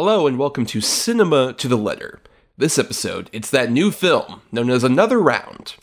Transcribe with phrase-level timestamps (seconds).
[0.00, 2.20] Hello and welcome to Cinema to the Letter.
[2.56, 5.74] This episode, it's that new film known as Another Round.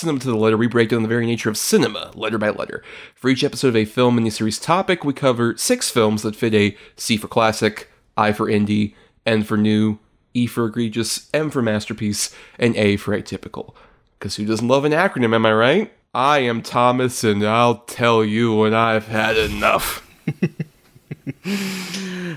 [0.00, 2.82] Cinema to the Letter, we break down the very nature of cinema, letter by letter.
[3.14, 6.34] For each episode of a film in the series topic, we cover six films that
[6.34, 8.94] fit a C for classic, I for indie,
[9.26, 9.98] N for new,
[10.32, 13.74] E for egregious, M for masterpiece, and A for atypical.
[14.18, 15.92] Because who doesn't love an acronym, am I right?
[16.14, 20.06] I am Thomas, and I'll tell you when I've had enough.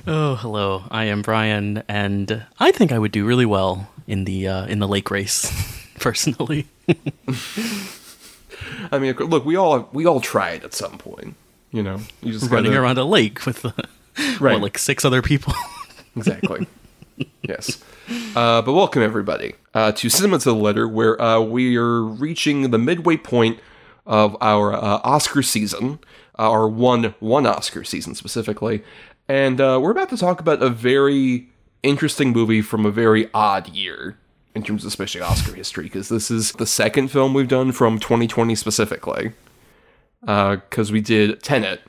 [0.05, 0.83] Oh, hello.
[0.91, 4.79] I am Bryan, and I think I would do really well in the uh, in
[4.79, 5.49] the lake race,
[6.03, 6.67] personally.
[8.91, 11.35] I mean, look, we all we all tried at some point.
[11.71, 13.71] You know, you just Running gotta- around a lake with uh,
[14.39, 14.53] Right.
[14.53, 15.53] what, like six other people.
[16.15, 16.67] Exactly.
[17.41, 17.83] yes.
[18.35, 22.69] Uh, but welcome everybody uh, to Cinema to the Letter, where uh, we are reaching
[22.69, 23.57] the midway point
[24.05, 25.97] of our uh, Oscar season,
[26.37, 28.83] uh, our one one Oscar season specifically,
[29.27, 31.47] and uh, we're about to talk about a very
[31.81, 34.15] interesting movie from a very odd year
[34.55, 37.99] in terms of especially Oscar history, because this is the second film we've done from
[37.99, 39.31] 2020 specifically,
[40.21, 41.81] because we did Tenet,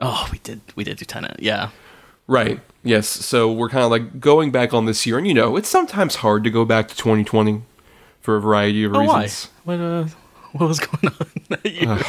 [0.00, 1.36] oh, we did we did do Tenet.
[1.40, 1.70] Yeah.
[2.28, 2.60] Right.
[2.82, 3.06] Yes.
[3.08, 6.16] So we're kind of like going back on this year, and you know, it's sometimes
[6.16, 7.62] hard to go back to 2020
[8.20, 9.22] for a variety of Oh, why?
[9.22, 9.50] reasons.
[9.64, 10.04] What uh,
[10.52, 12.00] what was going on that year?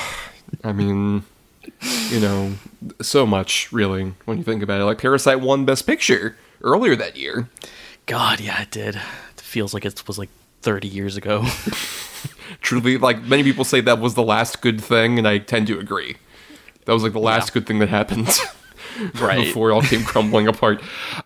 [0.64, 1.24] I mean,
[2.10, 2.54] you know,
[3.02, 4.86] so much really when you think about it.
[4.86, 7.50] Like Parasite won Best Picture earlier that year.
[8.08, 9.00] God, yeah, it did.
[9.48, 10.30] Feels like it was like
[10.62, 11.46] thirty years ago.
[12.62, 15.80] Truly, like many people say that was the last good thing, and I tend to
[15.80, 16.18] agree.
[16.86, 17.54] That was like the last Yeah.
[17.56, 18.30] good thing that happened.
[19.22, 19.46] Right.
[19.46, 20.82] before it all came crumbling apart.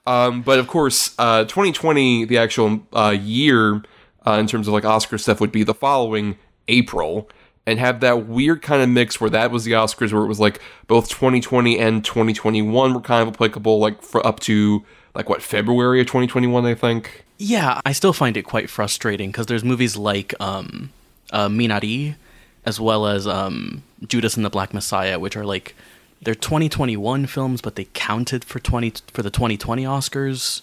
[0.05, 3.81] Um, but of course, uh, 2020, the actual uh, year
[4.27, 7.29] uh, in terms of like Oscar stuff, would be the following April,
[7.65, 10.39] and have that weird kind of mix where that was the Oscars, where it was
[10.39, 14.83] like both 2020 and 2021 were kind of applicable, like for up to
[15.13, 17.25] like what February of 2021, I think.
[17.37, 20.91] Yeah, I still find it quite frustrating because there's movies like um,
[21.31, 22.15] uh, Minari,
[22.65, 25.75] as well as um, Judas and the Black Messiah, which are like
[26.21, 30.61] they're 2021 films, but they counted for 20 for the 2020 Oscars,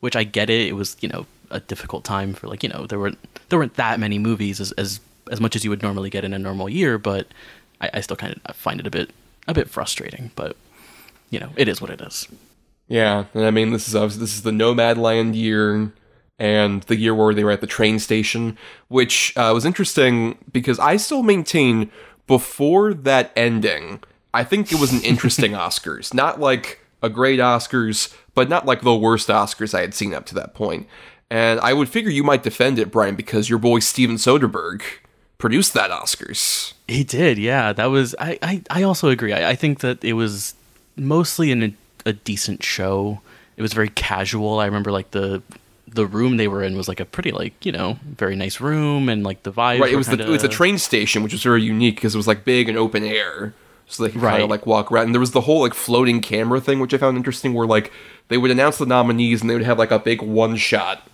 [0.00, 0.66] which I get it.
[0.66, 3.18] It was you know a difficult time for like you know there weren't
[3.48, 6.32] there weren't that many movies as as as much as you would normally get in
[6.32, 7.28] a normal year, but
[7.80, 9.10] I, I still kind of find it a bit
[9.46, 10.32] a bit frustrating.
[10.34, 10.56] But
[11.30, 12.26] you know it is what it is.
[12.88, 15.92] Yeah, and I mean this is obviously this is the Nomadland year
[16.38, 18.58] and the year where they were at the train station,
[18.88, 21.90] which uh, was interesting because I still maintain
[22.26, 24.02] before that ending,
[24.34, 28.82] I think it was an interesting Oscars, not like a great Oscars, but not like
[28.82, 30.86] the worst Oscars I had seen up to that point.
[31.30, 34.82] And I would figure you might defend it, Bryan, because your boy Steven Soderbergh
[35.38, 36.74] produced that Oscars.
[36.86, 37.72] He did, yeah.
[37.72, 38.38] That was I.
[38.42, 39.32] I, I also agree.
[39.32, 40.54] I, I think that it was
[40.96, 43.20] mostly in a, decent show.
[43.56, 44.60] It was very casual.
[44.60, 45.42] I remember like the
[45.88, 49.08] the room they were in was like a pretty like you know very nice room
[49.08, 49.80] and like the vibe.
[49.80, 52.18] Right, it was the it was a train station, which was very unique because it
[52.18, 53.54] was like big and open air,
[53.86, 55.06] so they could kind of like walk around.
[55.06, 57.92] And there was the whole like floating camera thing, which I found interesting, where like
[58.28, 61.08] they would announce the nominees and they would have like a big one shot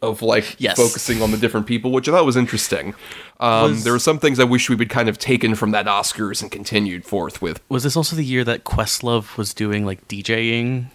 [0.00, 0.76] of like Yes.
[0.76, 2.94] focusing on the different people, which I thought was interesting.
[3.40, 5.86] Um, Was- there were some things I wish we would kind of taken from that
[5.86, 7.60] Oscars and continued forth with.
[7.68, 10.86] Was this also the year that Questlove was doing like DJing?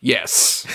[0.00, 0.66] Yes,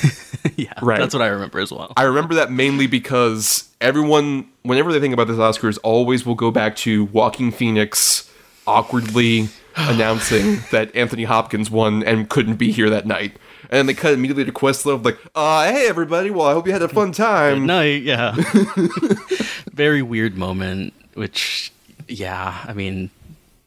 [0.55, 0.99] yeah, Right.
[0.99, 1.91] That's what I remember as well.
[1.97, 6.49] I remember that mainly because everyone, whenever they think about this Oscars, always will go
[6.49, 8.31] back to Joaquin Phoenix
[8.65, 13.35] awkwardly announcing that Anthony Hopkins won and couldn't be here that night.
[13.69, 16.81] And they cut immediately to Questlove, like, uh, hey, everybody, well, I hope you had
[16.81, 17.59] a fun time.
[17.59, 18.33] Good night, yeah.
[19.73, 21.71] Very weird moment, which,
[22.07, 23.09] yeah, I mean,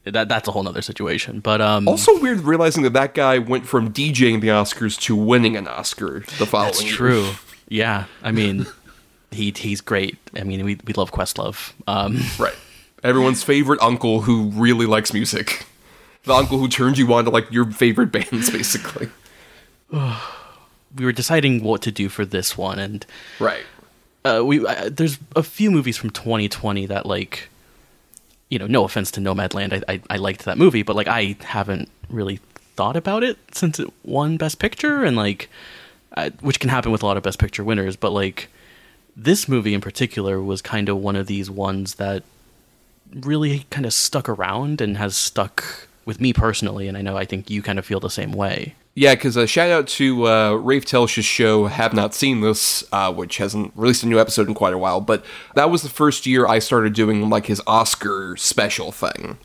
[0.04, 1.40] that that's a whole nother situation.
[1.40, 5.56] But um, Also weird realizing that that guy went from DJing the Oscars to winning
[5.56, 6.94] an Oscar the following That's year.
[6.94, 7.30] true.
[7.68, 8.66] Yeah, I mean,
[9.30, 10.16] he he's great.
[10.34, 11.72] I mean, we we love Questlove.
[11.86, 12.56] Um, Right.
[13.04, 15.64] Everyone's favorite uncle who really likes music.
[16.24, 19.08] The uncle who turns you on to, like, your favorite bands, basically.
[20.96, 23.06] we were deciding what to do for this one, and
[23.38, 23.62] Right.
[24.24, 27.48] uh, we uh, there's a few movies from 2020 that like
[28.48, 31.36] you know no offense to nomadland I, I i liked that movie but like i
[31.40, 32.40] haven't really
[32.74, 35.48] thought about it since it won best picture and like
[36.16, 38.48] I, which can happen with a lot of best picture winners but like
[39.16, 42.24] this movie in particular was kind of one of these ones that
[43.14, 47.24] really kind of stuck around and has stuck with me personally and i know i
[47.24, 50.52] think you kind of feel the same way Yeah, because a shout out to uh,
[50.54, 54.54] Rafe Telsh's show, Have Not Seen This, uh, which hasn't released a new episode in
[54.54, 58.36] quite a while, but that was the first year I started doing like his Oscar
[58.36, 59.38] special thing,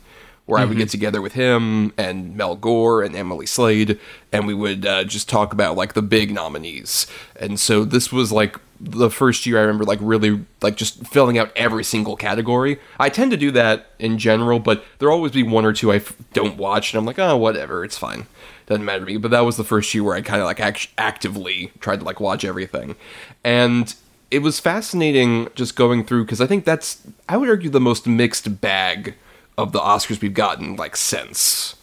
[0.46, 4.00] where I would get together with him and Mel Gore and Emily Slade,
[4.32, 7.06] and we would uh, just talk about like the big nominees.
[7.36, 11.38] And so this was like the first year I remember like really like just filling
[11.38, 12.78] out every single category.
[12.98, 15.96] I tend to do that in general, but there'll always be one or two I
[15.96, 18.26] f- don't watch, and I'm like, oh, whatever, it's fine
[18.66, 19.16] doesn't matter to me.
[19.16, 22.04] But that was the first year where I kind of like act- actively tried to
[22.04, 22.96] like watch everything,
[23.44, 23.94] and
[24.30, 28.06] it was fascinating just going through because I think that's I would argue the most
[28.06, 29.14] mixed bag
[29.56, 31.76] of the Oscars we've gotten like since,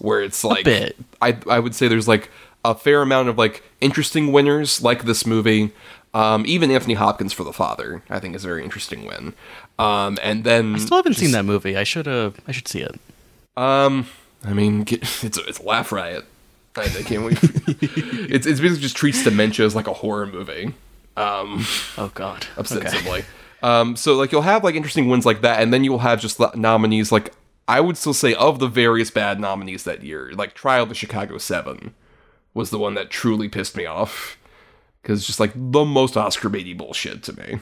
[0.00, 0.96] where it's like bit.
[1.22, 2.30] I I would say there's like
[2.64, 5.72] a fair amount of like interesting winners like this movie.
[6.14, 9.34] Um, even Anthony Hopkins for The Father, I think, is a very interesting win.
[9.80, 12.78] Um, and then i still haven't seen that movie i should uh i should see
[12.78, 13.00] it
[13.56, 14.06] um,
[14.44, 16.24] I mean, get, it's a, it's a laugh riot.
[16.76, 17.38] I, I can't wait.
[17.42, 20.74] it's it's basically just treats dementia as like a horror movie.
[21.16, 21.64] Um,
[21.96, 23.24] oh god okay.
[23.62, 26.40] Um, so like you'll have like interesting wins like that, and then you'll have just
[26.56, 27.32] nominees like
[27.68, 30.94] I would still say of the various bad nominees that year, like Trial of the
[30.94, 31.94] Chicago Seven
[32.52, 34.36] was the one that truly pissed me off
[35.02, 37.60] because just like the most Oscar baity bullshit to me.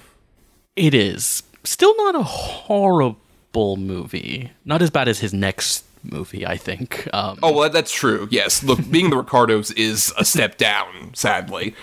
[0.75, 4.53] It is still not a horrible movie.
[4.65, 7.09] Not as bad as his next movie, I think.
[7.13, 8.29] Um, Oh well, that's true.
[8.31, 11.75] Yes, look, being the Ricardos is a step down, sadly.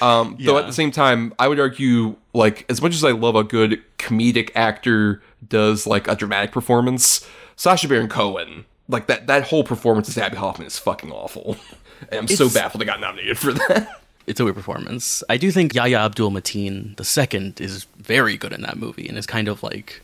[0.00, 3.34] Um, Though at the same time, I would argue, like, as much as I love
[3.36, 7.26] a good comedic actor does like a dramatic performance,
[7.56, 11.56] Sacha Baron Cohen, like that that whole performance as Abbie Hoffman is fucking awful,
[12.10, 14.00] and I'm so baffled I got nominated for that.
[14.26, 15.22] it's a weird performance.
[15.28, 19.16] I do think Yahya Abdul Mateen the second is very good in that movie, and
[19.18, 20.00] is kind of like.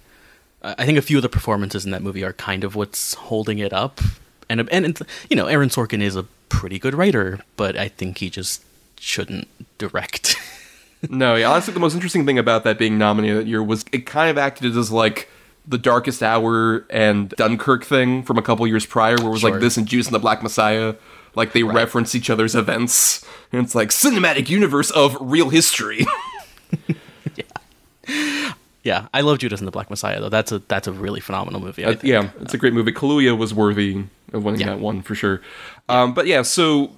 [0.64, 3.58] I think a few of the performances in that movie are kind of what's holding
[3.58, 4.00] it up,
[4.48, 8.30] and and, you know Aaron Sorkin is a pretty good writer, but I think he
[8.30, 8.62] just
[8.98, 10.36] shouldn't direct.
[11.10, 14.06] no, yeah, honestly, the most interesting thing about that being nominated that year was it
[14.06, 15.28] kind of acted as like
[15.66, 19.50] the Darkest Hour and Dunkirk thing from a couple years prior, where it was Sure.
[19.50, 20.94] like this and Judas and the Black Messiah.
[21.34, 26.06] Like they reference each other's events, and it's like cinematic universe of real history.
[27.36, 28.52] yeah,
[29.12, 30.28] I love Judas and the Black Messiah though.
[30.28, 31.84] That's a that's a really phenomenal movie.
[31.84, 32.92] Uh, yeah, it's a great movie.
[32.92, 34.66] Kaluuya was worthy of winning Yeah.
[34.68, 35.40] that one for sure.
[35.88, 36.90] Um, but yeah, so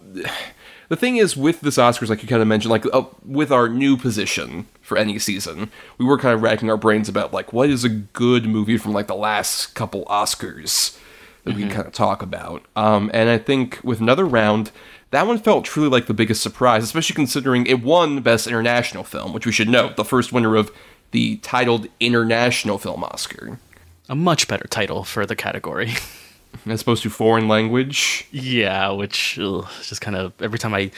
[0.88, 3.68] the thing is with this Oscars, like you kind of mentioned, like uh, with our
[3.68, 7.70] new position for any season, we were kind of racking our brains about like what
[7.70, 10.98] is a good movie from like the last couple Oscars
[11.44, 12.64] that we can kind of talk about.
[12.74, 14.70] Um, and I think with another round.
[15.12, 19.32] That one felt truly like the biggest surprise, especially considering it won Best International Film,
[19.32, 20.72] which we should note, the first winner of
[21.16, 23.58] the titled International Film Oscar,
[24.06, 25.94] a much better title for the category.
[26.66, 28.28] as opposed to Foreign Language.
[28.30, 30.90] Yeah, which ugh, just kind of every time I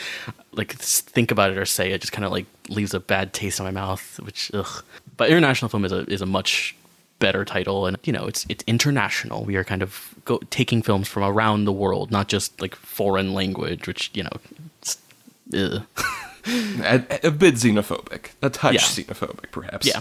[0.50, 3.60] like think about it or say it, just kind of like leaves a bad taste
[3.60, 4.18] in my mouth.
[4.24, 4.84] Which, ugh.
[5.16, 6.74] But international film is a is a much
[7.20, 9.44] better title, and you know it's it's international.
[9.44, 13.34] We are kind of go, taking films from around the world, not just like foreign
[13.34, 14.36] language, which you know.
[15.54, 15.82] Ugh.
[16.48, 18.80] a, a bit xenophobic, a touch Yeah.
[18.80, 19.86] xenophobic, perhaps.
[19.86, 20.00] Yeah,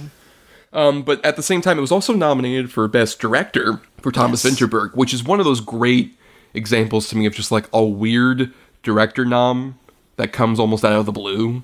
[0.74, 4.44] Um, but at the same time, it was also nominated for Best Director for Thomas
[4.44, 4.54] Yes.
[4.60, 6.18] Vinterberg, which is one of those great
[6.54, 8.52] examples to me of just like a weird
[8.84, 9.78] director nom
[10.18, 11.64] that comes almost out of the blue,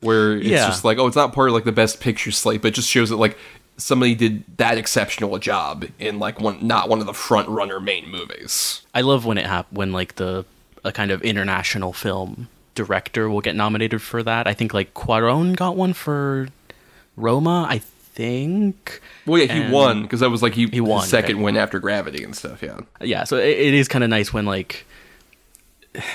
[0.00, 0.66] where it's Yeah.
[0.66, 2.88] just like, oh, it's not part of like the Best Picture slate, but it just
[2.90, 3.36] shows that like
[3.76, 7.80] somebody did that exceptional a job in like one, not one of the front runner
[7.80, 8.82] main movies.
[8.94, 10.44] I love when it hap- when like the
[10.84, 14.46] a kind of international film director will get nominated for that.
[14.46, 16.48] I think like Cuarón got one for
[17.16, 17.66] Roma.
[17.68, 19.00] I think.
[19.26, 21.42] Well, yeah, he And- won because that was like he, He won, his second okay.
[21.44, 22.62] win after Gravity and stuff.
[22.62, 22.78] Yeah.
[23.00, 24.86] yeah so it, it is kind of nice when like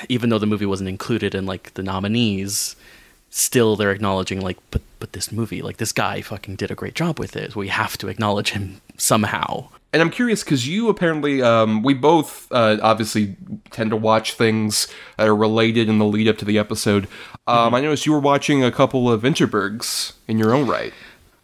[0.10, 2.76] even though the movie wasn't included in like the nominees
[3.30, 6.96] still they're acknowledging like but but this movie like this guy fucking did a great
[6.96, 10.88] job with it so we have to acknowledge him somehow And I'm curious because you
[10.90, 13.36] apparently, um, we both uh, obviously
[13.72, 17.08] tend to watch things that are related in the lead up to the episode.
[17.48, 20.94] Um, I noticed you were watching a couple of Vinterbergs in your own right.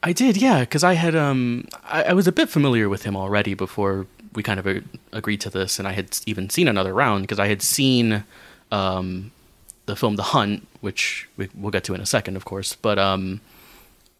[0.03, 3.15] i did yeah because i had um I, I was a bit familiar with him
[3.17, 6.93] already before we kind of a- agreed to this and i had even seen another
[6.93, 8.23] round because i had seen
[8.71, 9.31] um
[9.87, 12.99] the film the hunt which we, we'll get to in a second of course but
[12.99, 13.41] um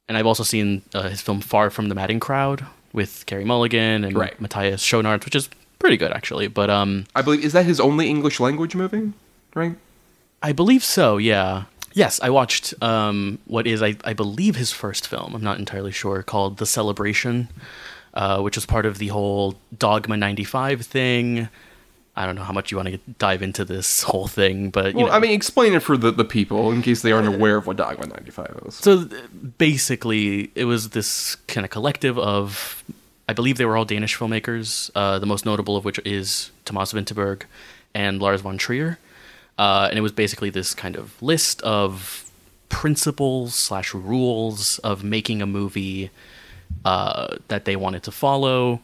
[0.08, 4.04] and I've also seen uh, his film Far from the Madding Crowd with Carey Mulligan
[4.04, 4.40] and Right.
[4.42, 5.50] Matthias Schoenaerts, which is
[5.80, 6.48] pretty good actually.
[6.48, 9.12] But um, I believe is that his only English language movie,
[9.54, 9.76] right?
[10.42, 11.18] I believe so.
[11.18, 11.66] Yeah.
[11.94, 15.34] Yes, I watched um, what is I, I believe his first film.
[15.34, 16.24] I'm not entirely sure.
[16.24, 17.48] Called The Celebration,
[18.14, 21.48] uh, which was part of the whole Dogma '95 thing.
[22.18, 25.00] I don't know how much you want to dive into this whole thing, but you
[25.00, 25.14] Well, know.
[25.14, 27.76] I mean, explain it for the, the people in case they aren't aware of what
[27.78, 28.76] Dogma 95 is.
[28.76, 29.10] So
[29.58, 32.84] basically, it was this kind of collective of,
[33.28, 34.90] I believe they were all Danish filmmakers.
[34.96, 37.44] Uh, the most notable of which is Thomas Vinterberg
[37.94, 38.98] and Lars von Trier,
[39.58, 42.30] uh, and it was basically this kind of list of
[42.70, 46.10] principles slash rules of making a movie
[46.84, 48.80] uh, that they wanted to follow,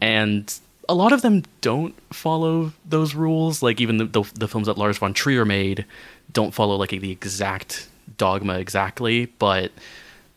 [0.00, 0.58] and
[0.88, 3.62] a lot of them don't follow those rules.
[3.62, 5.84] Like even the, the, the films that Lars von Trier made
[6.32, 9.70] don't follow like the exact dogma exactly, but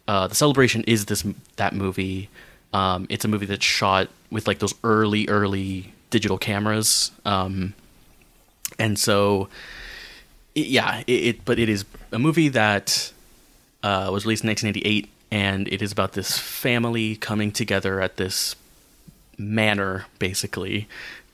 [0.08, 1.24] uh, the celebration is this
[1.56, 2.30] that movie.
[2.74, 7.74] Um, it's a movie that's shot with like those early early digital cameras, um,
[8.80, 9.48] and so
[10.56, 11.46] it- yeah, it, it.
[11.46, 13.12] But it is a movie that
[13.84, 18.56] uh, was released in 1988, and it is about this family coming together at this
[19.42, 20.88] manor, basically,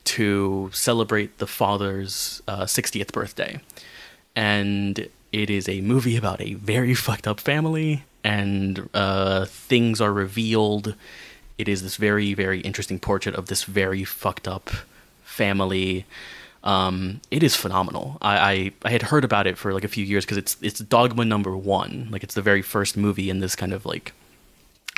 [0.05, 3.59] to celebrate the father's uh, 60th birthday.
[4.35, 10.13] And it is a movie about a very fucked up family, and uh, things are
[10.13, 10.95] revealed.
[11.57, 14.69] It is this very, very interesting portrait of this very fucked up
[15.23, 16.05] family.
[16.63, 18.17] Um, it is phenomenal.
[18.21, 20.79] I, I, I had heard about it for like a few years because it's it's
[20.79, 22.07] Dogma number one.
[22.11, 24.13] Like it's the very first movie in this kind of like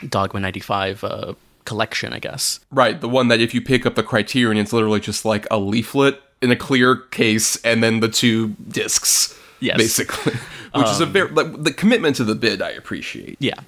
[0.07, 1.33] Dogma ninety five uh,
[1.65, 2.59] collection, I guess.
[2.71, 5.57] Right, the one that if you pick up the Criterion, it's literally just like a
[5.57, 9.37] leaflet in a clear case and then the two discs.
[9.59, 9.77] Yes.
[9.77, 10.33] Basically.
[10.73, 13.37] Which is a very, like, the commitment to the bid I appreciate.
[13.39, 13.59] Yeah,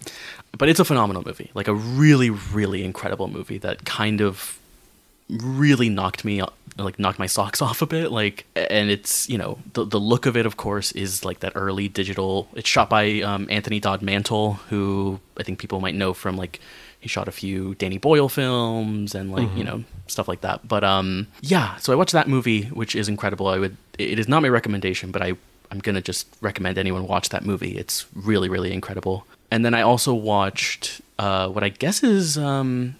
[0.57, 1.51] but it's a phenomenal movie.
[1.53, 4.59] Like a really, really incredible movie that kind of
[5.29, 6.41] really knocked me
[6.77, 8.11] like knocked my socks off a bit.
[8.11, 11.53] Like, and it's you know the the look of it, of course, is like that
[11.55, 12.47] early digital.
[12.53, 16.59] It's shot by um, Anthony Dod Mantle, who I think people might know from like
[17.01, 20.67] he shot a few Danny Boyle films and like you know stuff like that.
[20.67, 23.47] But um, yeah, so I watched that movie, which is incredible.
[23.47, 23.75] I would.
[23.97, 25.33] It is not my recommendation, but I
[25.71, 27.77] I'm gonna just recommend anyone watch that movie.
[27.77, 29.25] It's really really incredible.
[29.49, 32.95] And then I also watched uh, what I guess is um,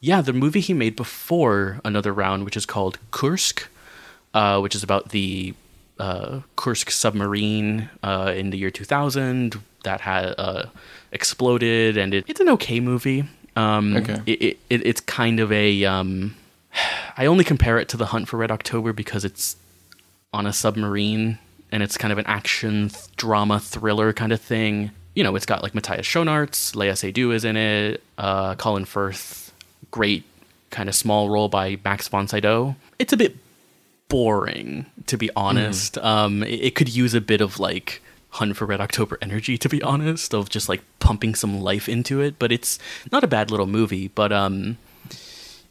[0.00, 3.68] yeah the movie he made before Another Round, which is called Kursk,
[4.32, 5.54] uh, which is about the
[5.98, 10.66] uh, Kursk submarine uh, in the year 2000 that had uh,
[11.12, 13.24] exploded, and it, it's an okay movie.
[13.56, 14.20] Um, Okay.
[14.26, 15.84] it, it, it, it's kind of a.
[15.84, 16.36] Um,
[17.16, 19.56] I only compare it to The Hunt for Red October because it's
[20.32, 21.38] on a submarine
[21.72, 24.90] and it's kind of an action th- drama thriller kind of thing.
[25.14, 29.50] You know, it's got like Matthias Schoenaerts, Lea Seydoux is in it, uh, Colin Firth,
[29.90, 30.24] great
[30.70, 32.76] kind of small role by Max von Sydow.
[32.98, 33.34] It's a bit
[34.08, 35.98] boring, to be honest.
[35.98, 38.02] Um, it, it could use a bit of like
[38.36, 42.20] Hunt for Red October energy, to be honest, of just like pumping some life into
[42.20, 42.38] it.
[42.38, 42.78] But it's
[43.12, 44.08] not a bad little movie.
[44.08, 44.78] But um,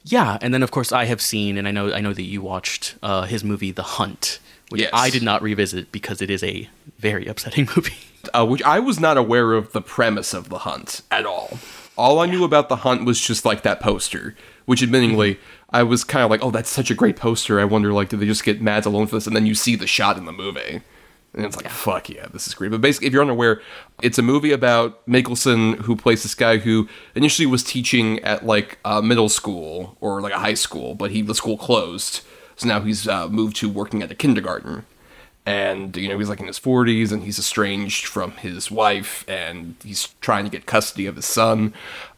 [0.03, 2.41] yeah, and then of course I have seen, and I know I know that you
[2.41, 4.91] watched uh, his movie The Hunt, which Yes.
[4.93, 6.69] I did not revisit because it is a
[6.99, 7.95] very upsetting movie.
[8.33, 11.57] uh, which I was not aware of the premise of the hunt at all.
[11.97, 15.37] All I knew about the hunt was just like that poster, which admittingly
[15.69, 17.59] I was kind of like, oh, that's such a great poster.
[17.59, 19.27] I wonder, like, did they just get Mads alone for this?
[19.27, 20.81] And then you see the shot in the movie.
[21.35, 22.71] And it's like, fuck yeah, this is great.
[22.71, 23.61] But basically, if you're unaware,
[24.01, 28.79] it's a movie about Mikkelsen, who plays this guy who initially was teaching at like
[28.85, 32.21] a middle school or like a high school, but he the school closed.
[32.55, 34.85] So now he's uh, moved to working at a kindergarten
[35.45, 39.75] and you know he's like in his 40s and he's estranged from his wife and
[39.83, 41.73] he's trying to get custody of his son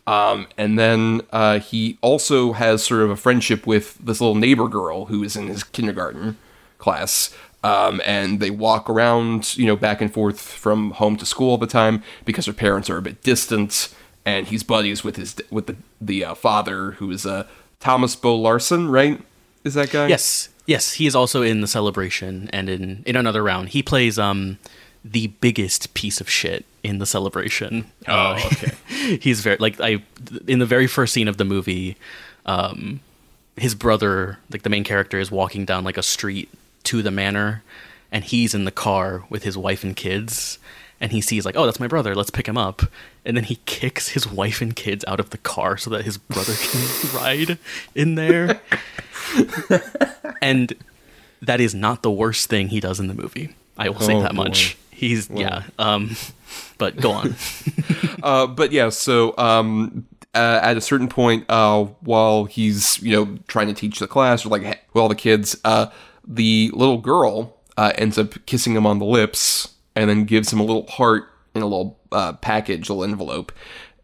[0.06, 4.70] um, and then uh, he also has sort of a friendship with this little neighbor
[4.70, 6.38] girl who is in his kindergarten
[6.78, 7.36] class
[7.68, 11.58] um, and they walk around you know back and forth from home to school all
[11.58, 13.90] the time because her parents are a bit distant
[14.26, 17.44] and he's buddies with his with the the uh, father who is uh,
[17.80, 19.22] Thomas Bo Larsen right
[19.64, 23.44] is that guy Yes, yes, he is also in the celebration and in in another
[23.44, 23.70] round.
[23.70, 24.58] He plays um
[25.06, 27.86] the biggest piece of shit in the celebration.
[28.08, 28.72] Oh, Uh, okay.
[29.22, 30.04] he's very like I
[30.48, 31.96] in the very first scene of the movie,
[32.46, 33.00] um,
[33.56, 36.50] his brother, like the main character, is walking down like a street
[36.88, 37.64] to the manor,
[38.12, 40.60] and he's in the car with his wife and kids.
[41.00, 42.16] And he sees like, oh, that's my brother.
[42.16, 42.82] Let's pick him up.
[43.24, 46.18] And then he kicks his wife and kids out of the car so that his
[46.18, 47.58] brother can ride
[47.94, 48.60] in there.
[50.42, 50.74] and
[51.42, 53.56] that is not the worst thing he does in the movie.
[53.78, 54.44] I will say Oh, that boy.
[54.46, 54.78] much.
[54.92, 55.64] He's yeah.
[55.78, 56.16] Um,
[56.78, 57.36] but go on.
[58.24, 63.38] Uh, but yeah, so um, uh, at a certain point, uh, while he's you know
[63.48, 65.86] trying to teach the class or like with all the kids, uh,
[66.28, 70.60] the little girl uh, ends up kissing him on the lips and then gives him
[70.60, 73.52] a little heart in a little uh, package, a little envelope,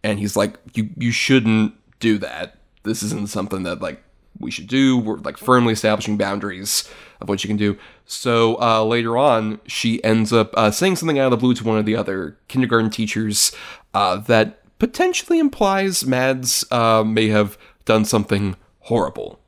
[0.03, 2.58] and he's like, "You you shouldn't do that.
[2.84, 4.03] This isn't something that like
[4.39, 4.98] we should do.
[4.98, 6.89] We're like firmly establishing boundaries
[7.22, 11.20] of what you can do." So uh, later on, she ends up uh, saying something
[11.20, 13.51] out of the blue to one of the other kindergarten teachers
[13.94, 19.39] uh, that potentially implies Mads uh, may have done something horrible,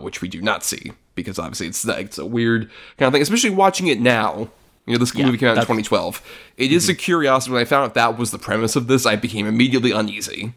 [0.00, 3.22] which we do not see because obviously it's like it's a weird kind of thing.
[3.22, 4.48] Especially watching it now.
[4.86, 6.22] You know, this movie came out in that's- 2012.
[6.56, 7.52] It is a curiosity.
[7.52, 10.54] When I found out that was the premise of this, I became immediately uneasy.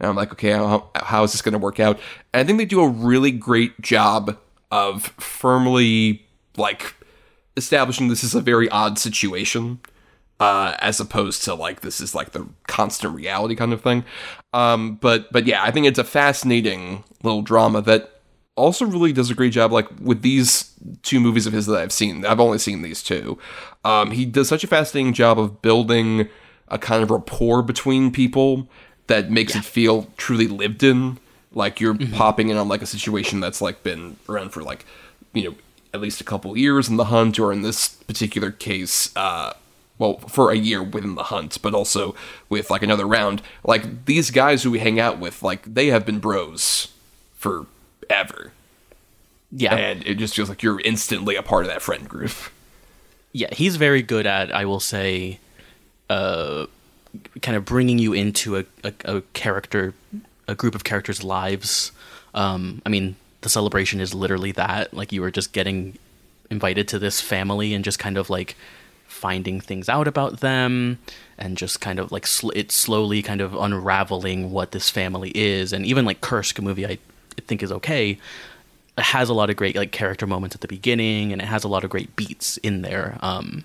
[0.00, 2.00] And I'm like, okay, how, how is this going to work out?
[2.32, 4.38] And I think they do a really great job
[4.70, 6.24] of firmly,
[6.56, 6.94] like,
[7.56, 9.80] establishing this is a very odd situation,
[10.40, 14.04] uh, as opposed to like this is like the constant reality kind of thing.
[14.52, 18.13] Um, but but yeah, I think it's a fascinating little drama that
[18.56, 21.92] also really does a great job like with these two movies of his that I've
[21.92, 22.24] seen.
[22.24, 23.38] I've only seen these two.
[23.84, 26.28] Um, he does such a fascinating job of building
[26.68, 28.68] a kind of rapport between people
[29.06, 31.18] that makes it feel truly lived in.
[31.52, 34.84] Like you're popping in on like a situation that's like been around for like,
[35.32, 35.54] you know,
[35.92, 39.52] at least a couple years in the hunt, or in this particular case, uh,
[39.96, 42.16] well, for a year within the hunt, but also
[42.48, 43.42] with like another round.
[43.62, 46.88] Like these guys who we hang out with, like they have been bros
[48.08, 48.52] forever,
[49.52, 49.74] Yeah.
[49.74, 52.32] and it just feels like you're instantly a part of that friend group.
[53.32, 55.38] yeah, he's very good at, I will say,
[56.10, 56.66] uh,
[57.42, 59.94] kind of bringing you into a, a, a character,
[60.48, 61.92] a group of characters' lives.
[62.34, 64.92] Um, I mean, the celebration is literally that.
[64.94, 65.98] Like, you are just getting
[66.50, 68.56] invited to this family and just kind of like
[69.06, 70.98] finding things out about them
[71.38, 75.72] and just kind of like sl- it's slowly kind of unraveling what this family is.
[75.72, 76.98] And even like Kursk, a movie I
[77.42, 78.18] think is okay,
[78.96, 81.64] it has a lot of great like character moments at the beginning and it has
[81.64, 83.64] a lot of great beats in there um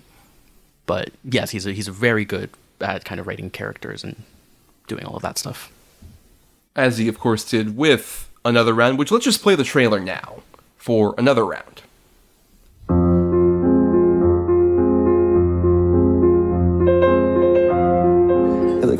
[0.86, 4.24] but yes he's a, he's very good at kind of writing characters and
[4.88, 5.70] doing all of that stuff
[6.76, 10.42] As he, of course, did with another round, which let's just play the trailer now
[10.76, 11.82] for another round.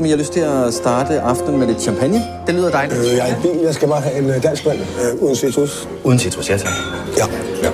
[0.00, 2.22] Jeg om I har lyst til at starte aftenen med lidt champagne?
[2.46, 3.00] Det lyder dejligt.
[3.00, 3.60] Øh, jeg er i bil.
[3.64, 5.88] Jeg skal bare have en øh, dansk vand øh, uden citrus.
[6.04, 6.70] Uden citrus, ja tak.
[7.18, 7.24] Ja.
[7.62, 7.70] ja.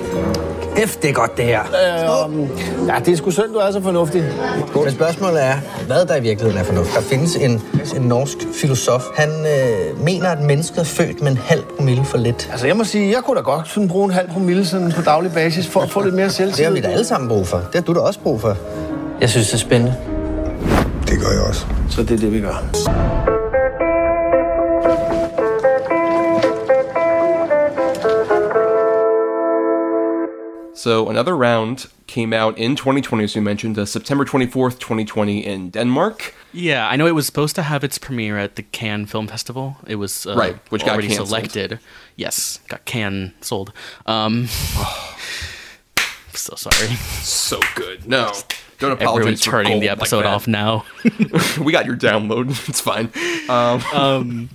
[0.76, 1.60] Hæft, det er godt, det her.
[1.60, 2.40] Øh,
[2.88, 4.24] ja, det er sgu synd, du er så fornuftig.
[4.84, 5.54] Men spørgsmålet er,
[5.86, 6.94] hvad der i virkeligheden er fornuft.
[6.94, 7.62] Der findes en,
[7.96, 9.02] en norsk filosof.
[9.16, 12.48] Han øh, mener, at mennesket er født med en halv promille for lidt.
[12.50, 15.02] Altså, jeg må sige, jeg kunne da godt sådan bruge en halv promille sådan på
[15.02, 16.74] daglig basis for at få lidt mere Det har selvtillid.
[16.74, 17.56] vi da alle sammen brug for.
[17.56, 18.56] Det har du da også brug for.
[19.20, 19.94] Jeg synes, det er spændende.
[21.26, 21.66] Det gør jeg også.
[21.90, 23.66] Så det er det, vi gør.
[30.74, 35.70] So another round came out in 2020, as we mentioned, uh, September 24th, 2020 in
[35.70, 36.34] Denmark.
[36.52, 39.76] yeah i know it was supposed to have its premiere at the cannes film festival
[39.86, 41.28] it was uh, Right, which got already canceled.
[41.28, 41.78] selected
[42.16, 43.72] yes got cannes sold
[44.06, 44.46] um
[46.34, 48.06] so sorry So good.
[48.08, 48.32] No,
[48.78, 50.84] don't apologize everyone's for turning the gold like episode off now
[51.60, 52.50] we got your download.
[52.68, 53.10] It's fine.
[53.48, 54.50] Um,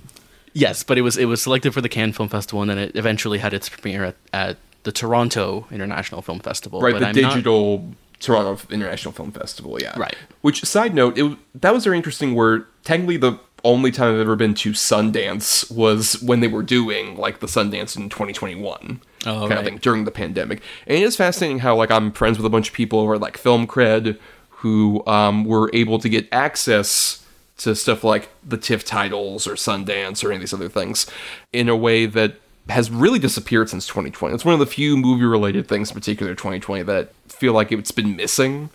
[0.54, 2.94] Yes, but it was it was selected for the Cannes Film Festival, and then it
[2.94, 6.80] eventually had its premiere at, at the Toronto International Film Festival.
[6.80, 9.78] right, but the I'm not- digital Toronto International Film Festival.
[9.80, 9.98] Yeah.
[9.98, 10.14] Right.
[10.42, 12.34] Which side note, it that was very interesting.
[12.34, 17.16] Where technically the only time I've ever been to Sundance was when they were doing
[17.16, 19.00] like the Sundance in 2021.
[19.26, 20.62] Oh, kind of thing during the pandemic.
[20.86, 23.20] And it is fascinating how like I'm friends with a bunch of people over at
[23.20, 27.24] like Film Cred who um, were able to get access
[27.58, 31.06] to stuff like the TIFF titles or Sundance or any of these other things
[31.52, 32.36] in a way that
[32.68, 34.34] has really disappeared since 2020.
[34.34, 37.90] It's one of the few movie related things in particular 2020 that feel like it's
[37.90, 38.70] been missing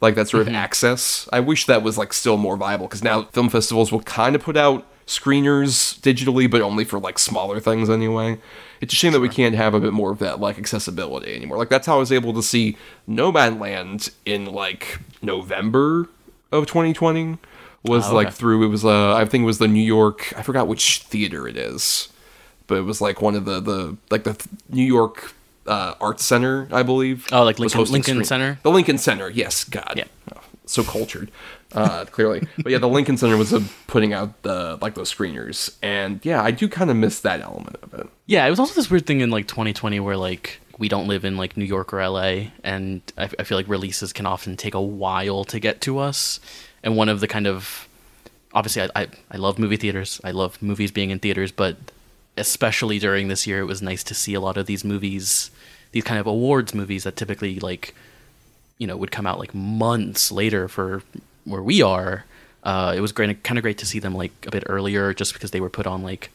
[0.00, 1.28] like that sort of access.
[1.32, 4.42] I wish that was like still more viable because now film festivals will kind of
[4.42, 4.86] put out
[5.20, 8.38] screeners digitally, but only for like smaller things anyway.
[8.80, 11.56] It's a shame that we can't have a bit more of that like accessibility anymore.
[11.58, 12.76] Like that's how I was able to see
[13.08, 16.08] Nomadland in like November
[16.50, 17.38] of 2020
[17.84, 20.42] was Oh, like through it was uh I think it was the New York I
[20.42, 22.08] forgot which theater it is
[22.66, 26.24] but it was like one of the the like the th- New York uh, Arts
[26.24, 27.28] Center, I believe.
[27.30, 28.58] Oh, like Lincoln- Lincoln Center?
[28.64, 29.62] The Lincoln Center, yes.
[29.62, 30.04] God, Yeah.
[30.34, 31.30] Oh, so cultured,
[31.74, 32.46] uh, clearly.
[32.58, 36.42] But yeah, the Lincoln Center was uh, putting out the like those screeners, and yeah,
[36.42, 38.08] I do kind of miss that element of it.
[38.26, 41.24] Yeah, it was also this weird thing in like 2020 where like we don't live
[41.24, 44.74] in like New York or LA, and I, I feel like releases can often take
[44.74, 46.40] a while to get to us.
[46.82, 47.88] And one of the kind of
[48.54, 50.20] obviously I, I I love movie theaters.
[50.24, 51.76] I love movies being in theaters, but
[52.36, 55.50] especially during this year, it was nice to see a lot of these movies,
[55.92, 57.94] these kind of awards movies that typically like,
[58.78, 61.02] you know, would come out like months later for
[61.44, 62.24] where we are.
[62.62, 65.32] Uh, it was great, kind of great to see them like a bit earlier, just
[65.32, 66.30] because they were put on like,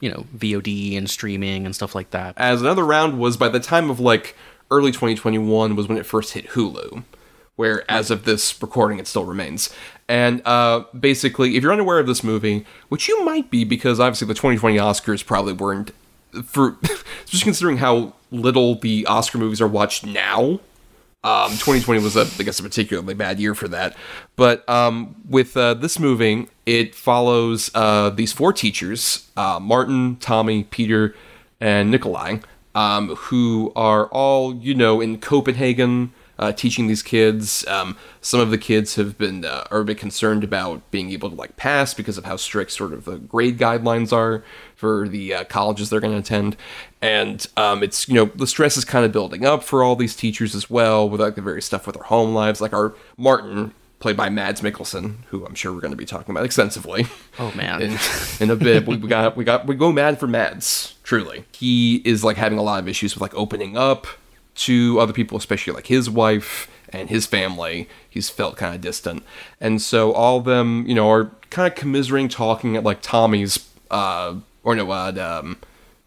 [0.00, 2.34] you know, VOD and streaming and stuff like that.
[2.36, 4.36] As another round was by the time of like
[4.70, 7.02] early 2021 was when it first hit Hulu,
[7.56, 9.74] where as of this recording it still remains.
[10.08, 14.28] And uh, basically, if you're unaware of this movie, which you might be because obviously
[14.28, 15.90] the 2020 Oscars probably weren't
[16.44, 16.76] for
[17.26, 20.60] just considering how little the Oscar movies are watched now.
[21.26, 23.96] Um, 2020 was, a, I guess, a particularly bad year for that.
[24.36, 30.62] But um, with uh, this movie, it follows uh, these four teachers uh, Martin, Tommy,
[30.62, 31.16] Peter,
[31.60, 32.38] and Nikolai,
[32.76, 36.12] um, who are all, you know, in Copenhagen.
[36.38, 39.98] Uh, teaching these kids, um, some of the kids have been uh, are a bit
[39.98, 43.58] concerned about being able to like pass because of how strict sort of the grade
[43.58, 44.44] guidelines are
[44.74, 46.56] for the uh, colleges they're going to attend,
[47.00, 50.14] and um, it's you know the stress is kind of building up for all these
[50.14, 52.60] teachers as well with like the various stuff with their home lives.
[52.60, 56.32] Like our Martin, played by Mads Mikkelsen, who I'm sure we're going to be talking
[56.32, 57.06] about extensively.
[57.38, 57.98] Oh man, in,
[58.40, 60.94] in a bit, we, we got we got we go mad for Mads.
[61.02, 64.06] Truly, he is like having a lot of issues with like opening up
[64.56, 67.88] to other people, especially like his wife and his family.
[68.08, 69.22] He's felt kind of distant,
[69.60, 73.68] and so all of them, you know, are kind of commiserating, talking at like Tommy's,
[73.90, 75.58] uh, or no, uh, um,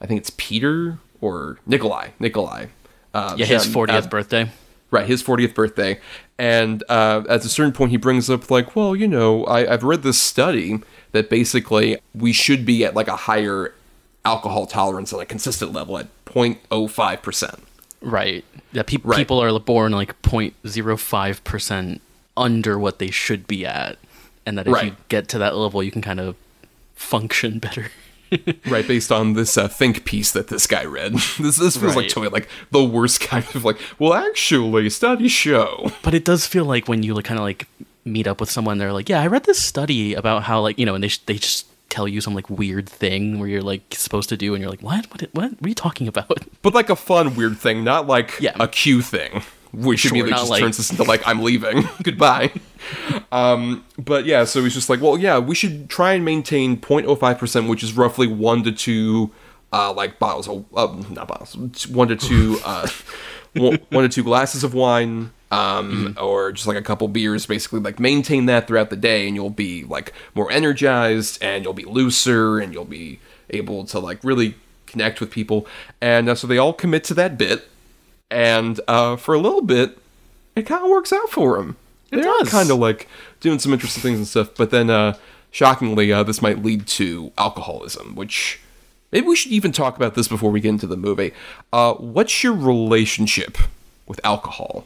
[0.01, 2.67] I think it's Peter or Nikolai, Nikolai.
[3.13, 4.51] Uh, yeah, his um, fortieth uh, birthday.
[4.91, 5.99] Right, his 40th birthday.
[6.39, 9.83] And uh, at a certain point, he brings up, like, well, you know, I, I've
[9.83, 10.79] read this study
[11.11, 13.75] that basically we should be at like a higher
[14.25, 17.59] alcohol tolerance on a consistent level at 0.05%.
[18.01, 18.45] Right.
[18.71, 19.17] Yeah, pe- Right.
[19.17, 21.99] people are born like 0.05%
[22.37, 23.97] under what they should be at.
[24.45, 26.35] And that if you get to that level, you can kind of
[26.95, 27.91] function better.
[28.67, 31.13] right, based on this uh, think piece that this guy read.
[31.39, 35.91] this this feels like totally like the worst kind of like, well, actually, studies show.
[36.03, 37.67] But it does feel like when you like, kind of like
[38.05, 40.85] meet up with someone, they're like, "Yeah, I read this study about how like you
[40.85, 43.93] know," and they sh- they just tell you some like weird thing where you're like
[43.95, 45.05] supposed to do, and you're like, "What?
[45.11, 45.21] What?
[45.33, 45.51] What?
[45.51, 48.55] What are you talking about?" But like a fun, weird thing, not like Yeah.
[48.67, 49.41] cue thing.
[49.71, 51.87] Which Sure, immediately just like- turns this into like I'm leaving.
[52.03, 52.51] Goodbye.
[53.31, 57.67] Um, but yeah, so he's just like, well, yeah, we should try and maintain 0.05%,
[57.69, 59.29] which is roughly one to two,
[59.71, 61.55] uh, like bottles of, uh, not bottles,
[61.87, 62.87] one to two, uh,
[63.53, 67.79] one, one to two glasses of wine, um, or just like a couple beers, basically,
[67.79, 71.85] like maintain that throughout the day, and you'll be like more energized, and you'll be
[71.85, 75.67] looser, and you'll be able to like really connect with people.
[76.01, 77.67] And uh, so they all commit to that bit,
[78.29, 79.97] and uh, for a little bit,
[80.55, 81.77] it kind of works out for them.
[82.11, 82.49] They are does.
[82.49, 83.07] kind of like
[83.39, 85.15] doing some interesting things and stuff, but then, uh,
[85.51, 88.59] shockingly, uh, this might lead to alcoholism, which
[89.11, 91.33] maybe we should even talk about this before we get into the movie.
[91.71, 93.57] Uh, what's your relationship
[94.07, 94.85] with alcohol?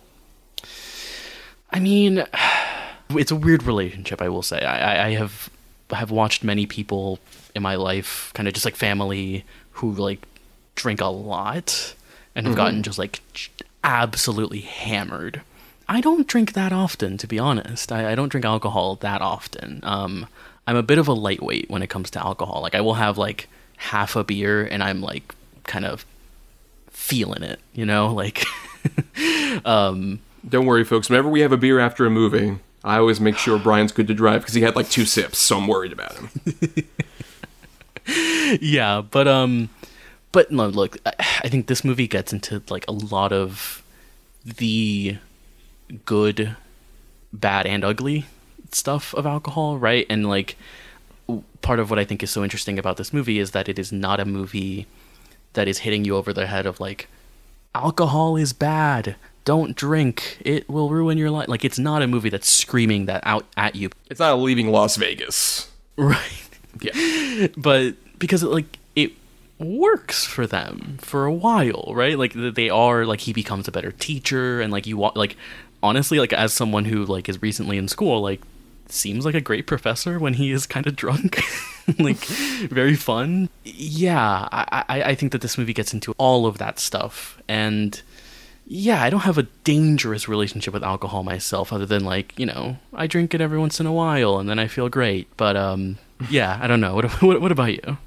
[1.73, 2.23] I mean,
[3.09, 4.21] it's a weird relationship.
[4.21, 4.59] I will say.
[4.63, 5.49] I, I- have
[5.91, 7.19] have watched many people
[7.53, 10.25] in my life, kind of just like family, who like
[10.75, 11.93] drink a lot
[12.35, 13.21] and have gotten just like
[13.83, 15.41] absolutely hammered.
[15.87, 17.91] I don't drink that often, to be honest.
[17.91, 19.81] I, I don't drink alcohol that often.
[19.83, 20.25] Um,
[20.65, 22.61] I'm a bit of a lightweight when it comes to alcohol.
[22.61, 26.05] Like I will have like half a beer, and I'm like kind of
[26.89, 28.43] feeling it, you know, like.
[29.65, 31.09] um Don't worry, folks.
[31.09, 34.13] Whenever we have a beer after a movie, I always make sure Bryan's good to
[34.13, 36.29] drive because he had like two sips, so I'm worried about him.
[38.59, 39.69] yeah but um
[40.31, 43.83] but no look I, I think this movie gets into like a lot of
[44.43, 45.17] the
[46.05, 46.55] good
[47.31, 48.25] bad and ugly
[48.71, 50.57] stuff of alcohol right and like
[51.61, 53.91] part of what i think is so interesting about this movie is that it is
[53.91, 54.85] not a movie
[55.53, 57.07] that is hitting you over the head of like
[57.73, 61.47] alcohol is bad don't drink it will ruin your life.
[61.47, 63.89] Like it's not a movie that's screaming that out at you.
[64.09, 65.69] It's not leaving Las Vegas.
[65.97, 66.49] right.
[66.81, 67.47] Yeah.
[67.55, 69.11] but because it, like it
[69.59, 72.17] works for them for a while right?
[72.17, 75.35] Like they are like he becomes a better teacher and like you want like
[75.81, 78.41] honestly like as someone who like is recently in school like
[78.87, 81.41] seems like a great professor when he is kind of drunk.
[81.99, 82.15] Like
[82.69, 83.49] very fun.
[83.65, 87.41] Yeah I, I i think that this movie gets into all of that stuff.
[87.49, 88.01] And
[88.75, 92.77] yeah, I don't have a dangerous relationship with alcohol myself, other than like you know
[92.91, 95.27] I drink it every once in a while and then I feel great.
[95.37, 96.95] But um, yeah, I don't know.
[96.95, 97.97] What what, what about you?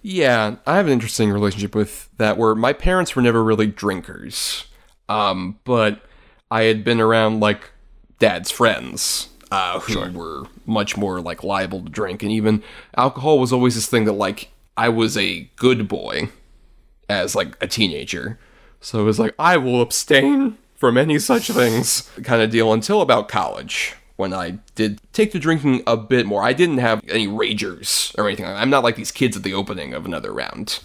[0.00, 4.66] Yeah, I have an interesting relationship with that where my parents were never really drinkers.
[5.08, 6.02] Um, but
[6.50, 7.70] I had been around like
[8.18, 9.28] dad's friends.
[9.50, 12.62] uh, who were much more like liable to drink, and even
[12.96, 16.28] alcohol was always this thing that like I was a good boy
[17.08, 18.38] as like a teenager,
[18.84, 23.00] so it was like I will abstain from any such things kind of deal until
[23.00, 26.42] about college when I did take to drinking a bit more.
[26.42, 28.44] I didn't have any ragers or anything.
[28.44, 30.80] I'm not like these kids at the opening of another round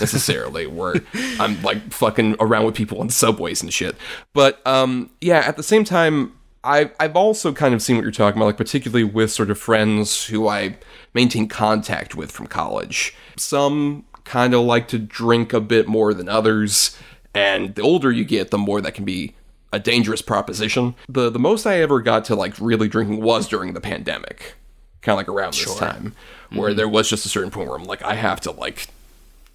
[0.00, 0.96] necessarily where
[1.38, 3.96] I'm like fucking around with people on subways and shit.
[4.32, 6.32] But um yeah, at the same time
[6.64, 9.58] I I've also kind of seen what you're talking about like particularly with sort of
[9.58, 10.78] friends who I
[11.12, 13.14] maintain contact with from college.
[13.36, 16.96] Some kind of like to drink a bit more than others
[17.34, 19.34] and the older you get the more that can be
[19.72, 20.94] a dangerous proposition.
[21.08, 24.54] The the most I ever got to like really drinking was during the pandemic.
[25.00, 26.14] Kind of like around this time
[26.52, 28.88] where there was just a certain point where I'm like I have to like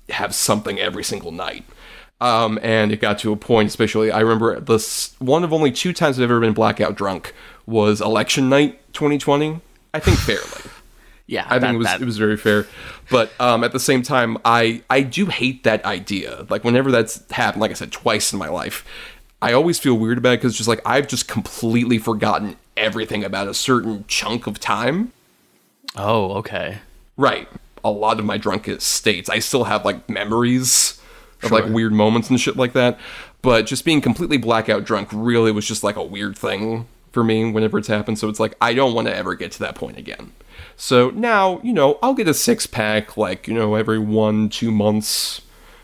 [0.10, 1.66] have something every single night.
[2.20, 5.94] Um, and it got to a point, especially I remember this one of only two
[5.94, 7.34] times I've ever been blackout drunk
[7.66, 9.62] was election night 2020.
[9.94, 10.72] I think fairly.
[11.28, 12.66] Yeah, I that- think it was that- it was very fair,
[13.12, 16.46] but um, at the same time, I I do hate that idea.
[16.50, 18.86] Like whenever that's happened, like I said twice in my life,
[19.42, 23.48] I always feel weird about it because just like I've just completely forgotten everything about
[23.48, 25.12] a certain chunk of time.
[25.96, 26.78] Oh, okay.
[27.18, 27.48] Right.
[27.84, 31.00] A lot of my drunkest states, I still have like memories
[31.44, 33.00] of like weird moments and shit like that.
[33.42, 37.50] But just being completely blackout drunk really was just like a weird thing for me
[37.52, 38.18] whenever it's happened.
[38.20, 40.32] So it's like I don't want to ever get to that point again.
[40.78, 44.72] So now, you know, I'll get a six pack like, you know, every one, two
[44.72, 45.42] months.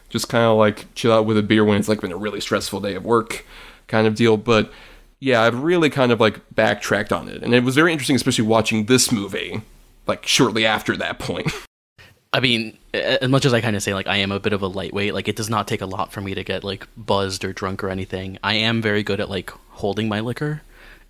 [0.10, 2.40] Just kind of like chill out with a beer when it's like been a really
[2.40, 3.44] stressful day of work
[3.88, 4.38] kind of deal.
[4.38, 4.72] But
[5.20, 7.42] yeah, I've really kind of like backtracked on it.
[7.42, 9.62] And it was very interesting, especially watching this movie
[10.06, 11.52] like shortly after that point.
[12.34, 14.62] I mean, as much as I kind of say like I am a bit of
[14.62, 17.44] a lightweight, like it does not take a lot for me to get like buzzed
[17.44, 18.38] or drunk or anything.
[18.44, 20.62] I am very good at like holding my liquor,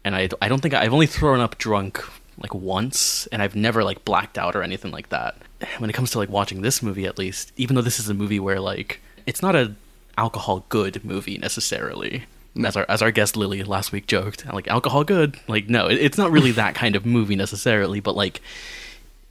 [0.06, 2.04] and I I don't think I've only thrown up drunk
[2.38, 5.38] like once, and I've never like blacked out or anything like that.
[5.78, 8.13] When it comes to like watching this movie, at least, even though this is a
[8.13, 9.76] movie where like it's not a
[10.17, 12.26] alcohol good movie necessarily.
[12.63, 15.96] As our as our guest Lily last week joked, like alcohol good, like no, it,
[15.96, 18.41] it's not really that kind of movie necessarily, but like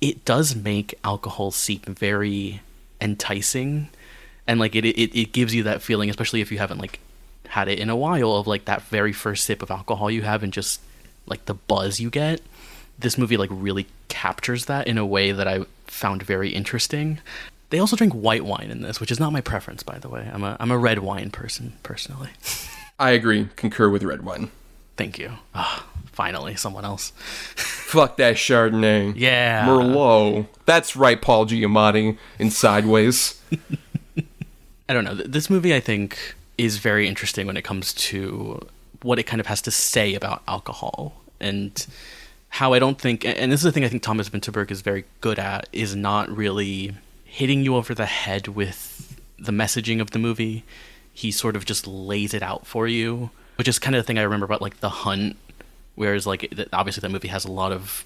[0.01, 2.61] it does make alcohol seem very
[3.01, 3.88] enticing
[4.47, 7.01] and like it, it it gives you that feeling especially if you haven't like
[7.49, 10.43] had it in a while of like that very first sip of alcohol you have
[10.43, 10.81] and just
[11.27, 12.41] like the buzz you get
[13.03, 17.19] this movie like really captures that in a way that i found very interesting
[17.71, 20.29] they also drink white wine in this which is not my preference by the way
[20.33, 22.31] i'm a i'm a red wine person personally
[22.99, 24.51] I agree, concur with red wine.
[24.97, 27.12] thank you ah finally someone else
[27.93, 29.12] Fuck that Chardonnay.
[29.17, 29.67] Yeah.
[29.67, 30.47] Merlot.
[30.65, 33.38] That's right, Paul Giamatti in Sideways.
[34.88, 35.15] I don't know.
[35.15, 38.67] This movie, I think, is very interesting when it comes to
[39.03, 41.87] what it kind of has to say about alcohol and
[42.53, 45.07] how I don't think, and this is the thing I think Thomas Vinterberg is very
[45.23, 50.19] good at, is not really hitting you over the head with the messaging of the
[50.19, 50.62] movie.
[51.15, 54.19] He sort of just lays it out for you, which is kind of the thing
[54.19, 55.37] I remember about like The Hunt,
[55.95, 58.05] whereas like obviously that movie has a lot of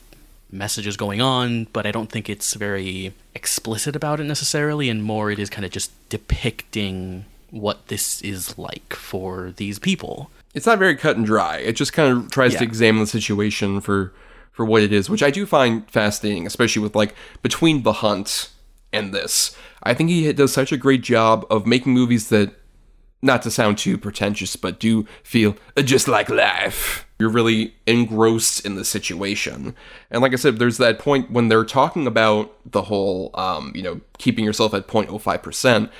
[0.53, 5.33] messages going on, but I don't think it's very explicit about it necessarily, and more
[5.33, 10.31] it is kind of just depicting what this is like for these people.
[10.55, 11.57] It's not very cut and dry.
[11.57, 14.13] It just kind of tries to examine the situation for
[14.57, 18.49] for what it is, which I do find fascinating, especially with like between The Hunt
[18.90, 19.55] and this.
[19.83, 22.55] I think he does such a great job of making movies that
[23.21, 27.07] not to sound too pretentious, but do feel just like life.
[27.19, 29.75] You're really engrossed in the situation.
[30.11, 33.83] And like I said, there's that point when they're talking about the whole, um, you
[33.83, 35.90] know, keeping yourself at 0.05%.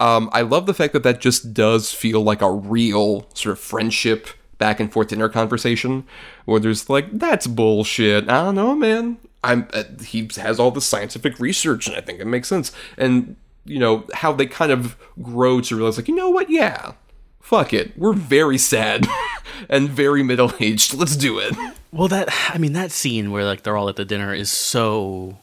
[0.00, 3.58] Um, I love the fact that that just does feel like a real sort of
[3.58, 6.04] friendship back and forth dinner conversation
[6.44, 8.28] where there's like, that's bullshit.
[8.28, 9.18] I don't know, man.
[9.44, 12.72] I'm, uh, he has all the scientific research and I think it makes sense.
[12.96, 13.36] And
[13.68, 16.50] you know, how they kind of grow to realize, like, you know what?
[16.50, 16.92] Yeah,
[17.40, 17.96] fuck it.
[17.96, 19.06] We're very sad
[19.68, 20.94] and very middle aged.
[20.94, 21.54] Let's do it.
[21.92, 25.38] Well, that I mean that scene where like they're all at the dinner is so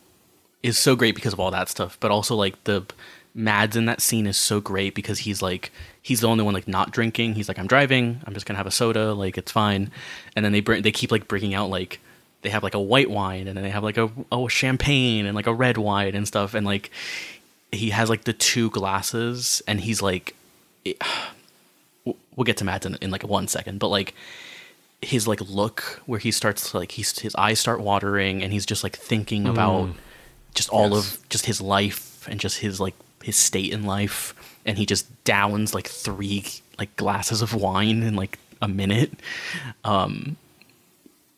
[0.63, 2.85] is so great because of all that stuff, but also like the
[3.37, 5.71] Mads in that scene is so great because he's like
[6.01, 7.35] he's the only one like not drinking.
[7.35, 8.21] He's like I'm driving.
[8.25, 9.13] I'm just gonna have a soda.
[9.13, 9.91] Like it's fine.
[10.35, 11.99] And then they bring they keep like bringing out like
[12.41, 15.35] they have like a white wine and then they have like a oh champagne and
[15.35, 16.91] like a red wine and stuff and like
[17.71, 20.35] he has like the two glasses and he's like
[20.85, 21.01] it,
[22.05, 24.13] we'll get to Mads in, in like one second, but like
[25.01, 28.65] his like look where he starts to, like he's his eyes start watering and he's
[28.65, 29.93] just like thinking about mm.
[30.53, 34.33] just all of just his life and just his like his state in life
[34.65, 36.43] and he just downs like three
[36.79, 39.11] like glasses of wine in like a minute
[39.83, 40.37] um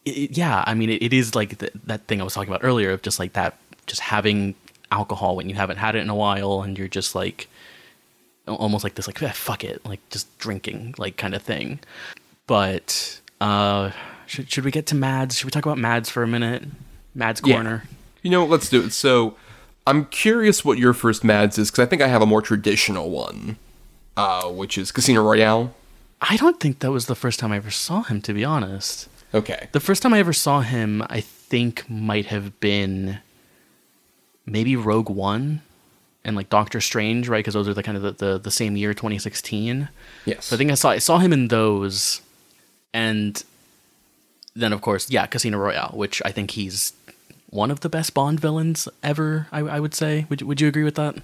[0.06, 2.64] it, yeah, I mean, it, it is like th- that thing I was talking about
[2.64, 4.56] earlier of just like that, just having
[4.90, 7.50] alcohol when you haven't had it in a while, and you're just like
[8.48, 11.80] almost like this, like "Eh, fuck it, like just drinking, like kind of thing.
[12.48, 13.92] But uh,
[14.26, 15.36] should should we get to Mads?
[15.38, 16.64] Should we talk about Mads for a minute?
[17.14, 17.56] Mads Yeah.
[17.56, 17.84] corner.
[18.22, 18.94] You know, let's do it.
[18.94, 19.36] So,
[19.88, 23.10] I'm curious what your first Mads is because I think I have a more traditional
[23.10, 23.58] one,
[24.18, 25.74] uh, which is Casino Royale.
[26.20, 29.08] I don't think that was the first time I ever saw him, to be honest.
[29.34, 29.70] Okay.
[29.72, 33.20] The first time I ever saw him, I think might have been
[34.46, 35.62] maybe Rogue One
[36.26, 37.40] and like Doctor Strange, right?
[37.40, 39.88] Because those are the kind of the, the, the same year, 2016.
[40.26, 40.46] Yes.
[40.46, 42.22] So I think I saw I saw him in those,
[42.94, 43.42] and
[44.54, 46.92] then of course, yeah, Casino Royale, which I think he's
[47.50, 49.48] one of the best Bond villains ever.
[49.52, 50.26] I, I would say.
[50.30, 51.16] Would you- Would you agree with that?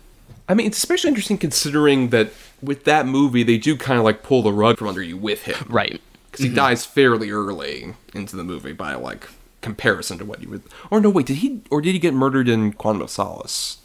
[0.50, 2.32] I mean, it's especially interesting considering that
[2.62, 5.44] with that movie, they do kind of like pull the rug from under you with
[5.44, 5.56] him.
[5.70, 6.02] Right.
[6.32, 9.28] Because he dies fairly early into the movie by like
[9.62, 10.64] comparison to what you would.
[10.90, 13.78] Or no, wait, did he or did he get murdered in Quantum of Solace?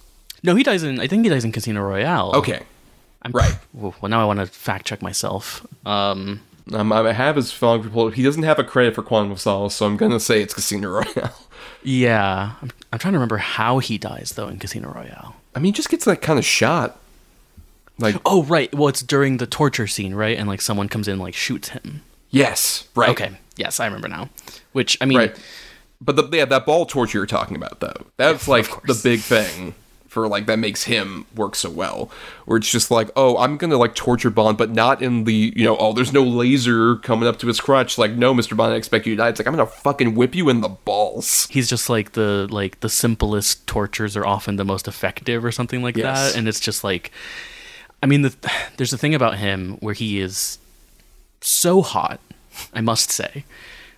[0.43, 0.99] No, he dies in.
[0.99, 2.33] I think he dies in Casino Royale.
[2.35, 2.63] Okay.
[3.23, 3.55] I'm, right.
[3.75, 5.67] Well, now I want to fact check myself.
[5.85, 6.41] Um.
[6.73, 7.89] Um, I have his phone.
[7.91, 8.15] pulled.
[8.15, 10.89] He doesn't have a credit for Quantum of Solace, so I'm gonna say it's Casino
[11.17, 11.35] Royale.
[11.83, 15.37] Yeah, I'm, I'm trying to remember how he dies though in Casino Royale.
[15.55, 16.99] I mean, he just gets like kind of shot.
[17.99, 20.39] Like, Oh right, well it's during the torture scene, right?
[20.39, 22.03] And like someone comes in and like shoots him.
[22.31, 23.11] yes, right.
[23.11, 24.31] Okay, yes, I remember now.
[24.73, 25.37] Which I mean, Right.
[26.01, 29.75] But the yeah, that ball torture you're talking about though, that's like the big thing
[30.09, 32.11] for like that makes him work so well.
[32.47, 35.65] Where it's just like, oh, I'm gonna like torture Bond, but not in the you
[35.65, 37.99] know, oh, there's no laser coming up to his crotch.
[37.99, 38.57] Like, no, Mr.
[38.57, 39.29] Bond, I expect you to die.
[39.29, 41.47] It's like I'm gonna fucking whip you in the balls.
[41.51, 45.83] he's just like the like the simplest tortures are often the most effective or something
[45.83, 46.33] like Yes.
[46.33, 46.39] that.
[46.39, 47.11] And it's just like,
[48.03, 48.35] I mean, the,
[48.77, 50.59] there's a thing about him where he is
[51.41, 52.19] so hot,
[52.73, 53.45] I must say,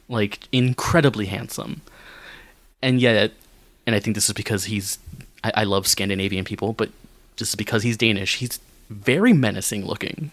[0.08, 1.82] like incredibly handsome,
[2.82, 3.32] and yet,
[3.86, 4.98] and I think this is because he's,
[5.44, 6.90] I, I love Scandinavian people, but
[7.36, 10.30] just because he's Danish, he's very menacing looking,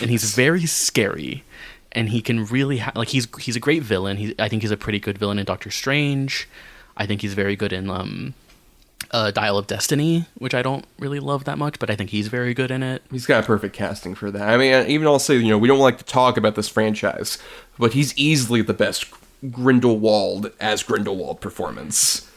[0.00, 1.44] and he's very scary,
[1.92, 4.16] and he can really ha- like he's he's a great villain.
[4.16, 6.48] He I think he's a pretty good villain in Doctor Strange.
[6.96, 8.34] I think he's very good in um,
[9.10, 12.28] uh, Dial of Destiny, which I don't really love that much, but I think he's
[12.28, 13.02] very good in it.
[13.10, 14.48] He's got perfect casting for that.
[14.48, 17.38] I mean, even I'll say, you know, we don't like to talk about this franchise,
[17.78, 19.06] but he's easily the best
[19.50, 22.30] Grindelwald as Grindelwald performance.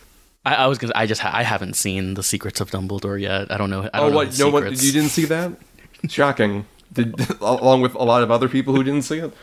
[0.45, 0.93] I, I was gonna.
[0.95, 1.21] I just.
[1.21, 3.51] Ha- I haven't seen the Secrets of Dumbledore yet.
[3.51, 3.89] I don't know.
[3.93, 4.39] I don't Oh, know what?
[4.39, 4.63] No one.
[4.65, 5.51] You didn't see that?
[6.07, 6.65] Shocking.
[6.93, 9.33] Did, along with a lot of other people who didn't see it.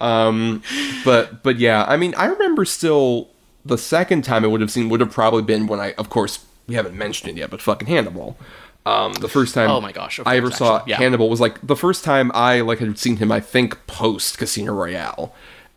[0.00, 0.62] Um,
[1.04, 3.28] but but yeah, I mean, I remember still
[3.64, 6.44] the second time I would have seen would have probably been when I, of course,
[6.66, 8.36] we haven't mentioned it yet, but fucking Hannibal.
[8.84, 10.96] Um, the first time Oh my gosh, I ever saw actually, yeah.
[10.96, 13.30] Hannibal was like the first time I like had seen him.
[13.30, 15.32] I think post Casino Royale,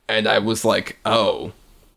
[0.10, 1.51] and I was like, oh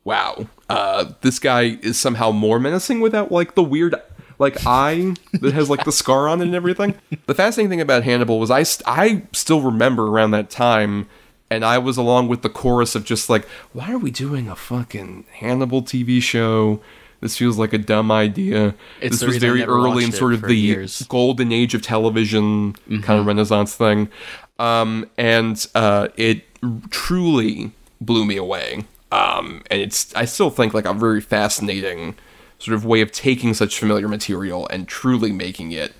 [0.04, 3.94] wow, uh, this guy is somehow more menacing without like the weird
[4.38, 6.94] like eye that has like the scar on it and everything.
[7.26, 11.08] The fascinating thing about Hannibal was I st- I still remember around that time.
[11.50, 14.54] And I was along with the chorus of just like, why are we doing a
[14.54, 16.82] fucking Hannibal TV show?
[17.22, 18.74] This feels like a dumb idea.
[19.00, 21.00] It's this was very early in sort of the years.
[21.08, 24.10] golden age of television kind of renaissance thing
[24.58, 26.44] um, and uh, it
[26.90, 32.14] truly blew me away um, and it's i still think like a very fascinating
[32.58, 35.92] sort of way of taking such familiar material and truly making it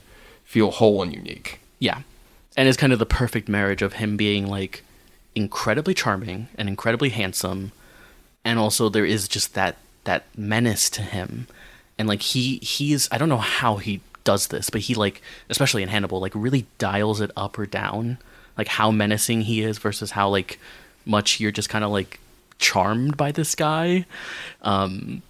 [0.44, 2.02] feel whole and unique Yeah.
[2.56, 4.82] And it's kind of the perfect marriage of him being like
[5.36, 7.70] incredibly charming and incredibly handsome
[8.44, 11.46] and also there is just that that menace to him.
[11.98, 15.82] And like he he's I don't know how he does this, but he like especially
[15.82, 18.18] in Hannibal like really dials it up or down
[18.56, 20.58] like how menacing he is versus how like
[21.04, 22.18] much you're just kind of like
[22.58, 24.04] charmed by this guy.
[24.62, 25.22] Um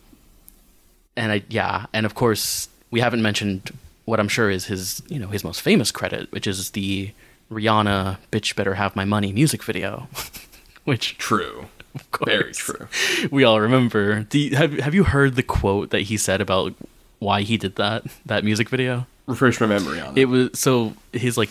[1.17, 3.73] and I yeah, and of course we haven't mentioned
[4.05, 7.11] what I'm sure is his you know his most famous credit, which is the
[7.51, 10.09] Rihanna "Bitch Better Have My Money" music video,
[10.85, 11.67] which true
[12.13, 12.31] course.
[12.31, 12.89] very true
[13.31, 14.21] we all remember.
[14.25, 16.75] Do you, have Have you heard the quote that he said about
[17.19, 19.07] why he did that that music video?
[19.27, 21.51] refresh my memory on it, It was so his like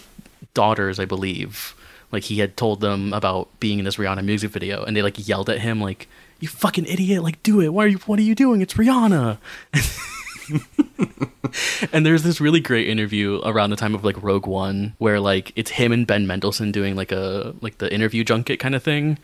[0.56, 1.76] daughters, I believe,
[2.12, 5.28] like he had told them about being in this Rihanna music video, and they like
[5.28, 6.08] yelled at him like,
[6.40, 7.24] "You fucking idiot!
[7.24, 7.70] Like, do it!
[7.70, 7.98] Why are you?
[8.00, 8.62] What are you doing?
[8.62, 9.38] It's Rihanna!"
[11.92, 15.52] and there's this really great interview around the time of like Rogue One, where like
[15.56, 19.18] it's him and Ben Mendelsohn doing like a like the interview junket kind of thing,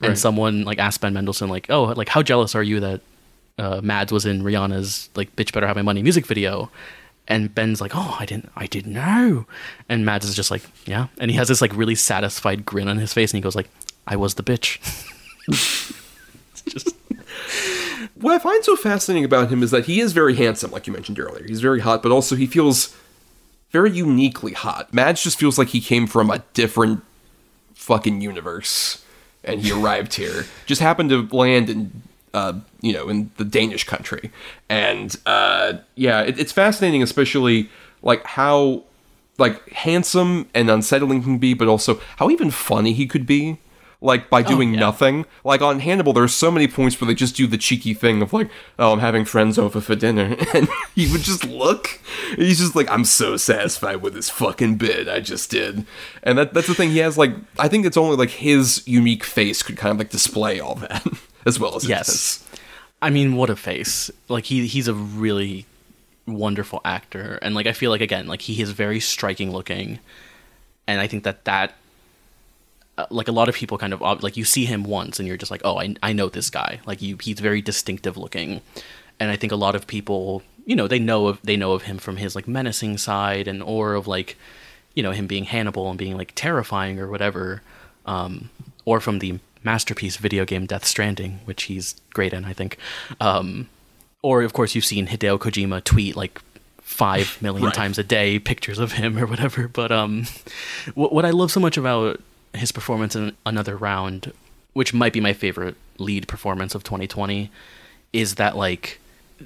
[0.00, 3.00] and someone like asked Ben Mendelsohn like, "Oh, like how jealous are you that
[3.58, 6.70] uh, Mads was in Rihanna's like "Bitch Better Have My Money" music video?"
[7.28, 9.46] And Ben's like, "Oh, I didn't, I didn't know."
[9.88, 12.98] And Mads is just like, "Yeah," and he has this like really satisfied grin on
[12.98, 13.68] his face, and he goes like,
[14.06, 14.78] "I was the bitch."
[15.48, 16.94] it's just
[18.14, 20.92] what I find so fascinating about him is that he is very handsome, like you
[20.92, 21.44] mentioned earlier.
[21.46, 22.96] He's very hot, but also he feels
[23.70, 24.92] very uniquely hot.
[24.92, 27.02] Mads just feels like he came from a different
[27.74, 29.04] fucking universe
[29.44, 30.46] and he arrived here.
[30.66, 32.02] Just happened to land in
[32.34, 34.30] uh, you know, in the Danish country.
[34.68, 37.68] And uh yeah, it, it's fascinating especially
[38.02, 38.84] like how
[39.38, 43.58] like handsome and unsettling he can be, but also how even funny he could be.
[44.04, 44.80] Like by doing yeah.
[44.80, 45.26] nothing.
[45.44, 48.32] Like on Hannibal, there's so many points where they just do the cheeky thing of
[48.32, 52.00] like, "Oh, I'm having friends over for dinner," and he would just look.
[52.34, 55.86] he's just like, "I'm so satisfied with this fucking bit I just did,"
[56.24, 56.90] and that that's the thing.
[56.90, 57.30] He has like,
[57.60, 61.06] I think it's only like his unique face could kind of like display all that
[61.46, 62.46] as well as Yes.
[63.00, 64.10] I mean, what a face!
[64.28, 65.66] Like he he's a really
[66.26, 69.98] wonderful actor, and like I feel like again, like he is very striking looking,
[70.86, 71.74] and I think that that
[72.98, 75.36] uh, like a lot of people kind of like you see him once and you're
[75.36, 76.80] just like, oh, I I know this guy.
[76.86, 78.60] Like you, he's very distinctive looking,
[79.18, 81.82] and I think a lot of people, you know, they know of they know of
[81.82, 84.36] him from his like menacing side and or of like,
[84.94, 87.62] you know, him being Hannibal and being like terrifying or whatever,
[88.06, 88.50] um,
[88.84, 92.78] or from the masterpiece video game Death Stranding, which he's great in, I think.
[93.20, 93.68] Um,
[94.22, 96.40] or of course you've seen Hideo Kojima tweet like
[96.80, 97.74] five million Right.
[97.74, 99.68] times a day pictures of him or whatever.
[99.68, 100.26] But um,
[100.94, 102.20] what what I love so much about
[102.54, 104.32] his performance in Another Round,
[104.74, 107.50] which might be my favorite lead performance of 2020,
[108.12, 108.98] is that like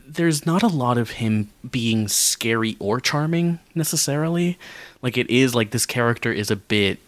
[0.07, 4.59] there's not a lot of him being scary or charming necessarily.
[5.01, 6.99] Like it is like this character is a bit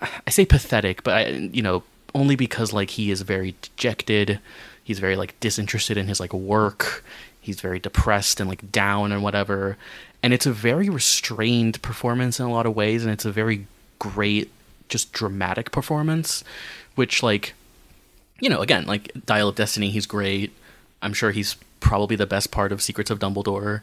[0.00, 1.82] I say pathetic, but I, you know,
[2.14, 4.40] only because like he is very dejected.
[4.82, 7.04] He's very like disinterested in his like work.
[7.40, 9.76] He's very depressed and like down and whatever.
[10.22, 13.66] And it's a very restrained performance in a lot of ways, and it's a very
[13.98, 14.50] great,
[14.88, 16.42] just dramatic performance,
[16.94, 17.54] which like,
[18.40, 20.52] you know, again, like Dial of Destiny, he's great.
[21.02, 23.82] I'm sure he's probably the best part of Secrets of Dumbledore.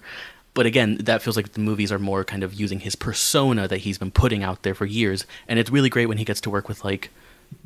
[0.55, 3.79] But again, that feels like the movies are more kind of using his persona that
[3.79, 5.25] he's been putting out there for years.
[5.47, 7.09] And it's really great when he gets to work with like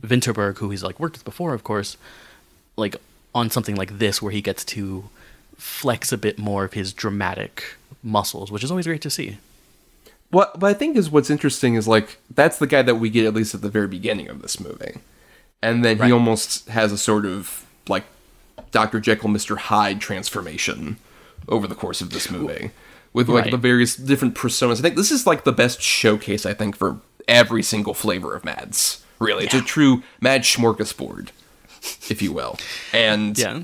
[0.01, 1.95] Vinterberg, who he's like worked with before, of course,
[2.75, 2.97] like
[3.33, 5.07] on something like this where he gets to
[5.55, 9.37] flex a bit more of his dramatic muscles, which is always great to see.
[10.31, 13.25] What, what I think is what's interesting is like that's the guy that we get
[13.25, 14.99] at least at the very beginning of this movie,
[15.61, 16.07] and then Right.
[16.07, 18.05] he almost has a sort of like
[18.71, 20.97] Doctor Jekyll, Mister Hyde transformation
[21.49, 22.71] over the course of this movie
[23.13, 23.51] with like Right.
[23.51, 24.79] the various different personas.
[24.79, 28.45] I think this is like the best showcase I think for every single flavor of
[28.45, 29.03] Mads.
[29.19, 31.29] Really, it's a true Mad smorgasbord,
[32.09, 32.57] if you will,
[32.93, 33.61] and Yeah.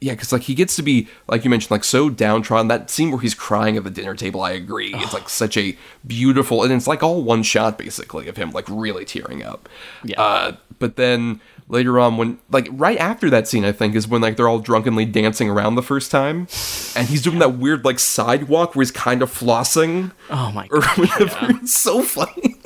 [0.00, 2.68] yeah, because like he gets to be like you mentioned, like so downtrodden.
[2.68, 4.94] That scene where he's crying at the dinner table, I agree.
[4.94, 5.76] It's like such a
[6.06, 9.68] beautiful, and it's like all one shot basically of him like really tearing up.
[10.04, 10.20] Yeah.
[10.20, 14.20] Uh, but then later on, when like right after that scene, I think is when
[14.22, 16.48] like they're all drunkenly dancing around the first time,
[16.96, 20.84] and he's doing that weird like sidewalk where he's kind of flossing Oh my god.
[20.98, 21.48] whatever.
[21.62, 22.56] It's so funny.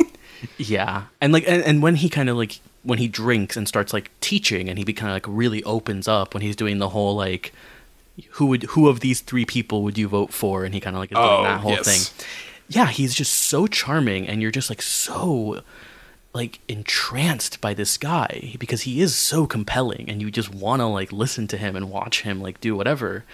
[0.57, 3.93] Yeah, and like, and, and when he kind of like when he drinks and starts
[3.93, 7.15] like teaching, and he kind of like really opens up when he's doing the whole
[7.17, 7.53] like,
[8.31, 10.65] who would who of these three people would you vote for?
[10.65, 12.09] And he kind of like is doing Oh, that whole yes.
[12.09, 12.27] thing.
[12.69, 15.63] Yeah, he's just so charming, and you're just like so
[16.35, 20.87] like entranced by this guy because he is so compelling, and you just want to
[20.87, 23.25] like listen to him and watch him like do whatever.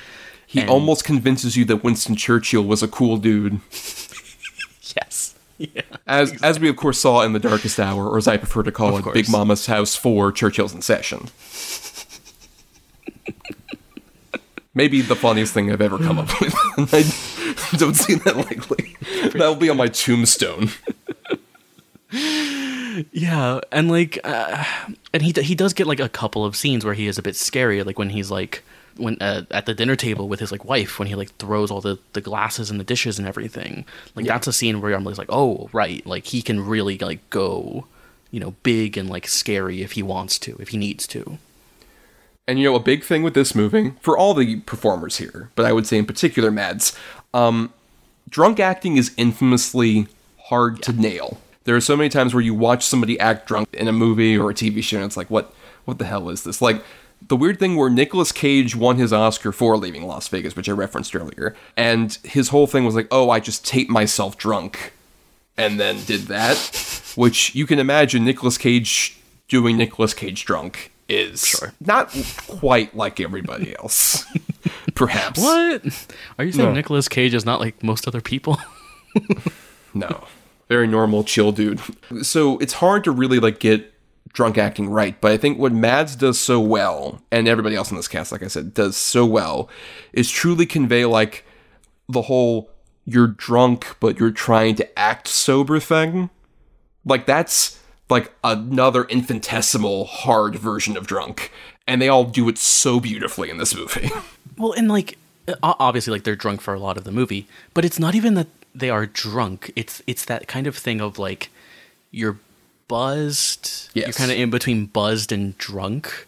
[0.46, 3.60] He And- almost convinces you that Winston Churchill was a cool dude.
[4.96, 5.34] Yes.
[5.58, 5.82] Yeah.
[6.06, 8.70] As as we of course saw in the Darkest Hour, or as I prefer to
[8.70, 9.14] call Of it, course.
[9.14, 11.30] Big Mama's House for Churchill's in Session.
[14.74, 16.54] Maybe the funniest thing I've ever come up with.
[16.78, 18.96] I don't see that likely.
[19.32, 20.70] That'll be on my tombstone.
[23.12, 24.64] Yeah, and like, uh,
[25.12, 27.34] and he he does get like a couple of scenes where he is a bit
[27.34, 28.62] scary, like when he's like
[28.96, 31.80] when uh, at the dinner table with his like wife when he like throws all
[31.80, 33.84] the the glasses and the dishes and everything.
[34.14, 37.86] Like that's a scene where I'm like, oh right, like he can really like go,
[38.30, 41.38] you know, big and like scary if he wants to, if he needs to.
[42.46, 45.64] And you know, a big thing with this movie, for all the performers here, but
[45.64, 46.96] I would say in particular Mads,
[47.32, 47.72] um,
[48.28, 50.06] drunk acting is infamously
[50.44, 51.40] hard to nail.
[51.64, 54.50] There are so many times where you watch somebody act drunk in a movie or
[54.50, 55.52] a TV show, and it's like, what,
[55.84, 56.60] what the hell is this?
[56.60, 56.82] Like
[57.26, 60.72] the weird thing where Nicolas Cage won his Oscar for Leaving Las Vegas, which I
[60.72, 64.92] referenced earlier, and his whole thing was like, oh, I just taped myself drunk,
[65.56, 71.62] and then did that, which you can imagine Nicolas Cage doing Nicolas Cage drunk is
[71.80, 72.14] not
[72.46, 74.24] quite like everybody else.
[74.94, 75.40] Perhaps.
[75.40, 75.82] What?
[76.38, 76.74] Are you saying No.
[76.74, 78.58] Nicolas Cage is not like most other people?
[79.96, 80.26] No.
[80.74, 81.80] Very normal, chill dude.
[82.22, 83.94] So it's hard to really like get
[84.32, 85.20] drunk acting right.
[85.20, 88.42] But I think what Mads does so well, and everybody else in this cast, like
[88.42, 89.68] I said, does so well,
[90.12, 91.44] is truly convey like
[92.08, 92.70] the whole
[93.04, 96.28] you're drunk but you're trying to act sober thing.
[97.04, 97.78] Like that's
[98.10, 101.52] like another infinitesimal hard version of drunk.
[101.86, 104.10] And they all do it so beautifully in this movie.
[104.56, 105.18] Well, and like
[105.64, 108.46] obviously like they're drunk for a lot of the movie, but it's not even that
[108.74, 109.72] they are drunk.
[109.76, 111.50] It's it's that kind of thing of like
[112.10, 112.38] you're
[112.88, 113.90] buzzed.
[113.94, 116.26] You're kind of in between buzzed and drunk.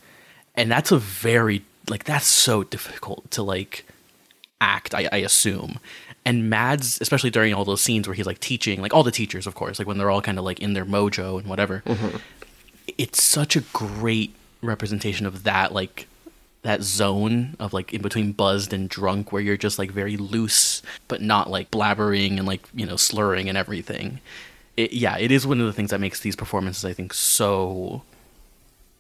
[0.55, 3.87] And that's a very like that's so difficult to like
[4.61, 5.79] act, I, I assume.
[6.25, 9.47] And Mads, especially during all those scenes where he's like teaching, like all the teachers,
[9.47, 11.83] of course, like when they're all kind of like in their mojo and whatever.
[11.87, 12.17] Mm-hmm.
[12.99, 16.09] It's such a great representation of that, like
[16.67, 20.83] that zone of like in between buzzed and drunk, where you're just like very loose,
[21.07, 24.21] but not like blabbering and like you know slurring and everything.
[24.77, 28.03] It, yeah, it is one of the things that makes these performances, I think, so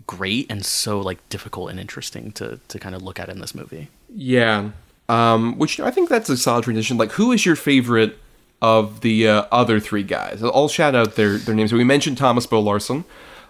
[0.06, 3.54] great and so like difficult and interesting to to kind of look at in this
[3.54, 3.88] movie.
[4.14, 4.70] Yeah.
[5.08, 6.96] Um, which I think that's a solid transition.
[6.96, 8.16] Like, who is your favorite
[8.62, 10.40] of the uh, other three guys?
[10.42, 11.72] I'll shout out their their names.
[11.72, 13.04] We mentioned Thomas Bo Larsen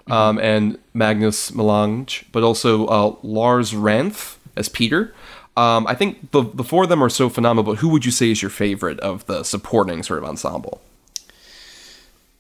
[0.09, 5.15] um, and Magnus Millang, but also uh, Lars Ranth as Peter.
[5.57, 7.65] Um, I think the the four of them are so phenomenal.
[7.65, 10.83] But who would you say is your favorite of the supporting sort of ensemble?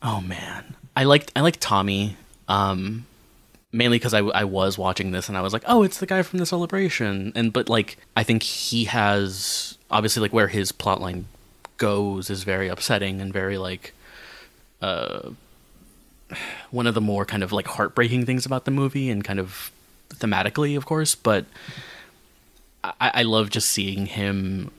[0.03, 3.07] Oh man, I liked I like Tommy, um,
[3.73, 6.23] mainly because I I was watching this and I was like, oh, it's the guy
[6.23, 11.25] from the celebration, and but like I think he has obviously like where his plotline
[11.79, 13.93] goes is very upsetting and very like
[14.81, 15.31] uh
[16.71, 19.71] one of the more kind of like heartbreaking things about the movie and kind of
[20.11, 21.45] thematically, of course, but
[22.85, 24.71] I, I love just seeing him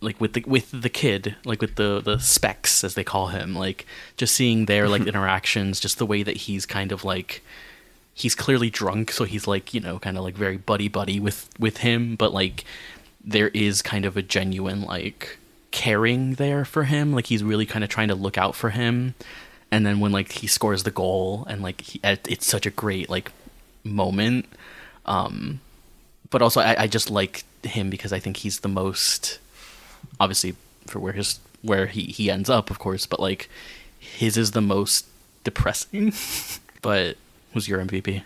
[0.00, 3.54] like with the with the kid, like with the the specs as they call him,
[3.54, 5.08] like just seeing their like mm-hmm.
[5.08, 7.42] interactions, just the way that he's kind of like
[8.14, 11.48] he's clearly drunk, so he's like you know kind of like very buddy buddy with
[11.58, 12.64] with him, but like
[13.24, 15.38] there is kind of a genuine like
[15.70, 19.14] caring there for him, like he's really kind of trying to look out for him,
[19.70, 23.08] and then when like he scores the goal and like he, it's such a great
[23.08, 23.32] like
[23.84, 24.46] moment,
[25.06, 25.60] um,
[26.30, 29.38] but also I, I just like him because I think he's the most
[30.20, 30.54] obviously
[30.86, 33.48] for where his where he he ends up of course but like
[33.98, 35.06] his is the most
[35.44, 36.12] depressing.
[36.80, 37.16] But
[37.52, 38.22] who's your mvp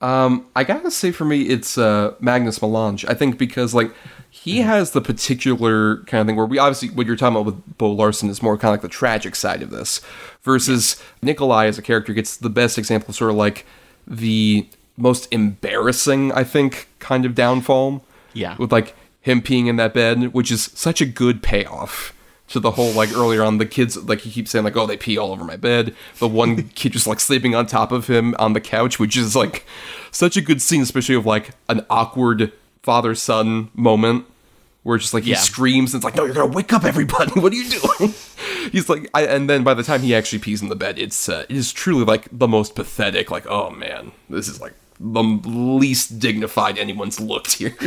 [0.00, 3.08] Um, I gotta say for me, it's uh, Magnus Millang.
[3.08, 3.92] I think because like
[4.30, 7.78] he has the particular kind of thing where we obviously what you're talking about with
[7.78, 10.00] Bo Larsen is more kind of like the tragic side of this,
[10.44, 13.66] versus Nikolai as a character gets the best example, of sort of like
[14.06, 14.66] the
[14.96, 18.04] most embarrassing, I think, kind of downfall.
[18.34, 18.56] Yeah.
[18.58, 22.12] with like him peeing in that bed, which is such a good payoff
[22.48, 24.98] to the whole like earlier on the kids like he keeps saying like oh they
[24.98, 28.34] pee all over my bed the one kid just like sleeping on top of him
[28.38, 29.64] on the couch which is like
[30.10, 34.26] such a good scene especially of like an awkward father son moment
[34.82, 35.38] where it's just like he Yeah.
[35.38, 38.12] screams and it's like no you're gonna wake up everybody what are you doing
[38.72, 41.28] he's like I, and then by the time he actually pees in the bed it's
[41.28, 45.22] uh, it is truly like the most pathetic like oh man this is like the
[45.22, 47.76] least dignified anyone's looked here.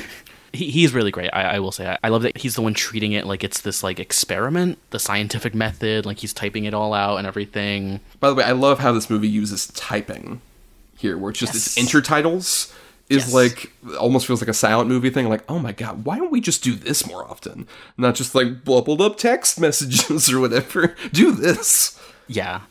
[0.53, 1.30] He, he's really great.
[1.34, 3.61] I, I will say I, I love that he's the one treating it like it's
[3.61, 7.99] this like experiment the scientific method like he's typing it all out and everything.
[8.21, 10.41] By the way, I love how this movie uses typing
[10.97, 12.73] here, where it's just its intertitles
[13.09, 13.33] is Yes.
[13.33, 15.29] like almost feels like a silent movie thing.
[15.29, 17.67] Like, oh my god, why don't we just do this more often?
[17.97, 20.95] Not just like bubbled up text messages or whatever.
[21.13, 21.99] Do this.
[22.27, 22.61] yeah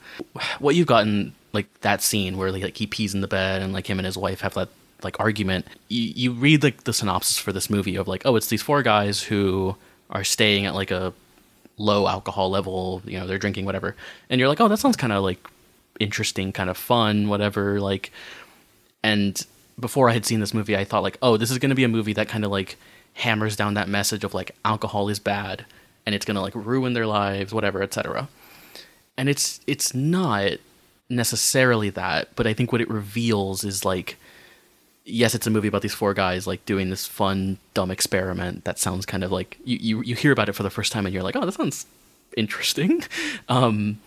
[0.58, 3.86] what you've gotten like that scene where like he pees in the bed and like
[3.88, 4.68] him and his wife have that
[5.02, 8.48] like argument you, you read like the synopsis for this movie of like oh it's
[8.48, 9.74] these four guys who
[10.10, 11.12] are staying at like a
[11.78, 13.94] low alcohol level you know they're drinking whatever
[14.30, 15.46] and you're like oh that sounds kind of like
[16.00, 18.10] interesting kind of fun whatever like
[19.02, 19.46] and
[19.78, 21.84] before i had seen this movie i thought like oh this is going to be
[21.84, 22.76] a movie that kind of like
[23.14, 25.64] hammers down that message of like alcohol is bad
[26.04, 28.28] and it's going to like ruin their lives whatever etc
[29.16, 30.52] and it's it's not
[31.08, 34.16] necessarily that but i think what it reveals is like
[35.04, 38.78] yes it's a movie about these four guys like doing this fun dumb experiment that
[38.78, 41.14] sounds kind of like you you, you hear about it for the first time and
[41.14, 41.86] you're like oh that sounds
[42.36, 43.02] interesting.
[43.48, 44.00] Um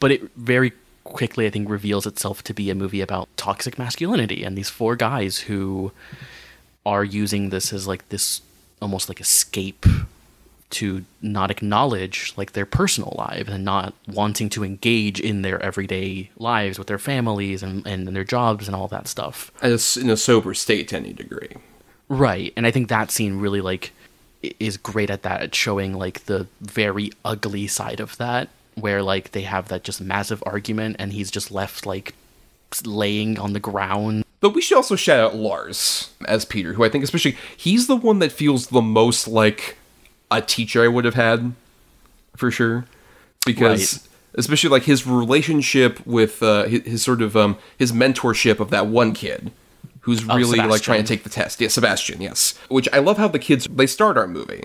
[0.00, 0.72] but it very
[1.04, 4.96] quickly i think reveals itself to be a movie about toxic masculinity and these four
[4.96, 5.92] guys who
[6.84, 8.40] are using this as like this
[8.80, 9.86] almost like escape
[10.74, 16.30] to not acknowledge like their personal lives and not wanting to engage in their everyday
[16.36, 19.52] lives with their families and, and their jobs and all that stuff.
[19.62, 21.50] As in a sober state to any degree.
[22.08, 22.52] Right.
[22.56, 23.92] And I think that scene really like
[24.58, 29.32] is great at that at showing like the very ugly side of that where like
[29.32, 32.14] they have that just massive argument and he's just left like
[32.84, 34.24] laying on the ground.
[34.40, 37.96] But we should also shout out Lars as Peter, who I think especially he's the
[37.96, 39.76] one that feels the most like
[40.30, 41.54] a teacher I would have had
[42.36, 42.84] for sure.
[43.46, 44.08] Because Right.
[44.36, 48.86] especially like his relationship with uh, his, his sort of um his mentorship of that
[48.86, 49.50] one kid
[50.00, 51.60] who's Oh, really like trying to take the test.
[51.60, 52.54] Yeah, Sebastian, yes.
[52.68, 54.64] Which I love how the kids they start our movie.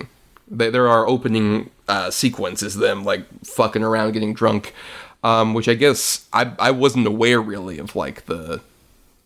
[0.52, 4.74] They, there are opening uh, sequences them like fucking around getting drunk.
[5.22, 8.62] Um, which I guess I I wasn't aware really of like the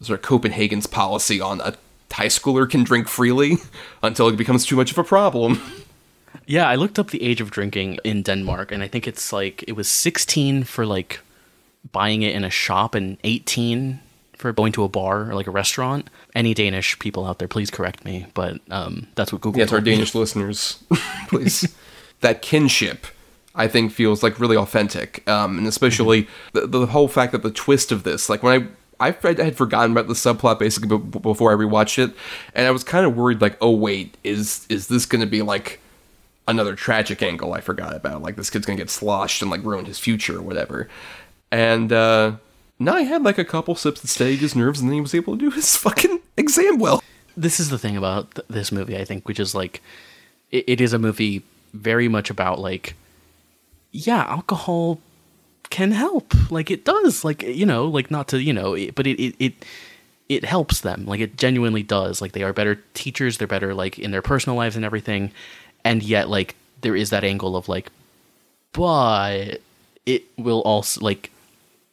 [0.02, 1.76] sort of Copenhagen's policy on a
[2.12, 3.58] high schooler can drink freely
[4.04, 5.62] until it becomes too much of a problem.
[6.46, 9.64] Yeah, I looked up the age of drinking in Denmark, and I think it's like
[9.68, 11.22] it was 16 for like
[11.92, 14.00] buying it in a shop, and 18
[14.38, 16.10] for going to a bar or like a restaurant.
[16.36, 19.66] Any Danish people out there, please correct me, but um, that's what Google.
[19.66, 19.82] to our.
[19.82, 20.84] Danish listeners,
[21.30, 21.74] please.
[22.24, 23.06] That kinship,
[23.54, 27.52] I think, feels like really authentic, um, and especially the, the whole fact that the
[27.52, 31.52] twist of this, like when I, I had forgotten about the subplot basically b- before
[31.52, 32.16] I rewatched it,
[32.56, 35.42] and I was kind of worried, like, oh wait, is is this going to be
[35.44, 35.80] like
[36.48, 38.22] another tragic angle I forgot about.
[38.22, 40.90] Like this kid's gonna get sloshed and like ruin his future or whatever.
[41.52, 42.34] And uh
[42.80, 45.16] now I had like a couple sips that steadied his nerves and then he was
[45.16, 47.02] able to do his fucking exam well.
[47.38, 49.82] this is the thing about th- this movie i think which is like
[50.52, 51.44] it, it is a movie
[51.74, 52.96] very much about like
[53.92, 55.00] yeah alcohol
[55.70, 56.34] can help.
[56.52, 57.24] Like it does.
[57.26, 59.54] Like you know like not to you know but it, it it
[60.30, 61.06] it helps them.
[61.06, 62.22] Like it genuinely does.
[62.22, 63.38] Like they are better teachers.
[63.38, 65.32] They're better like in their personal lives and everything.
[65.84, 67.90] And yet like there is that angle of like
[68.74, 69.62] but
[70.06, 71.32] it will also like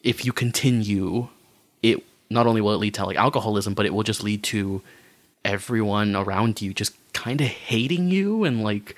[0.03, 1.29] if you continue
[1.83, 4.83] it not only will it lead to like alcoholism but it will just lead to
[5.45, 8.97] everyone around you just kind of hating you and like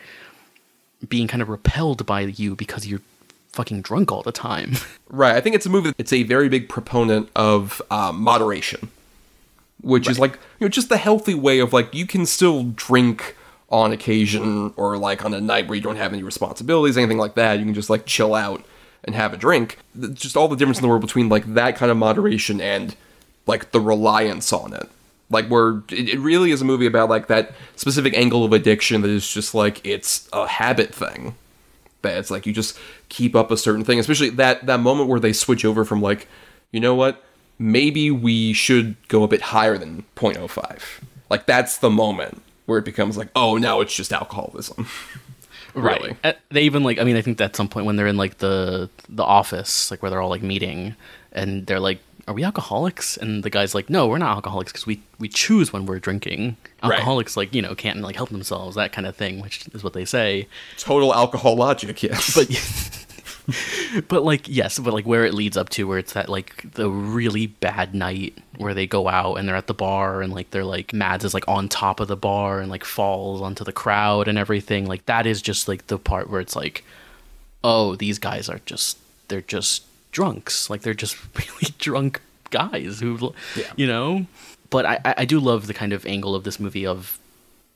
[1.08, 3.00] being kind of repelled by you because you're
[3.52, 4.72] fucking drunk all the time
[5.10, 5.36] Right.
[5.36, 8.90] I think it's a movie it's a very big proponent of um, moderation.
[9.82, 13.36] Which is like you know, just the healthy way of like you can still drink
[13.68, 17.34] on occasion or like on a night where you don't have any responsibilities, anything like
[17.34, 17.58] that.
[17.58, 18.64] You can just like chill out
[19.02, 19.78] and have a drink.
[20.12, 22.94] Just all the difference in the world between like that kind of moderation and
[23.46, 24.88] like the reliance on it.
[25.32, 29.10] Like where it, really is a movie about like that specific angle of addiction that
[29.10, 31.34] is just like it's a habit thing.
[32.02, 32.78] That it's like you just
[33.08, 36.28] keep up a certain thing, especially that that moment where they switch over from like,
[36.70, 37.24] you know what,
[37.58, 40.80] maybe we should go a bit higher than 0.05.
[41.30, 44.86] Like that's the moment where it becomes like, oh, now it's just alcoholism.
[45.74, 46.16] really.
[46.22, 48.38] Uh, They even like I mean I think at some point when they're in like
[48.38, 50.94] the the office like where they're all like meeting
[51.32, 54.86] and they're like are we alcoholics and the guy's like no we're not alcoholics because
[54.86, 56.92] we we choose when we're drinking Right.
[56.92, 59.92] alcoholics like you know can't like help themselves that kind of thing which is what
[59.92, 60.46] they say
[60.78, 62.34] Total alcohol logic, yes.
[63.94, 66.72] but but like yes but like where it leads up to where it's that like
[66.74, 70.50] the really bad night where they go out and they're at the bar and like
[70.50, 73.72] they're like mads is like on top of the bar and like falls onto the
[73.72, 76.84] crowd and everything like that is just like the part where it's like
[77.64, 78.96] oh these guys are just
[79.28, 79.82] they're just
[80.12, 80.70] drunks.
[80.70, 83.34] Like they're just really drunk guys who
[83.76, 84.26] you know?
[84.70, 87.18] But I, I I do love the kind of angle of this movie of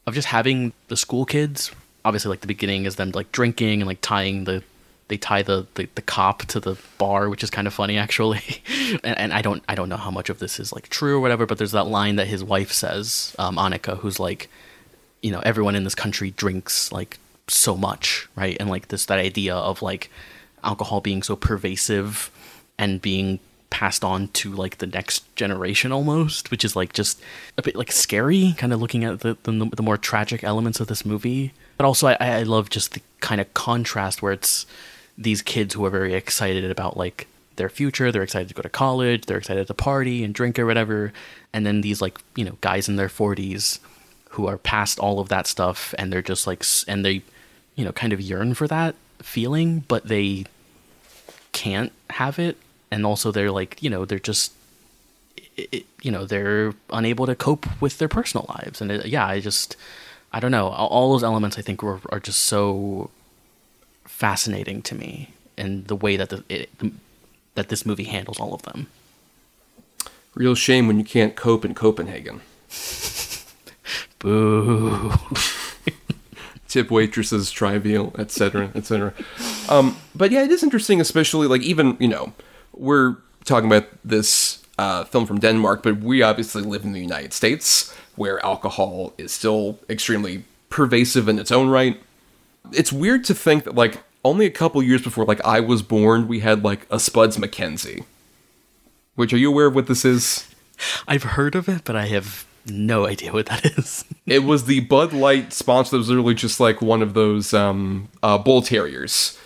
[0.06, 1.72] of just having the school kids
[2.04, 4.62] obviously like the beginning is them like drinking and like tying the
[5.08, 8.62] they tie the, the, the cop to the bar which is kind of funny actually.
[9.02, 11.20] And, and i don't i don't know how much of this is like true or
[11.20, 14.48] whatever but there's that line that his wife says um, Anika who's like
[15.22, 17.18] you know everyone in this country drinks like
[17.48, 18.56] so much right?
[18.58, 20.10] And like this that idea of like
[20.66, 22.30] alcohol being so pervasive
[22.78, 23.38] and being
[23.70, 27.20] passed on to like the next generation almost which is like just
[27.58, 30.86] a bit like scary kind of looking at the, the the more tragic elements of
[30.86, 31.52] this movie.
[31.76, 34.66] But also I, I love just the kind of contrast where it's
[35.18, 38.12] these kids who are very excited about like their future.
[38.12, 39.26] They're excited to go to college.
[39.26, 41.12] They're excited to party and drink or whatever.
[41.52, 43.80] And then these like you know guys in their 40s
[44.30, 47.22] who are past all of that stuff and they're just like and they
[47.74, 50.44] you know kind of yearn for that feeling but they
[51.64, 52.56] can't have it
[52.90, 54.52] and also they're like you know they're just
[55.58, 58.80] i- i you know they're unable to cope with their personal lives.
[58.80, 59.76] And it, yeah i just
[60.34, 60.66] i don't know.
[60.68, 63.10] All, all those elements i think were, are just so
[64.04, 65.12] fascinating to me
[65.58, 66.92] and the way that the, it, the
[67.54, 68.86] that this movie handles all of them.
[70.34, 72.40] Real shame when you can't cope in Copenhagen.
[74.18, 75.12] boo
[76.68, 79.12] tip waitresses, trivial, etc., etc.
[79.68, 82.32] Um, but yeah, it is interesting, especially like even you know
[82.74, 87.32] we're talking about this uh, film from Denmark, but we obviously live in the United
[87.32, 92.00] States where alcohol is still extremely pervasive in its own right.
[92.72, 96.26] It's weird to think that like only a couple years before like I was born,
[96.26, 98.04] we had like a Spuds MacKenzie.
[99.14, 100.46] Which are you aware of what this is?
[101.08, 104.04] I've heard of it, but I have no idea what that is.
[104.26, 108.08] It was the Bud Light sponsor that was literally just like one of those um,
[108.24, 109.38] uh, bull terriers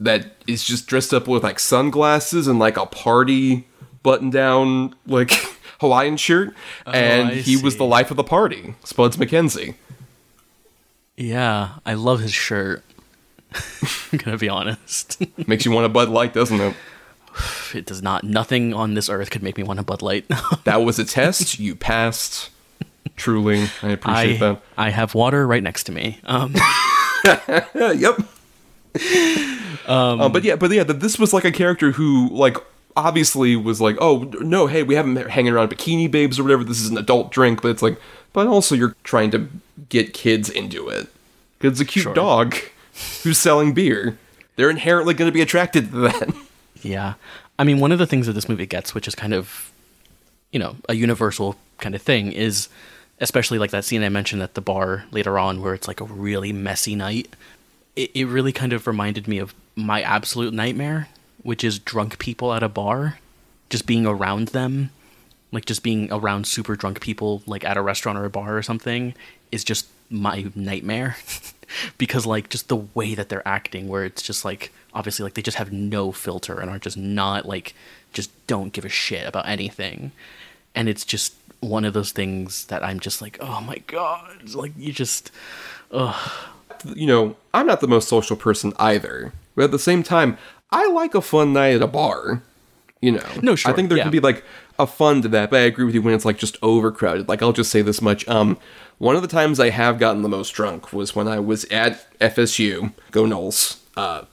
[0.00, 3.64] that is just dressed up with like sunglasses and like a party
[4.02, 5.30] button down like
[5.80, 6.52] Hawaiian shirt,
[6.84, 8.74] and I he was the life of the party.
[8.82, 9.76] Spuds MacKenzie.
[11.16, 12.82] yeah, I love his shirt.
[14.12, 15.22] I'm gonna be honest.
[15.46, 16.74] Makes you want a Bud Light, doesn't it?
[17.72, 18.24] it does not.
[18.24, 20.24] Nothing on this earth could make me want a Bud Light.
[20.64, 21.58] That was a test.
[21.60, 22.50] You passed.
[23.16, 24.62] Truly, I appreciate I that.
[24.76, 26.18] I have water right next to me.
[26.24, 26.54] Um,
[27.74, 28.18] yep.
[29.88, 32.56] um, but yeah, but yeah, this was like a character who, like,
[32.96, 36.64] obviously was like, oh no, hey, we haven't hanging around bikini babes or whatever.
[36.64, 38.00] This is an adult drink, but it's like,
[38.32, 39.48] but also you're trying to
[39.88, 41.08] get kids into it
[41.58, 42.14] because it's a cute Sure.
[42.14, 42.54] dog
[43.22, 44.18] who's selling beer.
[44.56, 46.34] They're inherently going to be attracted to that.
[46.82, 47.14] Yeah.
[47.58, 49.72] I mean, one of the things that this movie gets, which is kind of,
[50.52, 52.68] you know, a universal kind of thing, is
[53.24, 56.04] especially like that scene I mentioned at the bar later on where it's like a
[56.04, 57.34] really messy night.
[57.96, 61.08] It, it really kind of reminded me of my absolute nightmare,
[61.42, 63.18] which is drunk people at a bar,
[63.70, 64.90] just being around them,
[65.52, 68.62] like just being around super drunk people, like at a restaurant or a bar or
[68.62, 69.14] something,
[69.50, 71.16] is just my nightmare.
[71.96, 75.40] because like just the way that they're acting where it's just like obviously like they
[75.40, 77.74] just have no filter and are just not like
[78.12, 80.12] just don't give a shit about anything
[80.74, 81.34] and it's just
[81.68, 85.30] one of those things that i'm just like oh my god like you just
[86.84, 90.36] you know, I'm not the most social person either, but at the same time,
[90.70, 92.42] I like a fun night at a bar.
[93.00, 94.04] You know, No, sure, I think there yeah.
[94.04, 94.44] can be like
[94.78, 97.28] a fun to that, but I agree with you when it's like just overcrowded.
[97.28, 98.58] Like I'll just say this much: um,
[98.96, 102.18] one of the times I have gotten the most drunk was when I was at
[102.18, 104.24] FSU, go Noles, uh,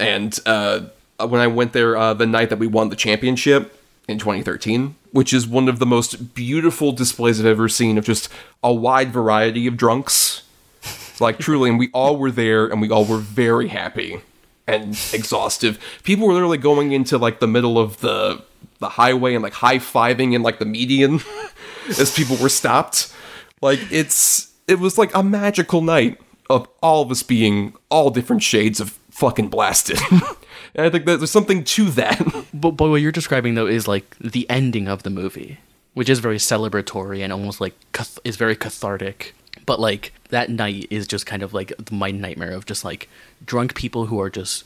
[0.00, 0.80] and uh,
[1.24, 3.79] when I went there uh, the night that we won the championship
[4.10, 8.28] in 2013, which is one of the most beautiful displays I've ever seen of just
[8.62, 10.42] a wide variety of drunks.
[11.20, 14.22] Like truly, and we all were there, and we all were very happy
[14.66, 15.78] and exhaustive.
[16.02, 18.42] People were literally going into like the middle of the
[18.78, 21.20] the highway and like high fiving in like the median
[21.88, 23.14] as people were stopped.
[23.60, 28.42] Like it's it was like a magical night of all of us being all different
[28.42, 29.98] shades of fucking blasted.
[30.74, 32.46] and I think that there's something to that.
[32.54, 35.58] but, but what you're describing though is like the ending of the movie
[35.94, 39.34] which is very celebratory and almost like cath- is very cathartic
[39.66, 43.08] but like that night is just kind of like my nightmare of just like
[43.44, 44.64] drunk people who are just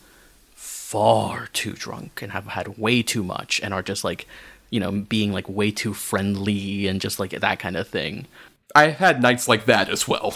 [0.54, 4.26] far too drunk and have had way too much and are just like
[4.70, 8.26] you know being like way too friendly and just like that kind of thing
[8.74, 10.34] I had nights like that as well.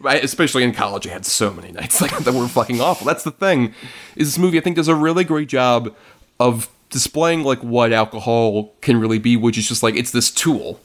[0.00, 3.06] Right, especially in college, I had so many nights like that were fucking awful.
[3.06, 3.74] That's the thing.
[4.16, 5.94] Is this movie I think does a really great job
[6.40, 10.80] of displaying like what alcohol can really be, which is just like it's this tool,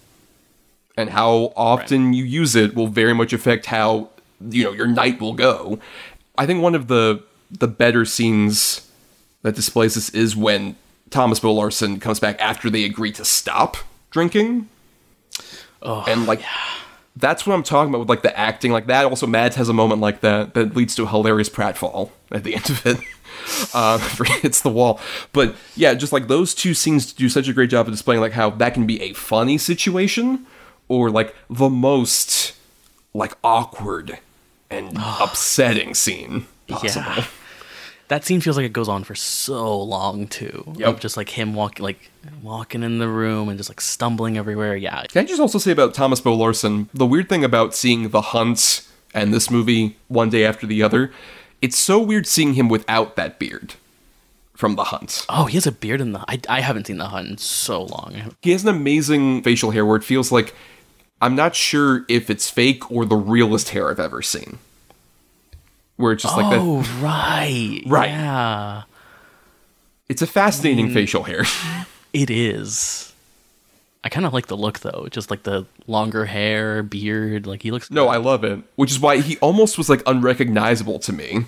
[0.96, 4.10] and how often you use it will very much affect how
[4.42, 5.80] you know your night will go.
[6.38, 8.90] I think one of the the better scenes
[9.42, 10.76] that displays this is when
[11.10, 13.78] Thomas Bo Larsen comes back after they agree to stop
[14.12, 14.68] drinking
[15.82, 16.42] and like
[17.16, 19.06] that's what I'm talking about with like the acting like that.
[19.06, 22.56] Also, Mads has a moment like that that leads to a hilarious pratfall at the
[22.56, 22.98] end of it.
[23.74, 23.98] Uh,
[24.42, 25.00] hits the wall,
[25.32, 28.34] but yeah, just like those two scenes do such a great job of displaying like
[28.34, 30.46] how that can be a funny situation
[30.90, 32.56] or like the most
[33.14, 34.20] like awkward
[34.70, 37.06] and upsetting scene possible.
[37.16, 37.26] Yeah.
[38.10, 40.74] That scene feels like it goes on for so long too.
[40.78, 41.00] Yep.
[41.02, 42.10] Just like him walking, like
[42.42, 44.76] walking in the room and just like stumbling everywhere.
[44.78, 46.90] Yeah, Can I just also say about Thomas Bo Larsen?
[46.94, 51.12] The weird thing about seeing The Hunt and this movie one day after the other,
[51.62, 53.76] it's so weird seeing him without that beard
[54.54, 55.26] from The Hunt.
[55.28, 56.20] Oh, he has a beard in the.
[56.30, 58.34] I, I haven't seen the Hunt in so long.
[58.42, 60.56] He has an amazing facial hair where it feels like
[61.22, 64.60] I'm not sure if it's fake or the realest hair I've ever seen.
[65.98, 66.60] Where it's just like that.
[66.60, 68.10] oh, right, Right.
[68.10, 68.84] Yeah,
[70.08, 70.94] It's a fascinating mm.
[70.94, 71.44] facial hair.
[72.14, 73.14] it is.
[74.04, 77.46] I kind of like the look though, just like the longer hair, beard.
[77.46, 77.92] Like he looks.
[77.92, 78.60] no, I love it.
[78.76, 81.46] Which is why he almost was like unrecognizable to me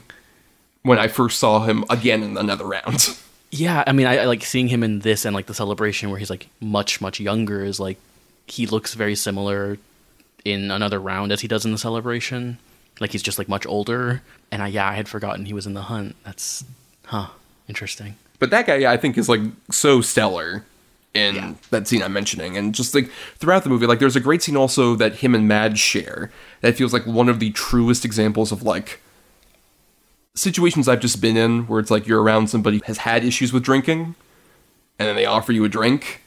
[0.81, 3.17] when I first saw him again in another round.
[3.51, 6.19] Yeah, I mean, I, I like seeing him in this and like the celebration where
[6.19, 7.97] he's like much much younger is like
[8.45, 9.79] he looks very similar
[10.45, 12.59] in another round as he does in the celebration.
[12.99, 14.21] Like he's just like much older,
[14.51, 16.15] and I yeah I had forgotten he was in the hunt.
[16.23, 16.63] That's
[17.05, 17.27] huh
[17.67, 18.15] interesting.
[18.39, 19.41] But that guy, yeah, I think, is like
[19.71, 20.63] so stellar
[21.13, 21.53] in Yeah.
[21.71, 24.55] that scene I'm mentioning, and just like throughout the movie, like there's a great scene
[24.57, 26.31] also that him and Mad share
[26.61, 29.01] that feels like one of the truest examples of like
[30.35, 33.51] situations I've just been in where it's like you're around somebody who has had issues
[33.51, 34.15] with drinking,
[34.97, 36.21] and then they offer you a drink,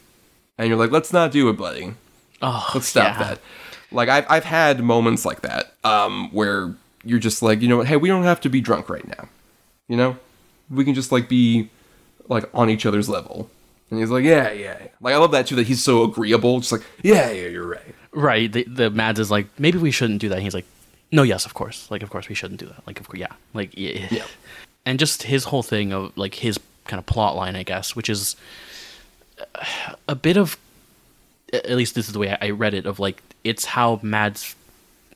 [0.59, 1.95] and you're like, let's not do it, buddy.
[2.41, 3.29] Oh, Let's stop yeah.
[3.29, 3.39] that.
[3.93, 6.75] Like I've I've had moments like that, um, where
[7.05, 9.29] you're just like, you know what, hey, we don't have to be drunk right now.
[9.89, 10.17] You know?
[10.71, 11.69] We can just like be
[12.29, 13.51] like on each other's level.
[13.91, 14.79] And he's like, Yeah, yeah.
[14.81, 17.67] yeah." Like I love that too, that he's so agreeable, just like, Yeah, yeah, you're
[17.67, 17.95] right.
[18.13, 18.51] Right.
[18.53, 20.37] The, the Mads is like, maybe we shouldn't do that.
[20.37, 20.67] And he's like,
[21.11, 21.91] no, yes, of course.
[21.91, 22.87] Like, of course we shouldn't do that.
[22.87, 23.33] Like, of course, yeah.
[23.53, 24.07] Like, yeah.
[24.11, 24.25] Yeah.
[24.87, 28.09] And just his whole thing of like his kind of plot line, I guess, which
[28.09, 28.37] is
[30.09, 30.57] a bit of,
[31.53, 34.55] at least this is the way I read it, of like it's how Mads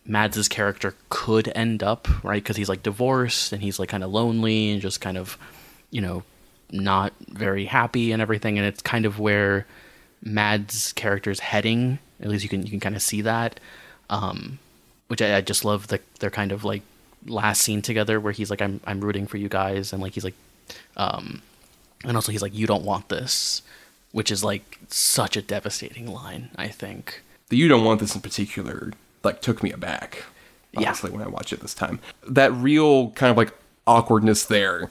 [0.04, 2.42] Mads's character could end up, right?
[2.42, 5.36] Because he's like divorced and he's like kind of lonely and just kind of,
[5.90, 6.22] you know,
[6.70, 8.58] not very happy and everything.
[8.58, 9.66] And it's kind of where
[10.22, 11.98] Mads' character's heading.
[12.20, 13.60] At least you can you can kind of see that,
[14.10, 14.58] um,
[15.08, 16.82] which I, I just love the their kind of like
[17.26, 20.24] last scene together where he's like I'm I'm rooting for you guys and like he's
[20.24, 20.34] like,
[20.96, 21.42] um,
[22.04, 23.62] and also he's like you don't want this,
[24.16, 26.48] which is like such a devastating line.
[26.56, 27.22] I think.
[27.50, 30.24] The you don't want this in particular like took me aback.
[30.72, 30.86] Yeah.
[30.86, 32.00] Honestly, when I watched it this time.
[32.26, 33.52] That real kind of like
[33.86, 34.90] awkwardness there.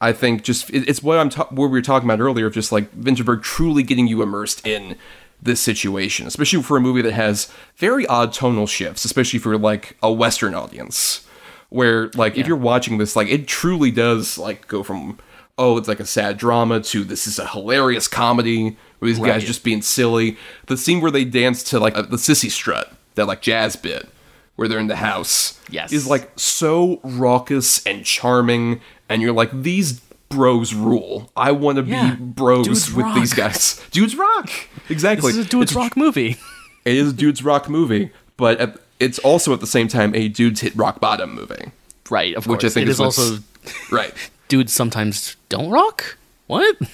[0.00, 2.72] I think just it's what I'm ta- what we were talking about earlier of just
[2.72, 4.96] like Vinterberg truly getting you immersed in
[5.40, 9.96] this situation, especially for a movie that has very odd tonal shifts, especially for like
[10.02, 11.24] a Western audience,
[11.68, 15.20] where like if you're watching this, like it truly does like go from
[15.58, 19.44] oh it's like a sad drama to this is a hilarious comedy where these guys
[19.44, 20.36] just being silly.
[20.66, 24.08] The scene where they dance to like uh, the Cissy Strut, that like jazz bit,
[24.56, 25.92] where they're in the house, Yes.
[25.92, 30.00] is like so raucous and charming, and you're like these
[30.30, 31.30] bros rule.
[31.36, 32.14] I want to Yeah.
[32.14, 33.14] be bros Dudes with rock.
[33.14, 33.80] these guys.
[33.90, 34.50] Dudes rock.
[34.88, 35.32] Exactly.
[35.32, 36.36] This is a dude's It's- rock movie.
[36.84, 40.28] It is a dudes rock movie, but at, it's also at the same time a
[40.28, 41.70] dudes hit rock bottom movie.
[42.10, 42.74] Right, of Which I course.
[42.74, 43.38] think it is is also
[43.90, 44.12] Right.
[44.48, 46.16] Dudes sometimes don't rock.
[46.46, 46.76] What?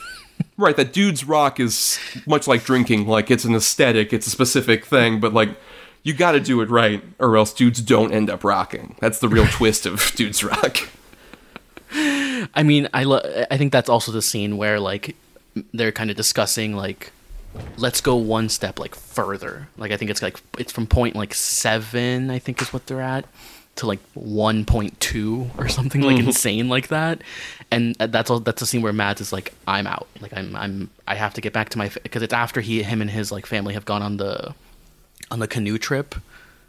[0.57, 4.85] Right, that dudes rock is much like drinking, like it's an aesthetic, it's a specific
[4.85, 5.57] thing, but like
[6.03, 8.95] you got to do it right or else dudes don't end up rocking.
[9.01, 10.77] That's the real twist of dudes rock.
[11.95, 15.17] I mean, I lo- I think that's also the scene where like
[15.73, 17.11] they're kind of discussing like
[17.79, 19.69] let's go one step like further.
[19.79, 23.01] Like I think it's like it's from point like 7, I think is what they're
[23.01, 23.25] at
[23.77, 26.29] to like 1.2 or something like mm-hmm.
[26.29, 27.23] insane like that.
[27.71, 30.09] And uh, that's all that's a scene where Mads is like I'm out.
[30.21, 33.01] Like I'm I'm I have to get back to my because it's after he him
[33.01, 34.55] and his like family have gone on the
[35.31, 36.15] on the canoe trip,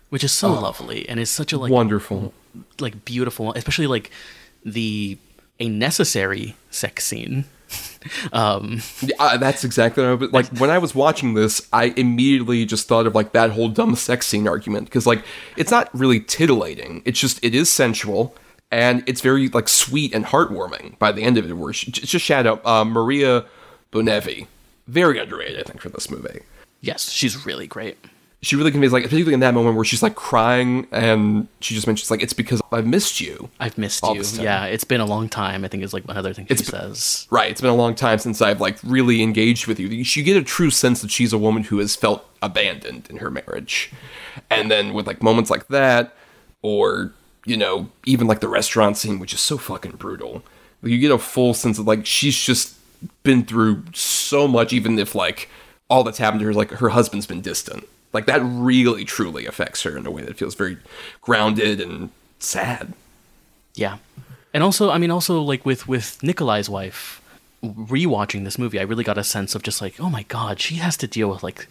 [0.09, 0.59] which is so oh.
[0.59, 2.33] lovely and it's such a like Wonderful.
[2.79, 4.11] like beautiful, especially like
[4.63, 5.17] the
[5.59, 7.45] a necessary sex scene.
[8.33, 12.65] um, Yeah, that's exactly what I was, like when I was watching this, I immediately
[12.65, 15.23] just thought of like that whole dumb sex scene argument because like
[15.57, 17.01] it's not really titillating.
[17.05, 18.35] It's just it is sensual
[18.71, 21.53] and it's very like sweet and heartwarming by the end of it.
[21.53, 23.45] Where she, it's just shout out uh, Maria
[23.91, 24.47] Bonnevie,
[24.87, 26.41] very underrated I think for this movie.
[26.81, 27.97] yes, she's really great.
[28.43, 31.85] She really conveys like particularly in that moment where she's like crying and she just
[31.85, 33.49] mentions like it's because I've missed you.
[33.59, 34.23] I've missed you.
[34.41, 35.63] Yeah, it's been a long time.
[35.63, 37.27] I think is like another thing she It's- says.
[37.29, 37.51] Right.
[37.51, 39.87] It's been a long time since I've like really engaged with you.
[39.89, 43.29] You get a true sense that she's a woman who has felt abandoned in her
[43.29, 43.91] marriage.
[44.49, 46.15] And then with like moments like that,
[46.63, 47.11] or,
[47.45, 50.41] you know, even like the restaurant scene, which is so fucking brutal,
[50.81, 52.73] you get a full sense of like she's just
[53.21, 55.47] been through so much, even if like
[55.91, 57.87] all that's happened to her is like her husband's been distant.
[58.13, 60.77] Like that really truly affects her in a way that feels very
[61.21, 62.09] grounded and
[62.39, 62.93] sad.
[63.73, 63.97] Yeah,
[64.53, 67.21] and also, I mean, also like with with Nikolai's wife,
[67.63, 70.75] rewatching this movie, I really got a sense of just like, oh my god, she
[70.75, 71.67] has to deal with like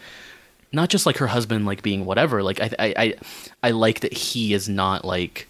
[0.73, 2.43] not just like her husband like being whatever.
[2.43, 3.15] Like I I I,
[3.63, 5.47] I like that he is not like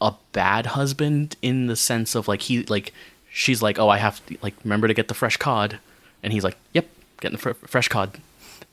[0.00, 2.92] a bad husband in the sense of like he like
[3.30, 5.78] she's like, oh, I have to like remember to get the fresh cod,
[6.22, 6.86] and he's like, yep,
[7.20, 8.18] getting the fr- fresh cod.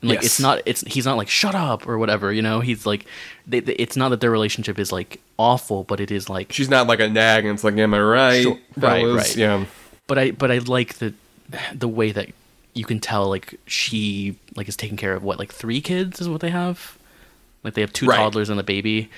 [0.01, 0.25] And, like Yes.
[0.25, 3.05] it's not it's he's not like shut up or whatever you know he's like
[3.45, 6.69] they, they- it's not that their relationship is like awful but it is like She's
[6.69, 8.41] not like a nag and it's like, am I right?
[8.43, 8.57] Sure.
[8.77, 9.35] Right, right.
[9.35, 9.65] Yeah.
[10.07, 11.13] but I but I like the
[11.73, 12.29] the way that
[12.73, 16.27] you can tell like she like is taking care of what like three kids is
[16.29, 16.97] what they have
[17.63, 18.15] like they have two Right.
[18.17, 19.09] toddlers and a baby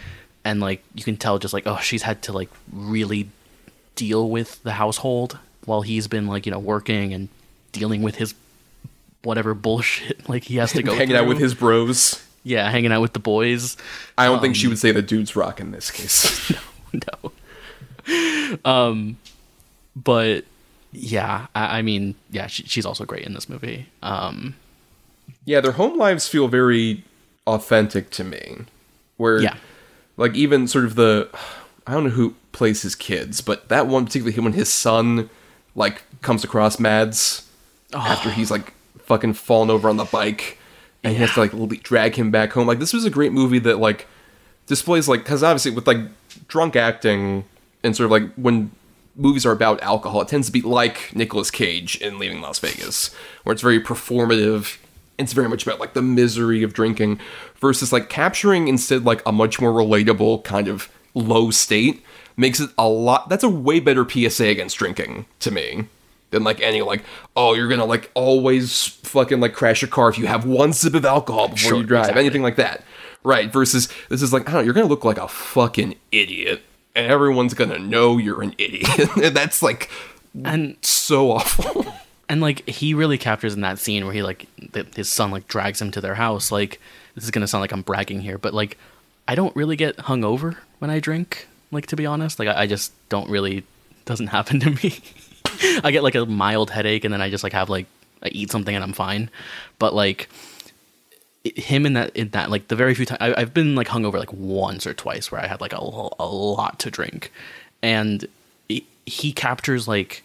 [0.43, 3.29] and like you can tell just like oh she's had to like really
[3.95, 7.29] deal with the household while he's been like you know working and
[7.71, 8.33] dealing with his
[9.23, 12.23] whatever bullshit like he has to go hanging out with his bros.
[12.43, 13.77] yeah hanging out with the boys
[14.17, 16.51] I don't think she Um, would say the dude's rock in this case.
[16.93, 17.31] no.
[18.65, 19.17] Um,
[19.95, 20.45] but
[20.91, 23.87] yeah, I, I mean, yeah, she, she's also great in this movie.
[24.01, 24.55] Um,
[25.45, 27.03] yeah, their home lives feel very
[27.47, 28.57] authentic to me.
[29.17, 29.55] Where, Yeah.
[30.17, 31.29] like, even sort of the,
[31.87, 35.29] I don't know who plays his kids, but that one particularly when his son,
[35.75, 37.47] like, comes across Mads
[37.93, 38.73] after he's like
[39.03, 40.57] fucking fallen over on the bike
[41.03, 42.67] and he has to like le- drag him back home.
[42.67, 44.07] Like this was a great movie that like
[44.65, 45.99] displays like because obviously with like
[46.47, 47.45] drunk acting
[47.83, 48.71] and sort of like when
[49.15, 53.13] movies are about alcohol, it tends to be like Nicolas Cage in Leaving Las Vegas,
[53.43, 54.77] where it's very performative.
[55.17, 57.19] It's very much about like the misery of drinking
[57.57, 62.03] versus like capturing instead like a much more relatable kind of low state
[62.35, 65.87] makes it a lot that's a way better PSA against drinking to me
[66.33, 67.03] than like any like
[67.37, 70.93] oh you're gonna like always fucking like crash your car if you have one sip
[70.93, 72.21] of alcohol before Sure, you drive exactly.
[72.25, 72.83] anything like that.
[73.23, 76.61] Right versus this is like I don't know you're gonna look like a fucking idiot.
[76.95, 78.87] And everyone's gonna know you're an idiot.
[79.23, 79.89] And that's like
[80.43, 81.85] And so awful.
[82.29, 85.47] And like he really captures in that scene where he like th- his son like
[85.47, 86.79] drags him to their house like
[87.15, 88.77] this is gonna sound like i'm bragging here but like
[89.27, 92.39] i don't really get hungover when i drink like to be honest.
[92.39, 93.65] Like i, I just don't really
[94.05, 94.99] doesn't happen to me
[95.83, 97.85] i get like a mild headache and then i just like have like
[98.21, 99.29] i eat something and i'm fine.
[99.79, 100.29] But like
[101.43, 103.87] it- him in that in that like the very few times I, i've been like
[103.87, 105.77] hungover like once or twice where i had like a,
[106.19, 107.31] a lot to drink.
[107.81, 108.25] And
[108.69, 110.23] he, he captures like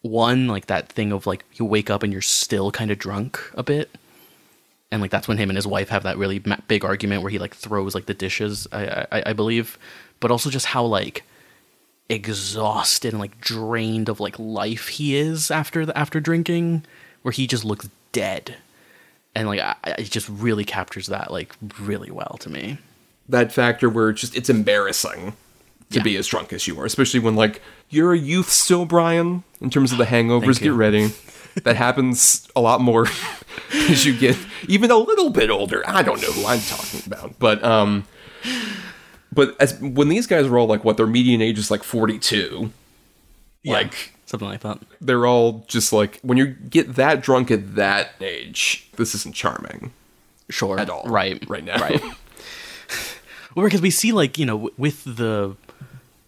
[0.00, 3.38] one like that thing of like you wake up and you're still kind of drunk
[3.54, 3.90] a bit.
[4.90, 7.38] And like that's when him and his wife have that really big argument where he
[7.38, 9.76] like throws like the dishes I, I i believe.
[10.20, 11.24] But also just how like
[12.08, 16.84] exhausted and like drained of like life he is after the after drinking
[17.22, 18.56] where he just looks dead
[19.34, 22.78] and like I, it just really captures that like really well to me
[23.28, 25.34] that factor where it's just it's embarrassing
[25.90, 26.02] to Yeah.
[26.02, 29.42] be as drunk as you are, especially when like you're a youth still, Bryan.
[29.60, 31.12] In terms of the hangovers, get ready.
[31.64, 33.06] that happens a lot more
[33.72, 34.36] as you get
[34.66, 35.82] even a little bit older.
[35.88, 38.04] I don't know who I'm talking about, but um,
[39.38, 42.72] but as when these guys are all like what their median age is like 42,
[43.64, 44.80] like something like that.
[45.00, 49.92] they're all just like when you get that drunk at that age, this isn't charming.
[50.50, 50.80] Sure.
[50.80, 51.40] At all, right.
[51.48, 51.80] Right now.
[51.80, 52.02] right.
[53.54, 55.56] Well because we see like you know with the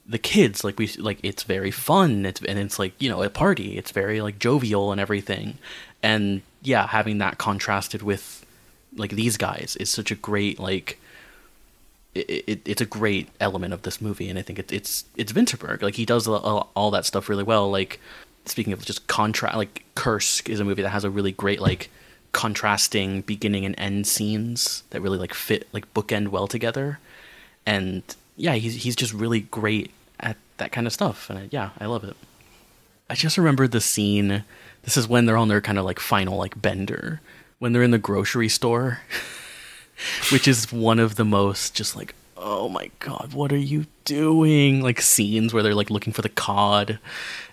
[0.06, 3.28] the kids like we like it's very fun it's and it's like you know a
[3.30, 3.76] party.
[3.76, 5.58] It's very like jovial and everything.
[6.00, 8.46] And yeah having that contrasted with
[8.96, 10.99] like these guys is such a great like
[12.14, 15.32] it, it, it's a great element of this movie and i think it, it's it's
[15.32, 15.80] Vinterberg.
[15.82, 18.00] Like he does all, all that stuff really well like
[18.44, 21.90] speaking of just contrast like Kursk is a movie that has a really great like
[22.32, 26.98] contrasting beginning and end scenes that really like fit like bookend well together.
[27.66, 28.02] And
[28.36, 31.86] yeah he's, he's just really great at that kind of stuff and I, yeah i
[31.86, 32.16] love it.
[33.08, 34.44] I just remembered the scene
[34.82, 37.20] this is when they're on their kind of like final like bender.
[37.58, 39.00] When they're in the grocery store
[40.32, 44.80] which is one of the most just like oh my god what are you doing
[44.80, 46.98] like scenes where they're like looking for the cod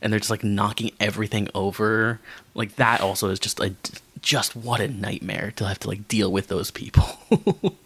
[0.02, 2.20] and they're just like knocking everything over
[2.54, 3.74] like that also is just a
[4.22, 7.20] just what a nightmare to have to like deal with those people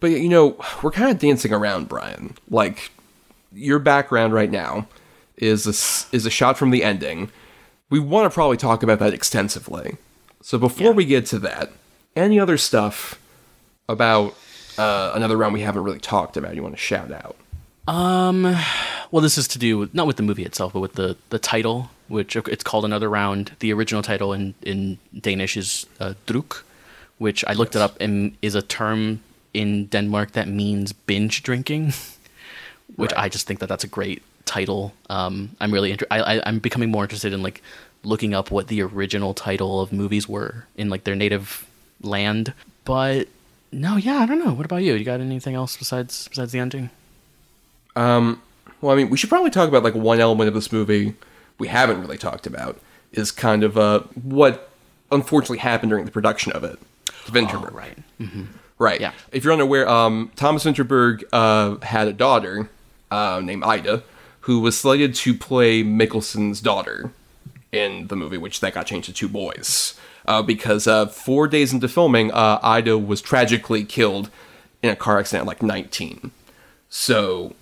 [0.00, 2.34] But you know, we're kind of dancing around, Bryan.
[2.48, 2.90] Like
[3.52, 4.86] your background right now
[5.36, 7.30] is a, is a shot from the ending.
[7.90, 9.96] We want to probably talk about that extensively.
[10.42, 11.72] So before we get to that,
[12.14, 13.18] any other stuff
[13.88, 14.34] about
[14.76, 17.36] uh, another round we haven't really talked about you want to shout out?
[17.86, 18.42] Um,
[19.10, 21.38] well this is to do with, not with the movie itself but with the the
[21.38, 26.64] title which it's called another round the original title in in danish is uh, druk
[27.16, 29.20] which i looked it up and is a term
[29.54, 31.94] in denmark that means binge drinking
[32.96, 33.20] which Right.
[33.24, 36.58] i just think that that's a great title um i'm really inter- I, I i'm
[36.58, 37.62] becoming more interested in like
[38.04, 41.66] looking up what the original title of movies were in like their native
[42.02, 42.52] land
[42.84, 43.28] but
[43.72, 46.58] no yeah i don't know what about you you got anything else besides besides the
[46.58, 46.90] ending
[47.96, 48.40] Um,
[48.80, 51.14] Well, I mean, we should probably talk about like one element of this movie
[51.58, 52.80] we haven't really talked about
[53.12, 54.70] is kind of uh, what
[55.10, 56.78] unfortunately happened during the production of it.
[57.26, 57.72] Vinterberg.
[57.72, 57.98] Oh, right
[58.78, 59.00] Right.
[59.00, 59.12] Yeah.
[59.32, 62.70] If you're unaware, um, Thomas Vinterberg uh, had a daughter
[63.10, 64.04] uh, named Ida
[64.42, 67.10] who was slated to play Mikkelsen's daughter
[67.72, 69.98] in the movie, which that got changed to two boys.
[70.28, 74.28] Uh, because uh, four days into filming, uh, Ida was tragically killed
[74.82, 76.30] in a car accident like 19.
[76.90, 77.54] So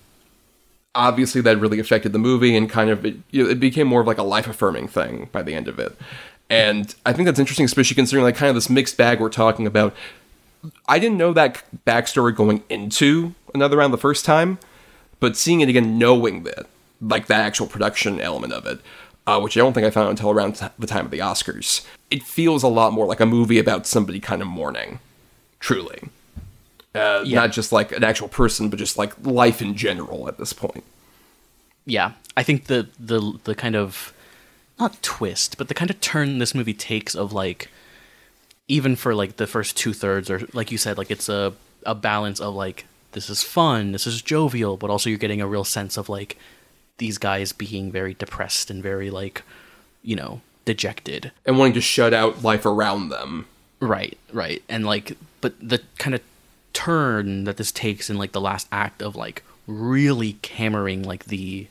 [0.93, 4.01] obviously that really affected the movie and kind of it, you know, it became more
[4.01, 5.97] of like a life affirming thing by the end of it.
[6.51, 9.67] And i think that's interesting especially considering like kind of this mixed bag we're talking
[9.67, 9.95] about.
[10.89, 14.59] I didn't know that backstory going into another round the first time
[15.21, 16.67] but seeing it again knowing that
[17.01, 18.81] like that actual production element of it
[19.27, 22.23] uh, which i don't think i found until around the time of the oscars it
[22.23, 25.01] feels a lot more like a movie about somebody kind of mourning
[25.61, 26.01] truly.
[26.95, 27.41] Uh, Yeah.
[27.41, 30.85] not just like an actual person but just like life in general at this point.
[31.85, 32.13] Yeah.
[32.37, 34.13] I think the the the kind of
[34.79, 37.71] not twist, but the kind of turn this movie takes of like
[38.69, 41.53] even for like the first two thirds or like you said, like it's a
[41.85, 45.47] a balance of like this is fun, this is jovial, but also you're getting a
[45.47, 46.37] real sense of like
[46.99, 49.43] these guys being very depressed and very like
[50.03, 53.47] you know dejected and wanting to shut out life around them.
[53.81, 54.63] Right, right.
[54.69, 56.21] And like but the kind of
[56.75, 61.67] turn that this takes in like the last act of like really hammering like the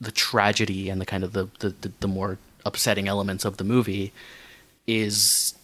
[0.00, 3.64] the tragedy and the kind of the the, the, the more upsetting elements of the
[3.64, 4.12] movie
[4.86, 5.54] is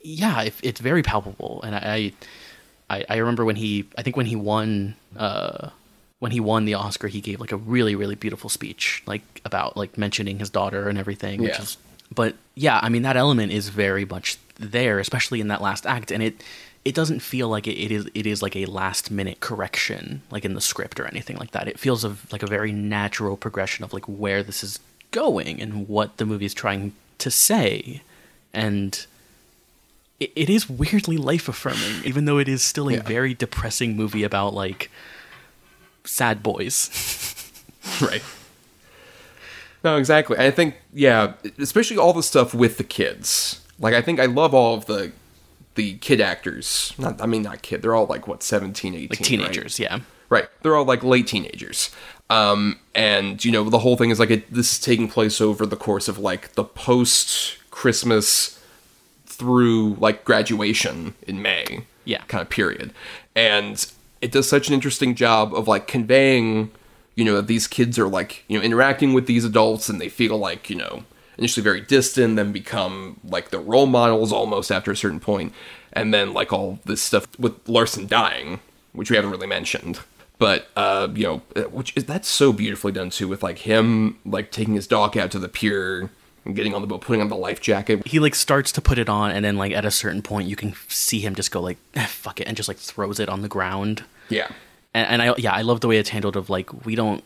[0.00, 2.12] yeah, it, it's very palpable and I,
[2.88, 5.70] I I remember when he I think when he won uh
[6.18, 9.76] when he won the Oscar, he gave like a really, really beautiful speech, like about
[9.76, 11.40] like mentioning his daughter and everything.
[11.42, 11.62] Which Yeah.
[11.62, 11.76] is,
[12.14, 16.10] but yeah, I mean that element is very much there, especially in that last act,
[16.10, 16.42] and it
[16.84, 20.44] it doesn't feel like it, it is it is like a last minute correction, like
[20.44, 21.68] in the script or anything like that.
[21.68, 24.78] It feels of like a very natural progression of like where this is
[25.10, 28.02] going and what the movie is trying to say,
[28.52, 29.06] and
[30.18, 33.02] it, it is weirdly life affirming, even though it is still a Yeah.
[33.02, 34.90] very depressing movie about like
[36.08, 37.34] sad boys.
[38.02, 38.22] Right.
[39.82, 40.36] No, exactly.
[40.36, 43.64] I think, yeah, especially all the stuff with the kids.
[43.78, 45.12] Like, I think I love all of the
[45.74, 46.92] the kid actors.
[46.98, 47.82] Not, I mean, not kid.
[47.82, 49.24] They're all like what, 17, 18, like right?
[49.24, 50.00] teenagers, yeah.
[50.28, 50.48] Right.
[50.62, 51.90] They're all like late teenagers.
[52.28, 55.64] Um, and you know, the whole thing is like it, this is taking place over
[55.64, 58.62] the course of like the post Christmas
[59.24, 61.84] through like graduation in May.
[62.04, 62.22] Yeah.
[62.24, 62.92] Kind of period.
[63.36, 63.90] And
[64.20, 66.70] it does such an interesting job of like conveying,
[67.14, 70.08] you know, that these kids are like, you know, interacting with these adults and they
[70.08, 71.04] feel like, you know,
[71.36, 75.52] initially very distant, then become like the role models almost after a certain point,
[75.92, 78.60] and then like all this stuff with Larsen dying,
[78.92, 80.00] which we haven't really mentioned.
[80.38, 81.36] But uh, you know,
[81.70, 85.30] which is that's so beautifully done too, with like him like taking his dog out
[85.32, 86.10] to the pier
[86.48, 88.04] and getting on the boat, putting on the life jacket.
[88.06, 90.56] He like starts to put it on, and then like at a certain point, you
[90.56, 93.42] can see him just go like "Eh, "fuck it" and just like throws it on
[93.42, 94.04] the ground.
[94.28, 94.48] Yeah,
[94.94, 96.36] And, and I yeah, I love the way it's handled.
[96.36, 97.22] Of like we don't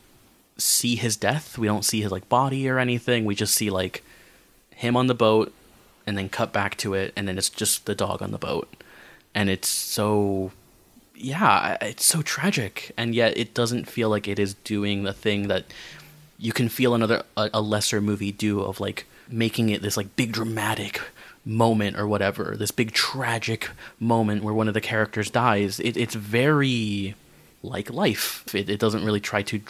[0.59, 3.25] see his death, we don't see his like body or anything.
[3.25, 4.03] We just see like
[4.71, 5.53] him on the boat,
[6.07, 8.69] and then cut back to it, and then it's just the dog on the boat,
[9.35, 10.51] and it's so
[11.15, 15.47] yeah, it's so tragic, and yet it doesn't feel like it is doing the thing
[15.47, 15.67] that
[16.39, 20.17] you can feel another a, a lesser movie do of like making it this like
[20.17, 21.01] big dramatic
[21.45, 25.81] moment or whatever, this big tragic moment where one of the characters dies.
[25.81, 27.15] It, it's very
[27.63, 28.55] like life.
[28.55, 29.61] It, it doesn't really try to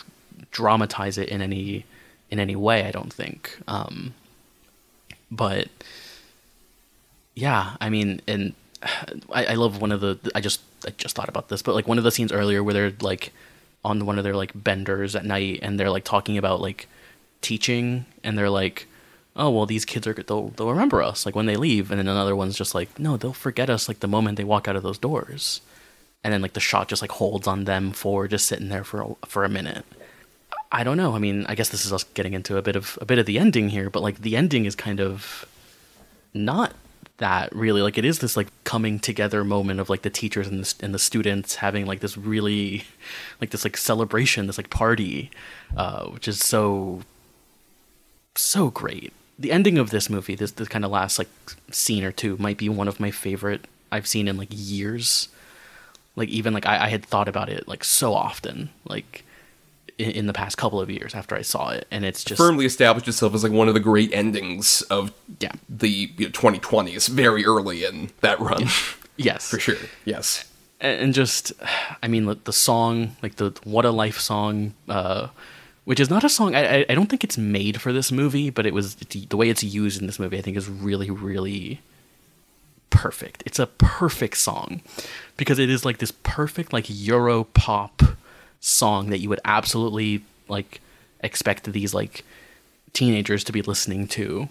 [0.51, 1.85] dramatize it in any
[2.31, 2.85] in any way.
[2.85, 3.59] I don't think.
[3.67, 4.15] Um,
[5.31, 5.69] but
[7.35, 8.55] yeah, I mean, and
[9.33, 10.19] I, I love one of the.
[10.35, 12.75] I just I just thought about this, but like one of the scenes earlier where
[12.75, 13.33] they're like
[13.85, 16.87] on one of their like benders at night, and they're like talking about like
[17.41, 18.87] teaching, and they're like,
[19.37, 22.09] "Oh well, these kids are they'll they'll remember us like when they leave," and then
[22.09, 24.83] another one's just like, "No, they'll forget us like the moment they walk out of
[24.83, 25.61] those doors,"
[26.25, 29.03] and then like the shot just like holds on them for just sitting there for
[29.03, 29.85] a, for a minute.
[30.71, 31.15] I don't know.
[31.15, 33.27] I mean, I guess this is us getting into a bit of a bit of
[33.27, 35.47] the ending here, but like the ending is kind of
[36.35, 36.75] not
[37.19, 40.65] that really like it is this like coming together moment of like the teachers and
[40.65, 42.85] the, and the students having like this really
[43.41, 45.31] like this like celebration this like party
[45.77, 47.01] uh which is so
[48.35, 49.13] so great
[49.43, 51.29] the ending of this movie this this kind of last like
[51.71, 55.29] scene or two might be one of my favorite i've seen in like years
[56.17, 59.25] like even like i, I had thought about it like so often like
[59.99, 62.67] in, in the past couple of years after i saw it and it's just firmly
[62.67, 65.53] established itself as like one of the great endings of Yeah.
[65.69, 68.65] the you know, 2020s, very early in that run,
[69.17, 69.77] yes for sure.
[70.05, 70.45] Yes.
[70.81, 71.53] and and just
[72.03, 75.29] i mean the, the song like the what a life song uh
[75.85, 78.67] which is not a song I, I- don't think it's made for this movie but
[78.67, 81.81] it was the way it's used in this movie i think is really really
[82.91, 83.43] perfect.
[83.47, 84.83] It's a perfect song
[85.39, 88.03] because it is like this perfect like euro pop
[88.61, 90.81] song that you would absolutely like
[91.21, 92.23] expect these like
[92.93, 94.49] teenagers to be listening to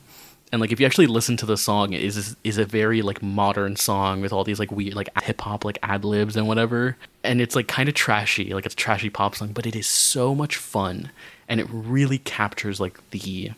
[0.52, 3.22] and like if you actually listen to the song it is is a very like
[3.22, 6.98] modern song with all these like weird like hip hop like ad libs and whatever.
[7.24, 9.88] And it's like kind of trashy like it's a trashy pop song but it is
[9.88, 11.12] so much fun.
[11.48, 13.52] And it really captures like the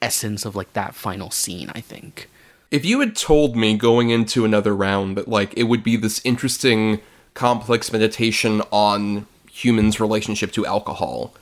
[0.00, 2.28] essence of like that final scene i think.
[2.70, 6.20] If you had told me going into another round that like it would be this
[6.24, 7.00] interesting,
[7.32, 11.34] complex meditation on humans' relationship to alcohol,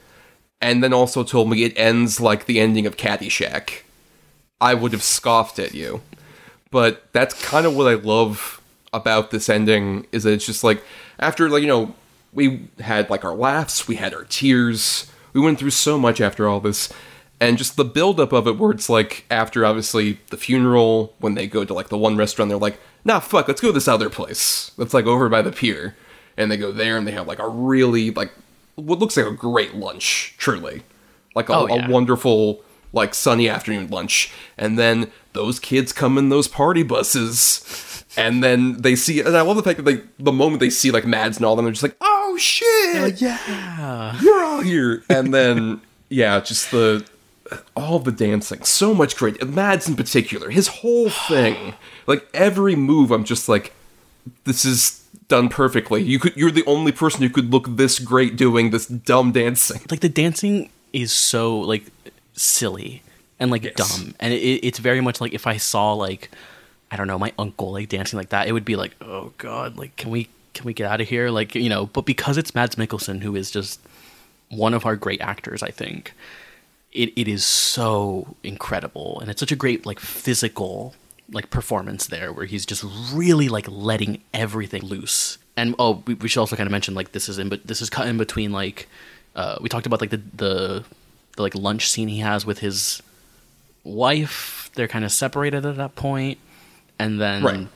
[0.60, 3.82] and then also told me it ends like the ending of Caddyshack,
[4.60, 6.02] I would have scoffed at you.
[6.70, 8.60] But that's kind of what I love
[8.92, 10.82] about this ending is that it's just like
[11.18, 11.94] after like you know
[12.32, 16.48] we had like our laughs, we had our tears, we went through so much after
[16.48, 16.92] all this,
[17.40, 21.46] and just the buildup of it, where it's like after obviously the funeral, when they
[21.46, 24.10] go to like the one restaurant, they're like, "Nah, fuck, let's go to this other
[24.10, 25.96] place that's like over by the pier,"
[26.36, 28.32] and they go there and they have like a really like
[28.74, 30.82] what looks like a great lunch, truly,
[31.34, 31.86] like a, Oh, yeah.
[31.86, 32.62] a wonderful
[32.92, 37.62] like sunny afternoon lunch, and then those kids come in those party buses.
[38.18, 40.90] And then they see, and I love the fact that they, the moment they see
[40.90, 44.18] like Mads and all them, they're just like, "Oh shit, yeah.
[44.22, 45.02] you're all here.
[45.10, 47.04] And then, yeah, just the
[47.76, 49.46] all the dancing, so much great.
[49.46, 51.74] Mads in particular, his whole thing,
[52.06, 53.72] like every move, I'm just like,
[54.44, 56.02] this is done perfectly.
[56.02, 59.80] You could, you're the only person who could look this great doing this dumb dancing.
[59.90, 61.84] like the dancing is so like
[62.36, 63.02] silly
[63.40, 63.74] and like Yes.
[63.74, 64.14] dumb.
[64.20, 66.30] And it, it's very much like if i saw like
[66.90, 69.76] i don't know my uncle like dancing like that it would be like oh god
[69.76, 71.28] like can we can we get out of here?
[71.30, 73.78] Like you know but because it's mads mikkelsen who is just
[74.48, 76.12] one of our great actors i think
[76.92, 79.18] it, it is so incredible.
[79.20, 80.94] And it's such a great like physical
[81.30, 82.82] like performance there where he's just
[83.12, 85.36] really like letting everything loose.
[85.58, 87.82] And oh we, we should also kind of mention like this is in but this
[87.82, 88.88] is cut in between like
[89.34, 90.84] uh we talked about like the the
[91.36, 93.02] the like lunch scene he has with his
[93.84, 96.38] wife they're kind of separated at that point
[96.98, 97.66] and then Right.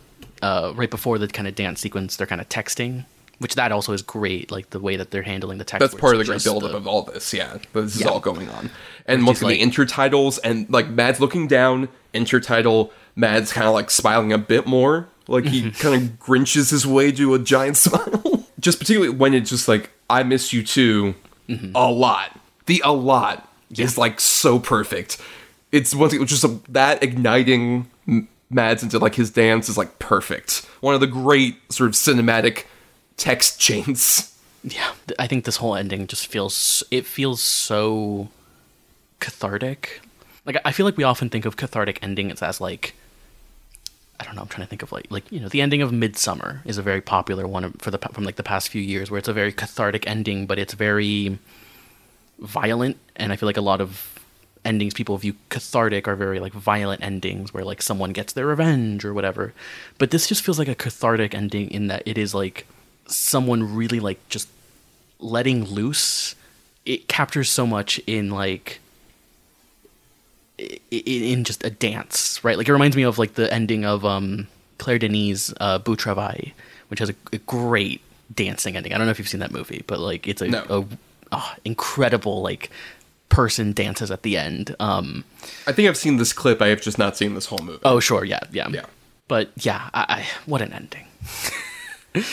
[0.43, 3.05] uh right before the kind of dance sequence they're kind of texting
[3.39, 6.15] which that also is great like the way that they're handling the text That's part
[6.15, 7.57] of the great buildup the- of all this, yeah.
[7.73, 8.69] But this is all going on.
[9.07, 13.73] And once is again, the intertitles and like Mads looking down, intertitle, Mads kind of
[13.73, 15.09] like smiling a bit more.
[15.27, 18.45] Like he kind of grinches his way to a giant smile.
[18.61, 21.15] just particularly when it's just like, I miss you too,
[21.75, 22.39] a lot.
[22.67, 25.19] The a lot is like so perfect.
[25.73, 27.89] It's once again just a, that igniting
[28.51, 30.67] Mads into like his dance is like perfect.
[30.81, 32.65] One of the great sort of cinematic
[33.17, 34.35] text chains.
[34.63, 38.29] yeah i think this whole ending just feels it feels so
[39.21, 40.01] cathartic
[40.45, 42.95] like i feel like we often think of cathartic endings as like
[44.19, 45.91] i don't know i'm trying to think of like like you know the ending of
[45.91, 49.19] Midsommar is a very popular one for the from like the past few years where
[49.19, 51.39] it's a very cathartic ending but it's very
[52.41, 54.19] violent and i feel like a lot of
[54.65, 59.07] endings people view cathartic are very like violent endings where like someone gets their revenge
[59.07, 59.55] or whatever.
[59.97, 62.67] But this just feels like a cathartic ending in that it is like
[63.07, 64.49] someone really like just
[65.19, 66.35] letting loose.
[66.85, 68.81] It captures so much in like
[70.91, 72.59] in just a dance right?
[72.59, 74.47] Like it reminds me of like the ending of um
[74.77, 76.51] claire denis uh Beau Travail,
[76.89, 78.03] which has a, a great
[78.35, 78.93] dancing ending.
[78.93, 80.65] I don't know if you've seen that movie but like it's a, No.
[80.69, 80.85] a
[81.33, 82.71] ah, incredible like
[83.29, 85.25] person dances at the end um
[85.67, 86.61] I think I've seen this clip.
[86.61, 87.79] I have just not seen this whole movie.
[87.85, 88.87] oh sure yeah yeah Yeah.
[89.29, 91.07] but yeah I, I what an ending
[92.13, 92.25] And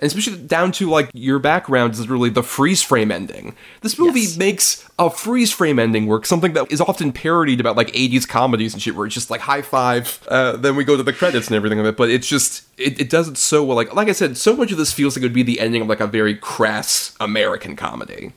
[0.00, 3.54] especially down to like your background is really the freeze frame ending.
[3.82, 4.38] This movie Yes.
[4.38, 8.72] makes a freeze frame ending work, something that is often parodied about like 80s comedies
[8.72, 11.48] and shit, where it's just like high five, uh, then we go to the credits
[11.48, 11.98] and everything of it.
[11.98, 13.76] But it's just, it, it does it so well.
[13.76, 15.82] Like, like I said, so much of this feels like it would be the ending
[15.82, 18.32] of like a very crass American comedy.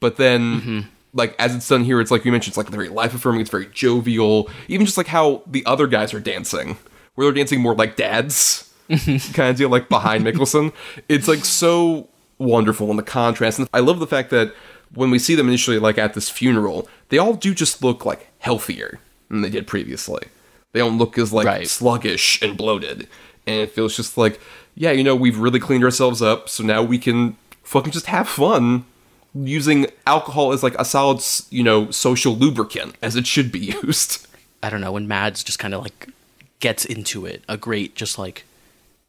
[0.00, 0.80] But then, mm-hmm.
[1.12, 3.50] like, as it's done here, it's like you mentioned, it's like very life affirming, it's
[3.50, 4.50] very jovial.
[4.68, 6.76] Even just like how the other guys are dancing,
[7.14, 10.72] where they're dancing more like dads kind of deal, like behind Mikkelsen.
[11.08, 12.08] It's like so
[12.38, 13.58] wonderful in the contrast.
[13.58, 14.54] And I love the fact that
[14.94, 18.28] when we see them initially, like at this funeral, they all do just look like
[18.38, 20.22] healthier than they did previously.
[20.72, 21.66] They don't look as like Right.
[21.66, 23.08] sluggish and bloated.
[23.46, 24.40] And it feels just like,
[24.74, 28.28] yeah, you know, we've really cleaned ourselves up, so now we can fucking just have
[28.28, 28.84] fun
[29.44, 34.26] using alcohol as like a solid, you know, social lubricant as it should be used.
[34.62, 36.08] I don't know when Mads just kind of like
[36.60, 37.42] gets into it.
[37.48, 38.44] A great just like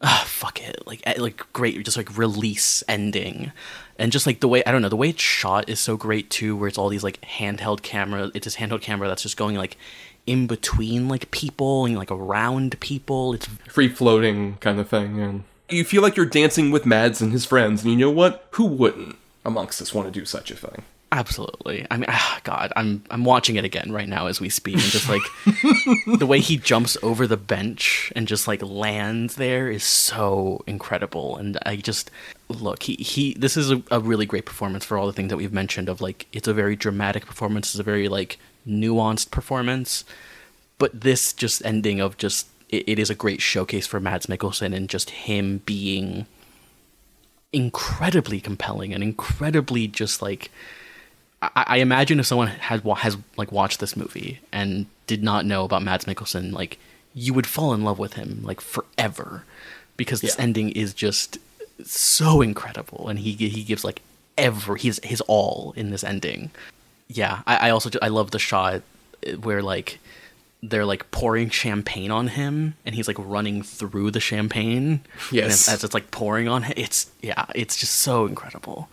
[0.02, 3.52] ah fuck it like like great just like release ending,
[3.98, 6.30] and just like the way I don't know the way it's shot is so great
[6.30, 6.56] too.
[6.56, 8.32] Where it's all these like handheld camera.
[8.34, 9.78] It's this handheld camera that's just going like
[10.26, 13.34] in between like people and like around people.
[13.34, 15.20] It's free floating kind of thing.
[15.20, 18.48] And you feel like you're dancing with Mads and his friends, and you know what?
[18.52, 19.16] Who wouldn't
[19.48, 20.84] amongst us want to do such a thing?
[21.10, 21.88] Absolutely.
[21.90, 24.84] I mean, ah, God, I'm I'm watching it again right now as we speak, and
[24.84, 25.22] just like
[26.19, 31.38] the way he jumps over the bench and just like lands there is so incredible.
[31.38, 32.11] And I just
[32.49, 33.36] look, he he.
[33.36, 35.88] This is a, a really great performance for all the things that we've mentioned.
[35.88, 37.69] Of like, it's a very dramatic performance.
[37.69, 38.38] It's a very like
[38.68, 40.03] nuanced performance.
[40.78, 44.76] But this just ending of just it, it is a great showcase for Mads Mikkelsen
[44.76, 46.26] and just him being
[47.53, 50.52] incredibly compelling and incredibly just like
[51.41, 55.64] I, I imagine if someone has has like watched this movie and did not know
[55.64, 56.78] about Mads Mikkelsen, like
[57.14, 59.44] you would fall in love with him like forever
[59.95, 60.44] because this Yeah.
[60.44, 61.38] ending is just
[61.86, 64.02] so incredible and he he gives like
[64.38, 66.52] every he's his all in this ending.
[67.07, 68.82] yeah, I, I also I love the shot
[69.41, 69.99] where like
[70.64, 75.02] they're like pouring champagne on him and he's like running through the champagne.
[75.32, 75.68] Yes.
[75.68, 78.90] as, as it's like pouring on him, it's yeah, it's just so incredible.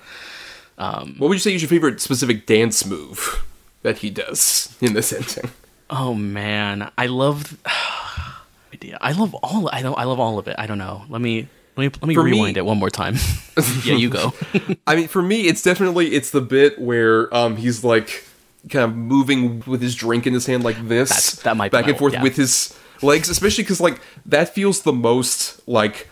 [0.78, 3.44] um, What would you say is your favorite specific dance move
[3.82, 5.50] that he does in this ending?
[5.90, 7.56] Oh man, I love.
[8.72, 8.98] idea.
[9.00, 9.68] I love all.
[9.72, 9.94] I know.
[9.94, 10.56] I love all of it.
[10.58, 11.04] I don't know.
[11.08, 13.16] Let me let me let me For me- rewind it one more time.
[13.84, 14.32] yeah, you go.
[14.86, 18.24] I mean, for me, it's definitely it's the bit where um he's like
[18.70, 21.84] kind of moving with his drink in his hand like this, That's- that might back
[21.84, 22.22] my- and forth yeah.
[22.22, 26.08] with his legs, especially because like that feels the most like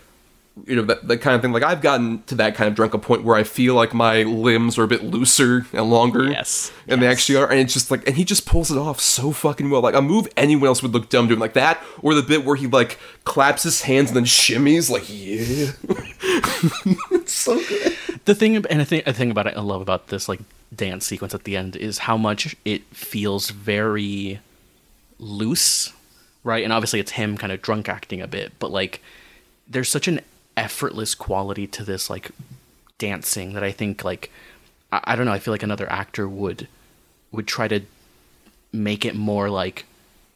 [0.66, 1.50] you know that, that kind of thing.
[1.50, 4.24] Like I've gotten to that kind of drunk a point where I feel like my
[4.24, 7.50] limbs are a bit looser and longer, Yes, and they actually are.
[7.50, 9.80] And it's just like, and he just pulls it off so fucking well.
[9.80, 12.56] Like a move anyone else would look dumb doing, like that, or the bit where
[12.56, 15.72] he like claps his hands and then shimmies, like yeah,
[17.12, 17.96] it's so good.
[18.26, 20.40] the thing and the thing, the thing about it I love about this like
[20.74, 24.40] dance sequence at the end is how much it feels very
[25.18, 25.92] loose,
[26.44, 26.64] right?
[26.64, 29.00] And obviously it's him kind of drunk acting a bit, but like
[29.68, 30.20] there's such an
[30.56, 32.30] effortless quality to this like
[32.98, 34.30] dancing that I think like
[34.90, 36.68] I, I don't know, I feel like another actor would
[37.30, 37.80] would try to
[38.72, 39.86] make it more like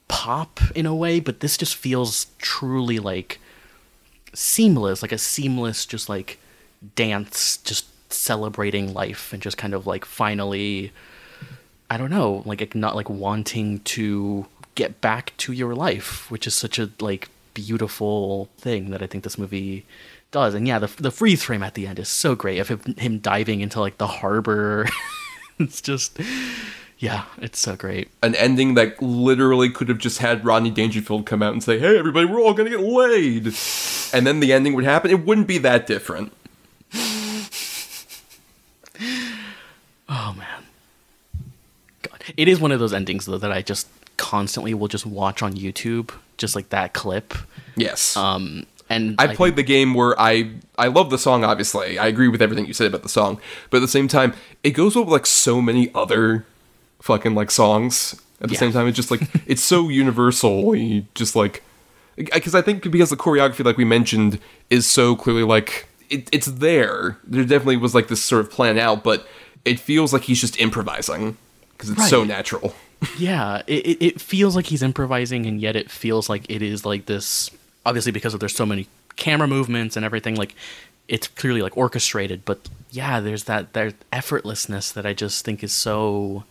[0.08, 3.40] pop in a way, but this just feels truly like
[4.34, 6.38] seamless, like a seamless, just like
[6.94, 10.92] dance, just celebrating life and just kind of like finally,
[11.90, 16.54] I don't know, like not like wanting to get back to your life, which is
[16.54, 19.84] such a like beautiful thing that I think this movie
[20.30, 20.54] does.
[20.54, 23.18] And yeah, the the freeze frame at the end is so great of him, him
[23.18, 24.86] diving into like the harbor.
[25.58, 26.18] it's just,
[26.98, 28.10] yeah, it's so great.
[28.22, 31.98] An ending that literally could have just had Rodney Dangerfield come out and say, "Hey,
[31.98, 33.46] everybody, we're all gonna get laid,"
[34.12, 35.10] and then the ending would happen.
[35.10, 36.32] It wouldn't be that different.
[40.08, 40.64] Oh man.
[42.02, 42.12] God.
[42.36, 45.52] It is one of those endings though that I just constantly will just watch on
[45.54, 47.34] YouTube, just like that clip.
[47.76, 48.16] Yes.
[48.16, 51.42] Um and I played the game where I I love the song.
[51.44, 53.40] Obviously, I agree with everything you said about the song,
[53.70, 54.32] but at the same time,
[54.62, 56.46] it goes with like so many other
[57.00, 58.14] fucking like songs.
[58.40, 58.60] At the Yeah.
[58.60, 61.62] same time, it's just like it's so universally just like
[62.16, 64.38] because I think because the choreography, like we mentioned,
[64.70, 67.18] is so clearly like it, it's there.
[67.24, 69.26] There definitely was like this sort of plan out, but
[69.64, 71.36] it feels like he's just improvising
[71.76, 72.74] because it's so natural.
[73.18, 76.84] yeah, it, it- it feels like he's improvising and yet it feels like it is
[76.86, 77.50] like this
[77.84, 78.86] obviously because of there's so many
[79.16, 80.54] camera movements and everything like
[81.08, 85.72] it's clearly like orchestrated, but yeah, there's that there's effortlessness that I just think is
[85.72, 86.44] so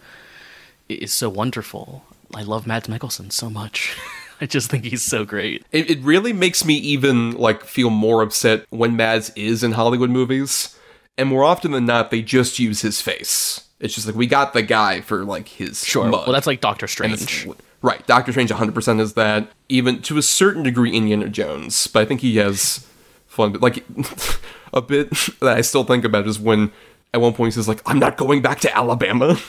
[0.88, 2.06] is so wonderful.
[2.34, 3.97] I love Mads Mikkelsen so much.
[4.41, 5.65] I just think he's so great.
[5.72, 10.10] It, it really makes me even like feel more upset when Mads is in Hollywood
[10.10, 10.77] movies,
[11.18, 13.65] and more often than not, they just use his face.
[13.80, 16.06] It's just like we got the guy for like his Sure.
[16.06, 16.26] mud.
[16.27, 17.47] Well, that's like Doctor Strange.
[17.81, 18.06] right?
[18.07, 19.49] Doctor Strange 100 percent is that.
[19.68, 22.85] Even to a certain degree, Indiana Jones, but I think he has
[23.27, 23.52] fun.
[23.52, 23.84] But like
[24.73, 25.10] a bit
[25.41, 26.72] that I still think about is when
[27.14, 29.38] at one point he says like, "I'm not going back to Alabama."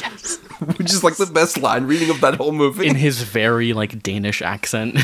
[0.00, 0.38] Yes.
[0.78, 2.86] Which is like the best line reading of that whole movie.
[2.88, 4.96] in his very like Danish accent.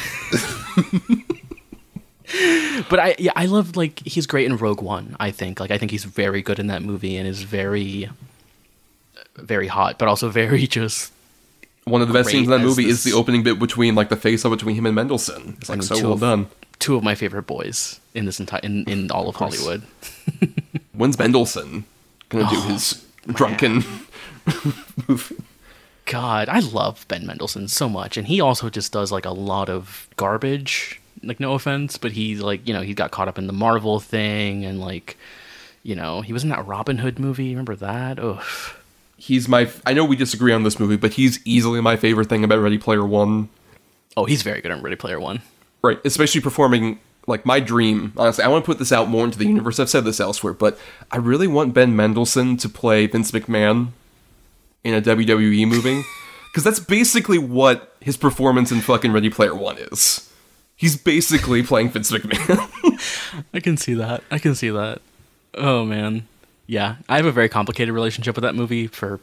[2.90, 5.60] but I yeah, I love like he's great in Rogue One, I think.
[5.60, 8.08] Like I think he's very good in that movie and is very
[9.36, 11.12] very hot, but also very just
[11.84, 14.16] One of the best scenes in that movie is the opening bit between like the
[14.16, 15.56] face up between him and Mendelsohn.
[15.60, 16.46] It's like so well of- done.
[16.78, 19.58] two of my favorite boys in this entire in, in all of, course.
[19.58, 19.82] Hollywood.
[20.92, 21.84] When's Mendelsohn
[22.28, 23.84] gonna do Oh, his drunken
[25.06, 25.36] movie?
[26.04, 29.68] God, I love Ben Mendelsohn so much, and he also just does like a lot
[29.68, 30.97] of garbage.
[31.22, 34.00] Like, no offense, but he's like you know he got caught up in the Marvel
[34.00, 35.16] thing, and like
[35.82, 37.50] you know he was in that Robin Hood movie.
[37.50, 38.18] Remember that?
[38.18, 38.42] Ugh.
[39.16, 39.68] He's my.
[39.84, 42.78] I know we disagree on this movie, but he's easily my favorite thing about Ready
[42.78, 43.48] Player One.
[44.16, 45.42] Oh, he's very good on Ready Player One.
[45.82, 48.12] Right, especially performing like my dream.
[48.16, 49.54] Honestly, I want to put this out more into the mm-hmm.
[49.54, 49.78] universe.
[49.78, 50.78] I've said this elsewhere, but
[51.10, 53.88] I really want Ben Mendelsohn to play Vince McMahon
[54.82, 56.02] in a WWE movie
[56.50, 60.27] because that's basically what his performance in fucking Ready Player One is.
[60.78, 63.44] He's basically playing Vince McMahon.
[63.52, 64.22] I can see that.
[64.30, 65.02] I can see that.
[65.54, 66.28] Oh man,
[66.68, 66.96] yeah.
[67.08, 69.18] I have a very complicated relationship with that movie for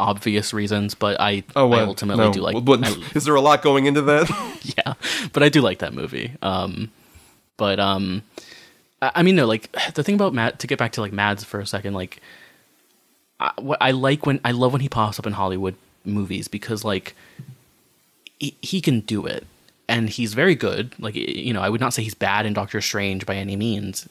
[0.00, 2.32] obvious reasons, but I, oh, I ultimately no.
[2.32, 2.64] do like.
[2.64, 4.28] But I- is there a lot going into that?
[4.76, 4.94] yeah,
[5.32, 6.32] but I do like that movie.
[6.42, 6.90] Um,
[7.56, 8.24] but um,
[9.00, 10.58] I, I mean, no, like the thing about Matt.
[10.58, 12.20] To get back to like Mads for a second, like
[13.38, 16.84] I, what I like when I love when he pops up in Hollywood movies because
[16.84, 17.14] like
[18.40, 19.46] he, he can do it
[19.88, 20.94] and he's very good.
[20.98, 24.08] Like you know, I would not say he's bad in Doctor Strange by any means.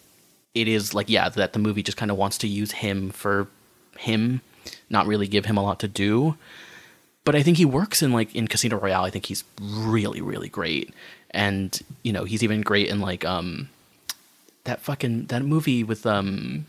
[0.54, 3.48] It is like yeah, that the movie just kind of wants to use him for
[3.98, 4.42] him
[4.90, 6.36] not really give him a lot to do.
[7.24, 9.04] But I think he works in like in Casino Royale.
[9.04, 10.94] I think he's really really great,
[11.32, 13.70] and you know he's even great in like um
[14.66, 16.66] that fucking that movie with um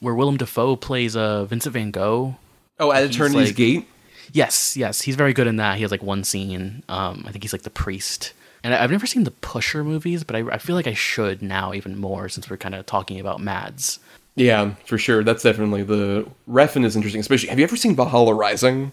[0.00, 2.36] where Willem Dafoe plays uh Vincent Van Gogh.
[2.80, 3.88] Oh, at Eternity's like- Gate.
[4.32, 5.76] Yes, yes, he's very good in that.
[5.76, 6.82] He has like one scene.
[6.88, 8.32] Um, I think he's like the priest.
[8.64, 11.72] And I've never seen the Pusher movies, but I, I feel like I should now
[11.72, 14.00] even more since we're kind of talking about Mads.
[14.34, 15.22] Yeah, for sure.
[15.24, 17.20] That's definitely the Refn is interesting.
[17.20, 18.92] Especially, have you ever seen Valhalla Rising?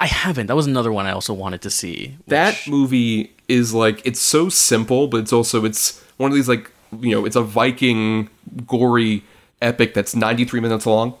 [0.00, 0.46] I haven't.
[0.46, 2.16] That was another one I also wanted to see.
[2.28, 6.70] That movie is like it's so simple, but it's also it's one of these like
[6.98, 8.28] you know it's a Viking
[8.66, 9.22] gory
[9.60, 11.14] epic that's 93 minutes long.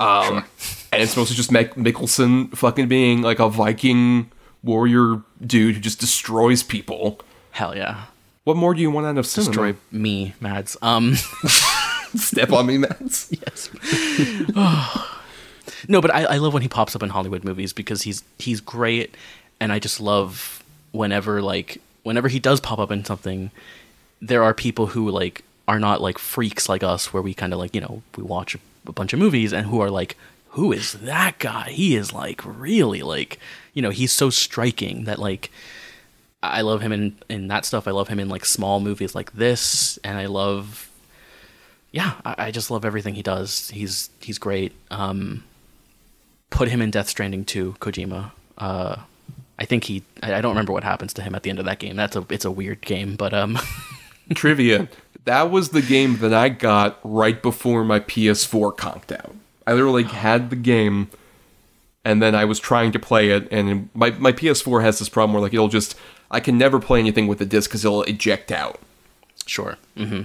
[0.00, 0.44] Um,
[0.92, 4.30] and it's mostly just Mac- Mikkelsen fucking being like a Viking
[4.62, 7.20] warrior dude who just destroys people.
[7.52, 8.04] hell yeah,
[8.44, 9.50] What more do you want out of cinema?
[9.50, 10.76] destroy me, Mads.
[10.82, 11.14] Um,
[12.16, 13.28] Step on me, Mads.
[13.46, 13.70] yes.
[15.88, 18.60] no, but I, I love when he pops up in Hollywood movies because he's he's
[18.60, 19.14] great,
[19.60, 20.62] and I just love
[20.92, 23.50] whenever like whenever he does pop up in something,
[24.20, 27.58] there are people who like are not like freaks like us, where we kind of
[27.58, 30.16] like you know we watch a bunch of movies and who are like,
[30.50, 31.70] who is that guy?
[31.70, 33.38] He is like really like
[33.72, 35.50] you know he's so striking that like.
[36.42, 37.86] I love him in, in that stuff.
[37.86, 40.90] I love him in like small movies like this, and I love
[41.92, 43.70] yeah, I, I just love everything he does.
[43.70, 44.72] He's he's great.
[44.90, 45.44] Um,
[46.50, 48.32] put him in Death Stranding too, Kojima.
[48.58, 48.96] Uh,
[49.58, 50.02] I think he.
[50.22, 51.96] I, I don't remember what happens to him at the end of that game.
[51.96, 53.58] That's a it's a weird game, but um,
[54.34, 54.88] Trivia.
[55.24, 59.34] That was the game that I got right before my PS4 conked out.
[59.66, 61.10] I literally had the game,
[62.04, 65.34] and then I was trying to play it, and my, my PS4 has this problem
[65.34, 65.94] where like it'll just
[66.30, 68.80] I can never play anything with the disc because it'll eject out.
[69.46, 69.76] sure.
[69.96, 70.22] hmm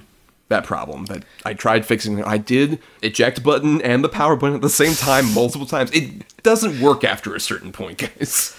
[0.49, 2.23] That problem that I tried fixing.
[2.23, 5.91] I did eject button and the power button at the same time multiple times.
[5.91, 8.55] It doesn't work after a certain point, guys.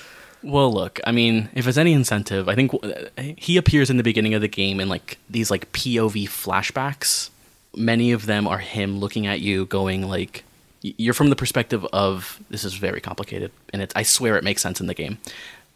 [0.46, 1.00] Well, look.
[1.04, 4.40] I mean, if there's any incentive, I think uh, he appears in the beginning of
[4.40, 7.30] the game in like these like POV flashbacks.
[7.74, 10.44] Many of them are him looking at you, going like,
[10.82, 14.62] "You're from the perspective of this is very complicated, and it's I swear it makes
[14.62, 15.18] sense in the game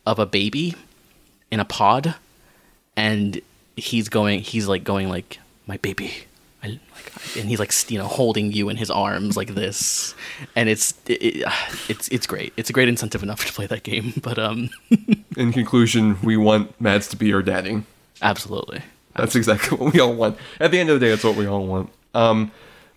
[0.06, 0.76] of a baby
[1.50, 2.14] in a pod,
[2.96, 3.40] and
[3.74, 6.12] he's going, he's like going like my baby."
[6.62, 10.14] I, like, and he's like you know holding you in his arms like this,
[10.54, 11.44] and it's it, it,
[11.88, 12.52] it's it's great.
[12.56, 14.70] It's a great incentive enough to play that game, but um,
[15.36, 17.82] In conclusion, we want Mads to be our daddy.
[18.22, 18.82] absolutely.
[19.16, 20.38] That's exactly what we all want.
[20.60, 21.90] At the end of the day, that's what we all want.
[22.14, 22.52] Um,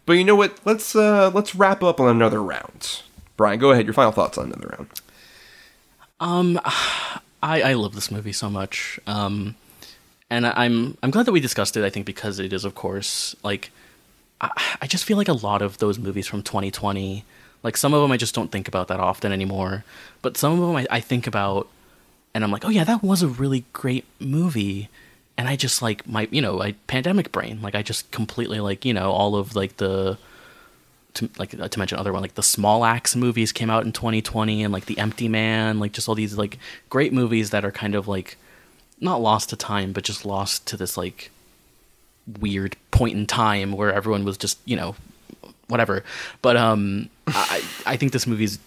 [0.06, 0.60] but you know what?
[0.66, 3.02] Let's uh, let's wrap up on another round.
[3.38, 3.86] Bryan, go ahead.
[3.86, 4.90] Your final thoughts on another round.
[6.20, 6.60] Um,
[7.42, 9.00] I, I love this movie so much.
[9.08, 9.56] Um,
[10.34, 11.84] and I'm I'm glad that we discussed it.
[11.84, 13.70] I think because it is, of course, like
[14.42, 14.50] I,
[14.82, 17.24] I just feel like a lot of those movies from 2020,
[17.62, 19.86] like some of them I just don't think about that often anymore.
[20.24, 21.68] But some of them I, I think about,
[22.34, 24.90] and I'm like, oh yeah, that was a really great movie.
[25.38, 28.86] And I just like my you know I pandemic brain like I just completely like
[28.86, 30.18] you know all of like the
[31.16, 33.92] to like uh, to mention other one like the small axe movies came out in
[33.92, 36.58] 2020 and like the empty man like just all these like
[36.90, 38.38] great movies that are kind of like
[39.00, 41.32] not lost to time but just lost to this like
[42.40, 44.96] weird point in time where everyone was just you know
[45.68, 46.04] whatever.
[46.42, 48.60] But um i i think this movie's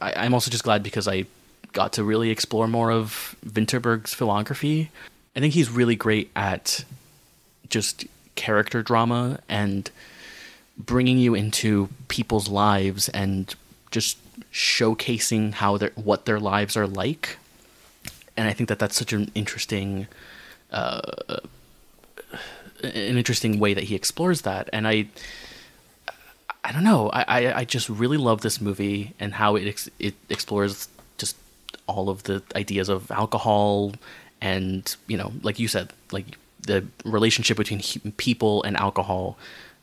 [0.00, 1.26] I, i'm also just glad because i
[1.74, 4.88] got to really explore more of Vinterberg's filmography.
[5.36, 6.84] I think he's really great at
[7.68, 8.06] just
[8.36, 9.90] character drama and
[10.78, 13.54] bringing you into people's lives and
[13.90, 14.18] just
[14.52, 17.36] showcasing how their what their lives are like
[18.36, 20.06] and i think that that's such an interesting
[20.72, 21.00] uh,
[22.82, 24.68] an interesting way that he explores that.
[24.72, 25.06] And i
[26.64, 27.10] i don't know.
[27.10, 30.88] I i, I just really love this movie and how it ex- it explores
[31.18, 31.36] just
[31.86, 33.92] all of the ideas of alcohol
[34.40, 36.26] and you know like you said like
[36.66, 39.36] the relationship between hu- people and alcohol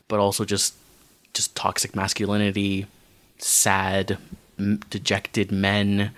[0.08, 0.74] but also just
[1.32, 2.86] just toxic masculinity
[3.38, 4.18] sad
[4.58, 6.10] m- dejected men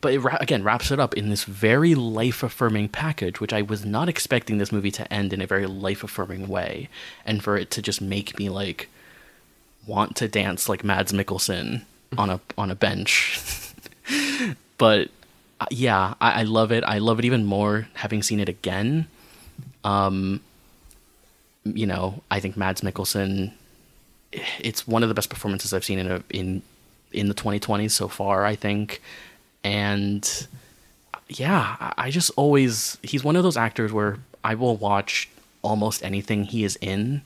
[0.00, 3.62] but it ra- again wraps it up in this very life affirming package which i
[3.62, 6.88] was not expecting this movie to end in a very life affirming way
[7.24, 8.88] and for it to just make me like
[9.86, 11.82] want to dance like mads mikkelsen
[12.16, 13.40] on a on a bench.
[14.78, 15.10] But
[15.60, 16.84] uh, yeah I, I love it.
[16.84, 19.08] I love it even more having seen it again.
[19.82, 20.40] Um
[21.64, 23.52] you know i think mads mikkelsen
[24.32, 26.62] it's one of the best performances i've seen in a in
[27.12, 29.02] in the 2020s so far i think
[29.68, 30.46] and
[31.28, 35.28] yeah I- just always he's one of those actors where i will watch
[35.62, 37.20] almost anything he is in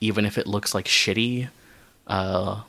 [0.00, 1.48] even if it looks like shitty
[2.06, 2.60] uh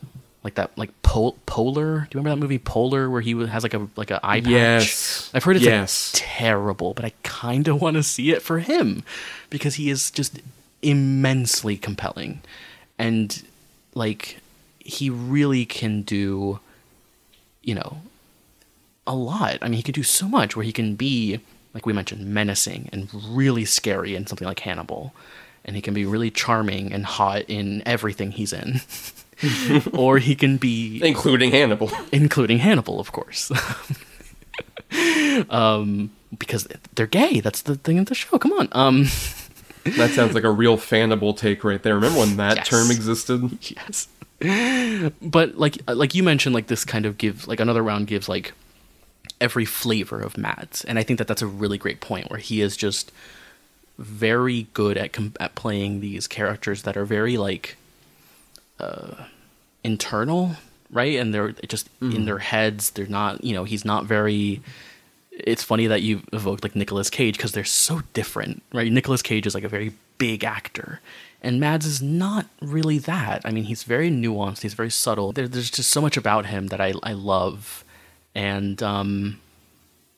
[0.44, 2.08] like that like Pol- Polar.
[2.10, 4.50] Do you remember that movie Polar where he has like a like a eye patch?
[4.52, 5.32] Yes.
[5.34, 6.12] I've heard it's Yes.
[6.14, 9.04] like terrible, but I kind of want to see it for him
[9.50, 10.42] because he is just
[10.82, 12.42] immensely compelling,
[13.00, 13.42] and
[13.96, 14.40] like
[14.80, 16.60] he really can do,
[17.62, 18.02] you know,
[19.06, 19.58] a lot.
[19.62, 21.40] I mean, he can do so much where he can be,
[21.74, 25.14] like we mentioned, menacing and really scary in something like Hannibal.
[25.66, 28.82] And he can be really charming and hot in everything he's in.
[29.94, 31.90] or he can be, including Hannibal.
[32.12, 33.52] including Hannibal, of course.
[35.50, 37.40] um, because they're gay.
[37.40, 38.38] That's the thing of the show.
[38.38, 38.68] Come on.
[38.72, 39.06] Um,
[39.98, 41.96] That sounds like a real Fannibal take right there.
[41.96, 42.70] Remember when that Yes.
[42.70, 43.58] term existed?
[43.62, 44.08] yes
[45.22, 48.52] but like like you mentioned like this kind of give like another round gives like
[49.44, 52.62] every flavor of mads and i think that that's a really great point where he
[52.62, 53.12] is just
[53.98, 57.76] very good at com- at playing these characters that are very like
[58.80, 59.26] uh
[59.84, 60.56] internal
[60.94, 61.20] right?
[61.20, 62.92] And they're just in their heads.
[62.92, 64.62] They're not you know he's not very
[65.32, 68.92] it's funny that you evoked like Nicolas Cage because they're so different, right?
[68.92, 71.02] Nicolas Cage is like a very big actor,
[71.42, 73.42] and Mads is not really that.
[73.44, 75.32] I mean, he's very nuanced, he's very subtle.
[75.32, 77.83] There, there's just so much about him that I I love,
[78.36, 79.40] and um,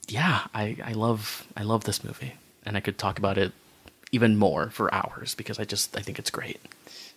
[0.07, 2.33] yeah, I I love I love this movie,
[2.65, 3.51] and I could talk about it
[4.11, 6.59] even more for hours because I just I think it's great,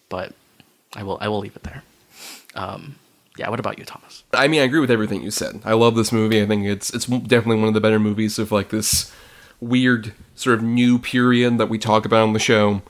[0.09, 0.35] but
[0.95, 1.83] I will I will leave it there.
[2.55, 2.97] Um,
[3.37, 4.25] yeah, what about you, Thomas?
[4.33, 5.61] I mean, I agree with everything you said.
[5.65, 6.43] I love this movie.
[6.43, 9.13] I think it's it's definitely one of the better movies of like this
[9.61, 12.81] weird sort of new period that we talk about on the show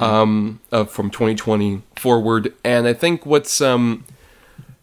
[0.00, 2.52] um, uh, from 2020 forward.
[2.64, 4.04] And I think what's um,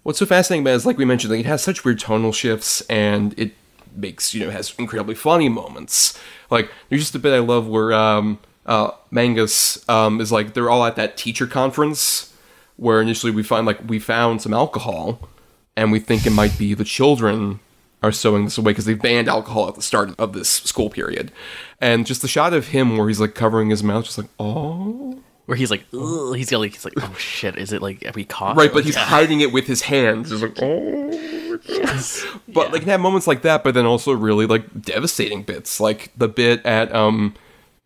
[0.03, 2.31] what's so fascinating about it is, like we mentioned, like it has such weird tonal
[2.31, 3.53] shifts, and it
[3.95, 6.19] makes you know has incredibly funny moments.
[6.49, 10.69] Like there's just a bit I love where um, uh, Magnus um, is like they're
[10.69, 12.33] all at that teacher conference
[12.77, 15.29] where initially we find like we found some alcohol,
[15.75, 17.59] and we think it might be the children
[18.03, 21.31] are stowing this away because they banned alcohol at the start of this school period,
[21.79, 25.21] and just the shot of him where he's like covering his mouth, just like oh.
[25.45, 28.11] Where he's like, Ugh, he's got like, he's like, oh shit, is it like, are
[28.13, 28.55] we caught?
[28.55, 30.29] Right, but he's hiding it with his hands.
[30.29, 31.59] He's like, oh.
[32.47, 36.11] But like, you have moments like that, but then also really like devastating bits, like
[36.17, 37.35] the bit at um,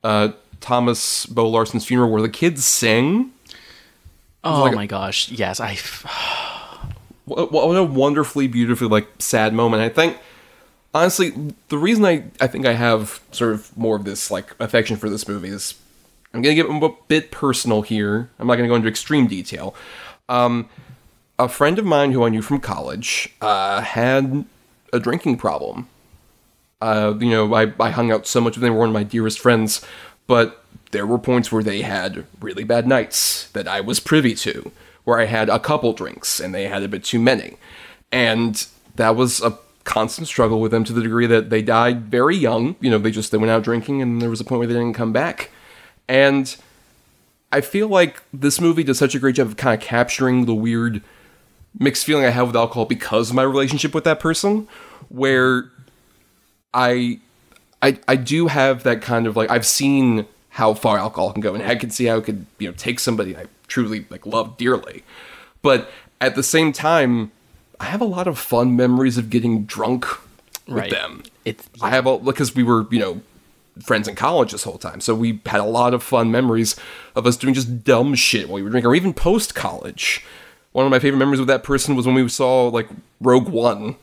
[0.04, 0.30] uh,
[0.62, 3.32] Thomas Bo Larsen's funeral where the kids sing.
[4.44, 5.78] oh like my gosh, yes, I.
[7.28, 9.82] What, what a wonderfully, beautifully like sad moment.
[9.82, 10.20] I think
[10.96, 11.34] honestly,
[11.68, 15.10] the reason I I think I have sort of more of this like affection for
[15.10, 15.76] this movie is
[16.36, 18.30] I'm gonna get a bit personal here.
[18.40, 19.74] I'm not gonna go into extreme detail.
[20.28, 20.68] Um,
[21.40, 24.44] a friend of mine who I knew from college uh, had
[24.92, 25.88] a drinking problem.
[26.82, 28.94] Uh, you know, I, I hung out so much with them, they were one of
[28.94, 29.86] my dearest friends,
[30.28, 34.72] but there were points where they had really bad nights that I was privy to,
[35.06, 37.58] where I had a couple drinks and they had a bit too many.
[38.12, 38.66] And
[38.98, 42.76] that was a constant struggle with them to the degree that they died very young.
[42.82, 44.74] You know, they just they went out drinking and there was a point where they
[44.74, 45.52] didn't come back.
[46.08, 46.56] And
[47.52, 50.54] I feel like this movie does such a great job of kind of capturing the
[50.54, 51.02] weird
[51.80, 54.68] mixed feeling I have with alcohol because of my relationship with that person,
[55.10, 55.70] where
[56.74, 57.20] I,
[57.82, 61.54] I, I do have that kind of like I've seen how far alcohol can go,
[61.54, 64.58] and I can see how it could you know take somebody I truly like love
[64.58, 65.04] dearly,
[65.62, 65.90] but
[66.22, 67.32] at the same time,
[67.80, 70.06] I have a lot of fun memories of getting drunk
[70.68, 70.90] with Right.
[70.92, 71.24] them.
[71.44, 73.22] It's I have all because we were you know
[73.84, 76.76] friends in college this whole time, so we had a lot of fun memories
[77.16, 80.24] of us doing just dumb shit while we were drinking, or even post college.
[80.72, 82.90] One of my favorite memories with that person was when we saw like
[83.22, 83.96] Rogue One,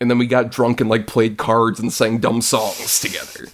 [0.00, 3.48] and then we got drunk and like played cards and sang dumb songs together,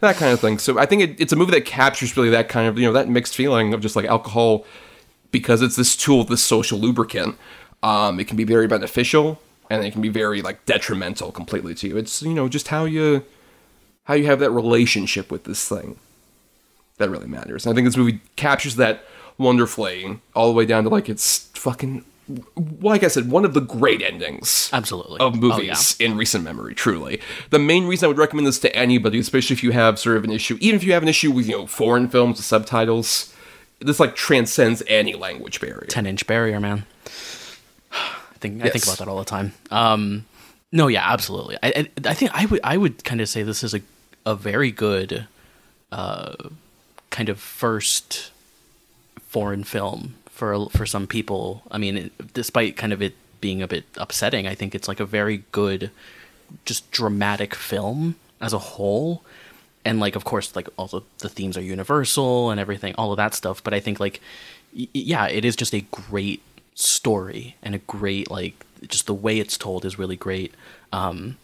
[0.00, 0.58] that kind of thing.
[0.58, 2.92] So I think it, it's a movie that captures really that kind of you know
[2.92, 4.64] that mixed feeling of just like alcohol,
[5.30, 7.36] because it's this tool, this social lubricant.
[7.82, 9.40] Um, it can be very beneficial,
[9.70, 11.96] and it can be very like detrimental completely to you.
[11.96, 13.24] It's you know just how you
[14.10, 15.96] how you have that relationship with this thing
[16.98, 17.64] that really matters.
[17.64, 19.04] And I think this movie captures that
[19.38, 22.04] wonderfully, all the way down to like it's fucking,
[22.80, 25.20] like I said, one of the great endings Absolutely.
[25.20, 26.74] of Oh, movies in recent memory.
[26.74, 27.20] Truly,
[27.50, 30.24] the main reason I would recommend this to anybody, especially if you have sort of
[30.24, 33.32] an issue, even if you have an issue with you know foreign films with subtitles,
[33.78, 35.86] this like transcends any language barrier.
[35.88, 36.84] ten inch barrier, man.
[37.92, 39.52] I think I think about that all the time.
[39.70, 40.26] Um,
[40.72, 41.56] no, yeah, absolutely.
[41.62, 43.80] I, I I think I would I would kind of say this is a
[44.26, 45.26] a very good,
[45.92, 46.34] uh,
[47.10, 48.30] kind of first
[49.28, 51.62] foreign film for for some people.
[51.70, 55.00] I mean, it, despite kind of it being a bit upsetting, I think it's like
[55.00, 55.90] a very good,
[56.64, 59.22] just dramatic film as a whole.
[59.84, 63.34] And like, of course, like also the themes are universal and everything, all of that
[63.34, 63.64] stuff.
[63.64, 64.20] But I think like,
[64.76, 66.42] y- yeah, it is just a great
[66.74, 70.54] story and a great like just the way it's told is really great.
[70.92, 71.36] Um,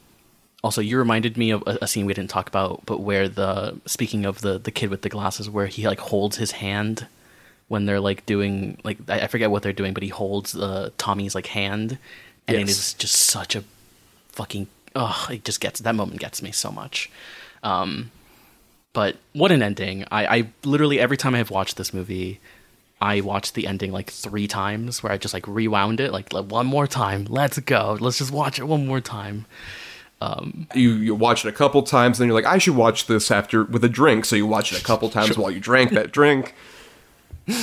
[0.67, 3.81] also, you reminded me of a, a scene we didn't talk about, but where the
[3.87, 7.07] speaking of the the kid with the glasses, where he like holds his hand
[7.69, 10.91] when they're like doing like I I forget what they're doing, but he holds uh,
[10.99, 11.99] Tommy's like hand,
[12.49, 12.71] and it Yes.
[12.79, 13.63] is just such a
[14.33, 17.11] fucking oh, it just gets that moment gets me so much.
[17.63, 18.11] Um,
[18.93, 20.05] but what an ending!
[20.11, 22.41] I, I literally every time I've watched this movie,
[23.01, 26.67] I watched the ending like three times, where I just like rewound it like one
[26.67, 27.27] more time.
[27.29, 27.97] Let's go.
[28.01, 29.47] Let's just watch it one more time.
[30.21, 33.31] Um, you you watch it a couple times, then you're like, I should watch this
[33.31, 34.25] after with a drink.
[34.25, 36.55] So you watch it a couple times while you drank that drink.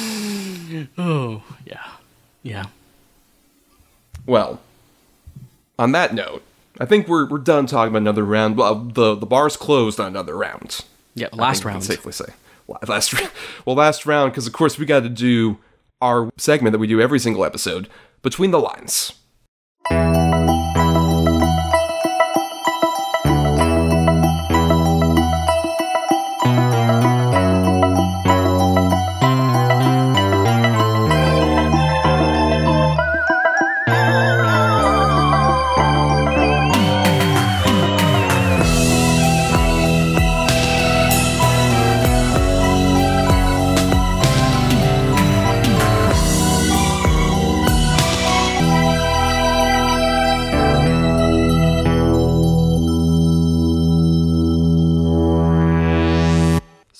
[0.97, 1.85] Oh yeah,
[2.41, 2.65] yeah.
[4.25, 4.59] Well,
[5.77, 6.41] on that note,
[6.79, 8.57] I think we're we're done talking about another round.
[8.57, 10.83] Well, the the bar's closed on another round.
[11.13, 11.83] Yeah, last think we can round.
[11.83, 12.33] safely say
[12.87, 13.13] last.
[13.65, 15.57] Well, last round because of course we got to do
[16.01, 17.87] our segment that we do every single episode
[18.21, 19.13] between the lines.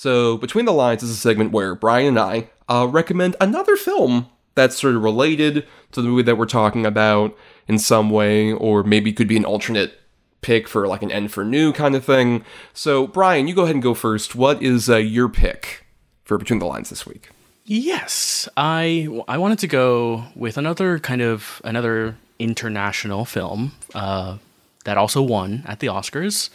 [0.04, 4.28] So, Between the Lines is a segment where Bryan and I uh, recommend another film
[4.54, 7.34] that's sort of related to the movie that we're talking about
[7.66, 9.98] in some way, or maybe could be an alternate
[10.42, 12.44] pick for like an end for new kind of thing.
[12.74, 14.34] So, Bryan, you go ahead and go first.
[14.34, 15.86] What is uh, your pick
[16.22, 17.30] for Between the Lines this week?
[17.64, 24.36] Yes, I I wanted to go with another kind of another international film uh,
[24.84, 26.50] that also won at the Oscars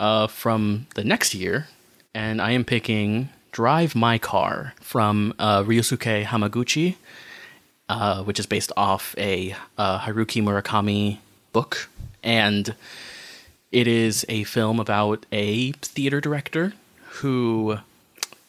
[0.00, 1.68] uh, from the next year,
[2.14, 6.96] and I am picking "Drive My Car" from uh, Ryusuke Hamaguchi,
[7.88, 11.18] uh, which is based off a uh, Haruki Murakami
[11.52, 11.88] book,
[12.22, 12.74] and
[13.72, 16.72] it is a film about a theater director
[17.20, 17.78] who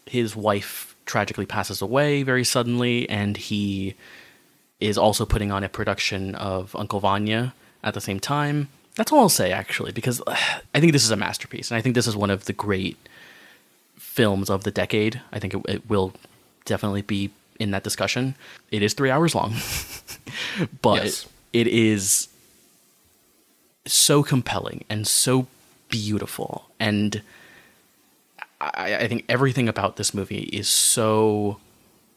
[0.06, 3.96] his wife tragically passes away very suddenly, and he
[4.80, 7.54] is also putting on a production of Uncle Vanya
[7.84, 8.70] at the same time.
[8.96, 10.36] That's all I'll say, actually, because uh,
[10.76, 12.98] I think this is a masterpiece, and I think this is one of the great
[14.20, 15.22] films of the decade.
[15.32, 16.12] I think it, it will
[16.66, 17.30] definitely be
[17.60, 18.36] in that discussion.
[18.72, 19.52] It is three hours long,
[20.82, 21.26] but Yes.
[21.54, 22.28] it is
[23.86, 25.48] so compelling and so
[25.90, 27.22] beautiful and
[28.62, 31.58] I, I think everything about this movie is so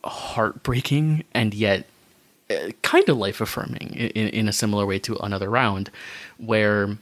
[0.05, 1.87] heartbreaking and yet
[2.51, 5.91] uh, kind of life affirming in, in a similar way to another round
[6.39, 6.99] where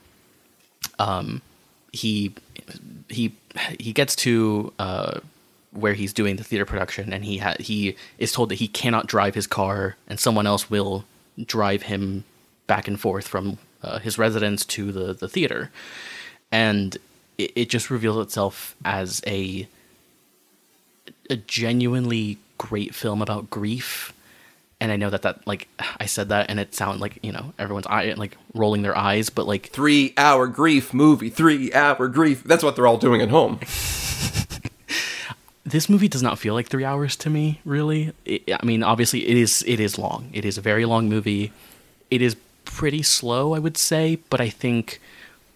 [1.00, 1.42] um
[1.92, 2.32] he
[3.08, 3.32] he
[3.78, 5.20] he gets to uh
[5.72, 9.06] where he's doing the theater production and he ha- he is told that he cannot
[9.06, 11.04] drive his car and someone else will
[11.44, 12.24] drive him
[12.66, 15.70] back and forth from uh, his residence to the the theater.
[16.50, 16.96] And
[17.38, 19.68] it, it just reveals itself as a
[21.28, 24.12] a genuinely great film about grief
[24.80, 25.68] and i know that that like
[26.00, 29.30] i said that and it sounded like you know everyone's eye like rolling their eyes
[29.30, 32.42] but like Three hour grief movie, three hour grief.
[32.44, 33.60] That's what they're all doing at home.
[35.64, 38.12] this movie does not feel like three hours to me really.
[38.24, 40.30] It, i mean obviously it is it is long.
[40.32, 41.52] It is a very long movie.
[42.10, 45.00] It is pretty slow i would say but i think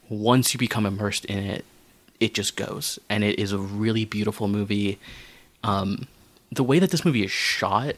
[0.09, 1.65] once you become immersed in it
[2.21, 2.99] it just goes.
[3.09, 4.99] And it is a really beautiful movie.
[5.63, 6.07] Um,
[6.51, 7.95] the way that this movie is shot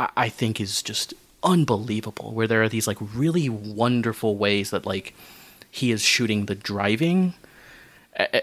[0.00, 4.84] I, I think is just unbelievable where there are these like really wonderful ways that
[4.86, 5.14] like
[5.70, 7.34] he is shooting the driving.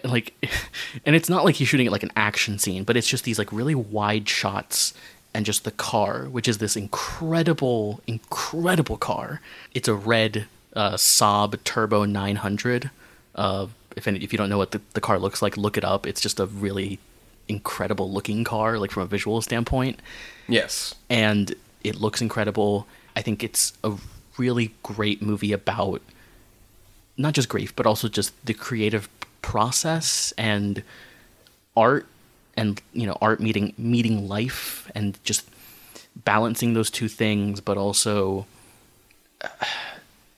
[0.04, 0.34] Like
[1.06, 3.38] and it's not like he's shooting it like an action scene but it's just these
[3.38, 4.94] like really wide shots
[5.34, 9.42] and just the car which is this incredible incredible car.
[9.74, 12.92] It's a red uh, Saab Turbo 900
[13.36, 15.84] uh, if any, if you don't know what the, the car looks like look it
[15.84, 16.06] up.
[16.06, 17.00] It's just a really
[17.48, 20.00] incredible looking car like from a visual standpoint
[20.48, 20.96] Yes.
[21.10, 21.54] and
[21.84, 22.88] it looks incredible.
[23.16, 23.94] I think it's a
[24.38, 26.02] really great movie about
[27.18, 29.08] not just grief, but also just the creative
[29.42, 30.84] process and
[31.76, 32.06] art
[32.56, 35.48] and you know art meeting meeting life and just
[36.26, 38.46] balancing those two things but also
[39.42, 39.48] uh,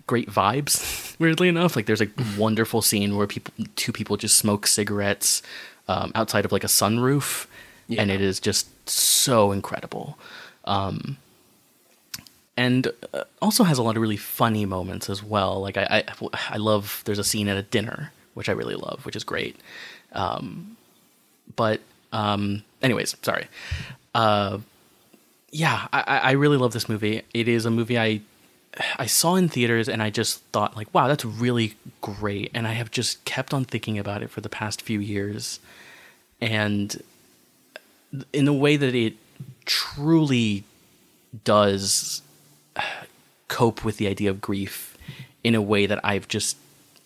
[0.06, 4.68] great vibes weirdly enough like there's a wonderful scene where people two people just smoke
[4.68, 5.42] cigarettes
[5.90, 7.48] um, outside of like a sunroof
[7.98, 10.18] and it is just so incredible
[10.66, 11.18] um,
[12.60, 15.62] and uh, also has a lot of really funny moments as well.
[15.62, 17.02] Like I, I, I love.
[17.06, 19.56] There's a scene at a dinner which I really love, which is great.
[20.12, 20.76] Um,
[21.56, 21.80] but
[22.12, 23.48] um, anyways, sorry.
[24.14, 24.60] Uh,
[25.52, 27.24] yeah, I, I really love this movie.
[27.34, 28.22] It is a movie I
[28.98, 32.52] I saw in theaters and I just thought like, wow, that's really great.
[32.54, 35.60] And I have just kept on thinking about it for the past few years.
[36.42, 37.02] And
[38.34, 39.16] in the way that it
[39.66, 40.64] truly
[41.44, 42.22] does
[43.48, 44.98] cope with the idea of grief
[45.44, 46.58] in a way that I've just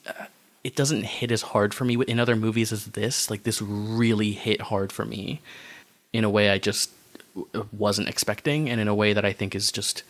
[0.08, 0.26] uh,
[0.64, 3.30] it doesn't hit as hard for me in other movies as this.
[3.30, 5.42] Like this really hit hard for me
[6.14, 6.92] in a way I just
[7.72, 10.04] wasn't expecting and in a way that I think is just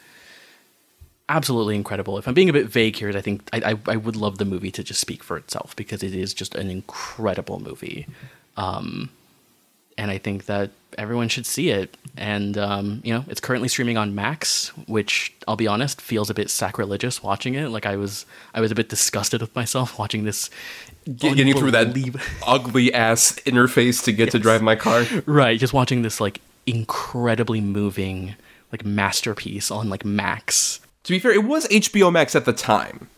[1.29, 2.17] absolutely incredible.
[2.17, 4.45] If I'm being a bit vague here, I think I, I, I, would love the
[4.45, 8.05] movie to just speak for itself because it is just an incredible movie.
[8.57, 9.09] Um,
[9.97, 11.95] and I think that everyone should see it.
[12.17, 16.33] And um, you know, it's currently streaming on Max, which I'll be honest feels a
[16.33, 17.69] bit sacrilegious watching it.
[17.69, 20.49] Like I was, I was a bit disgusted with myself watching this.
[21.17, 21.87] Getting through that
[22.47, 24.31] ugly ass interface to get yes.
[24.33, 25.03] to drive my car.
[25.25, 28.35] Right, just watching this like incredibly moving
[28.71, 30.79] like masterpiece on like Max.
[31.03, 33.09] To be fair, it was HBO Max at the time.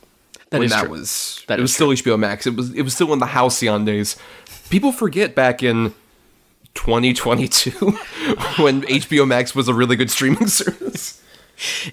[0.50, 0.92] That when that true.
[0.92, 2.46] was that it was still HBO Max.
[2.46, 4.16] It was it was still in the halcyon days.
[4.70, 5.94] People forget back in
[6.76, 7.72] 2022
[8.60, 11.22] when HBO Max was a really good streaming service.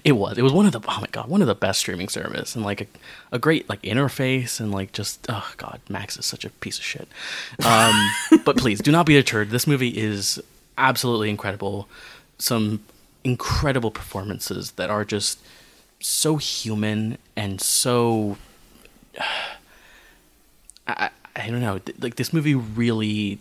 [0.03, 0.37] It was.
[0.37, 2.65] It was one of the oh my god, one of the best streaming service and
[2.65, 2.87] like a,
[3.31, 6.83] a great like interface and like just oh god, Max is such a piece of
[6.83, 7.07] shit.
[7.65, 7.93] Um,
[8.45, 9.51] but please do not be deterred.
[9.51, 10.41] This movie is
[10.77, 11.87] absolutely incredible.
[12.37, 12.83] Some
[13.23, 15.39] incredible performances that are just
[16.01, 18.37] so human and so
[20.87, 23.39] I, I don't know like this movie really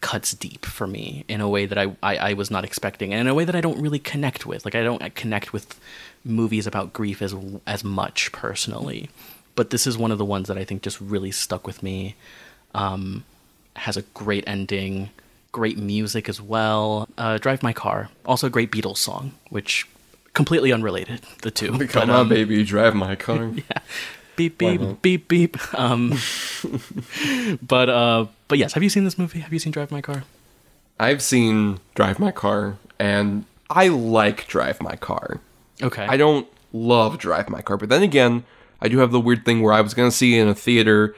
[0.00, 3.20] cuts deep for me in a way that I, I, I was not expecting and
[3.20, 5.78] in a way that I don't really connect with like I don't connect with
[6.24, 7.34] movies about grief as
[7.66, 9.10] as much personally
[9.54, 12.16] but this is one of the ones that I think just really stuck with me
[12.74, 13.24] um,
[13.76, 15.10] has a great ending
[15.52, 17.08] great music as well.
[17.16, 19.86] Uh, Drive My Car, also a great Beatles song, which
[20.32, 21.20] completely unrelated.
[21.42, 21.70] The two.
[21.70, 23.44] Come but, on, um, baby, drive my car.
[23.54, 23.78] yeah.
[24.36, 25.56] Beep beep beep beep.
[25.74, 26.18] Um,
[27.62, 29.40] but uh, but yes, have you seen this movie?
[29.40, 30.24] Have you seen Drive My Car?
[31.00, 35.40] I've seen Drive My Car, and I like Drive My Car.
[35.82, 36.06] Okay.
[36.06, 38.44] I don't love Drive My Car, but then again,
[38.80, 41.14] I do have the weird thing where I was going to see in a theater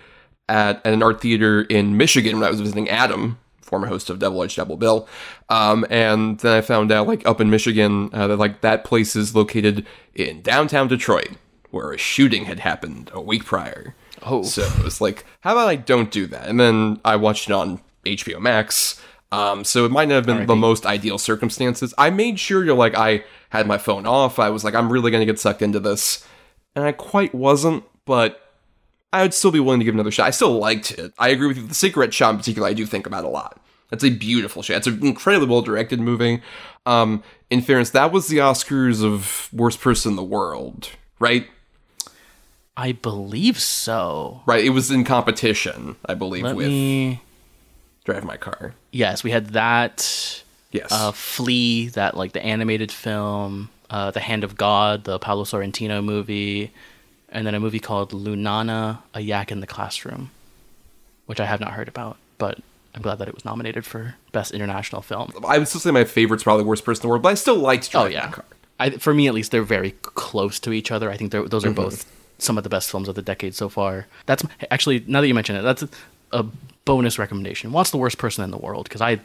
[0.48, 3.38] at, at an art theater in Michigan when I was visiting Adam
[3.74, 5.08] former host of Double Edge Double Bill.
[5.48, 9.16] Um, and then I found out, like, up in Michigan, uh, that, like, that place
[9.16, 9.84] is located
[10.14, 11.30] in downtown Detroit,
[11.74, 13.94] where a shooting had happened a week prior.
[14.22, 14.42] Oh.
[14.42, 16.48] So it was like, how about I don't do that?
[16.48, 19.00] And then I watched it on HBO Max.
[19.32, 21.92] Um, so it might not have been the most ideal circumstances.
[21.98, 24.38] I made sure, you're like, I had my phone off.
[24.38, 26.24] I was like, I'm really going to get sucked into this.
[26.76, 28.52] And I quite wasn't, but
[29.12, 30.28] I would still be willing to give another shot.
[30.28, 31.12] I still liked it.
[31.18, 31.66] I agree with you.
[31.66, 33.60] The cigarette shot in particular, I do think about a lot.
[33.90, 34.78] That's a beautiful shot.
[34.78, 36.42] It's an incredibly well directed movie.
[36.86, 41.46] Um, in fairness, that was the Oscars of worst person in the world, right?
[42.76, 44.42] I believe so.
[44.46, 47.20] Right, it was in competition, I believe, Let with me...
[48.04, 48.74] Drive My Car.
[48.90, 50.42] Yes, we had that.
[50.72, 50.88] Yes.
[50.90, 56.04] Uh, Flee, that like the animated film, uh, The Hand of God, the Paolo Sorrentino
[56.04, 56.72] movie
[57.34, 60.30] and then a movie called Lunana, A Yak in the Classroom,
[61.26, 62.60] which I have not heard about, but
[62.94, 65.32] I'm glad that it was nominated for Best International Film.
[65.46, 67.56] I would still say my favorite's probably Worst Person in the World, but I still
[67.56, 68.32] liked Drive Oh yeah,
[68.78, 71.10] I, for me at least, they're very close to each other.
[71.10, 71.74] I think those are mm-hmm.
[71.74, 72.10] both
[72.44, 74.06] some of the best films of the decade so far.
[74.26, 75.84] That's actually now that you mention it, that's
[76.32, 76.44] a
[76.84, 77.72] bonus recommendation.
[77.72, 78.84] What's the worst person in the world?
[78.84, 79.20] Because I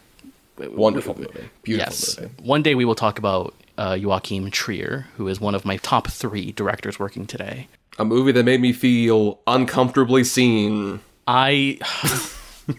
[0.57, 2.19] wonderful movie, beautiful yes.
[2.19, 2.33] movie.
[2.43, 6.07] One day we will talk about uh, Joachim Trier, who is one of my top
[6.07, 7.67] three directors working today
[7.99, 11.01] a movie that made me feel uncomfortably seen.
[11.27, 11.77] I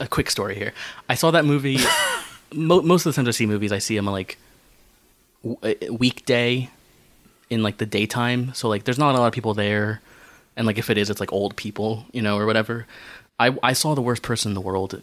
[0.01, 0.73] a quick story here.
[1.09, 1.79] I saw that movie.
[2.55, 4.39] mo- most of the times I see movies, I see them like
[5.45, 6.71] w- weekday
[7.51, 8.55] in like the daytime.
[8.55, 10.01] So like, there's not a lot of people there,
[10.61, 12.87] and like if it is, it's like old people, you know, or whatever.
[13.39, 15.01] I I saw the worst person in the world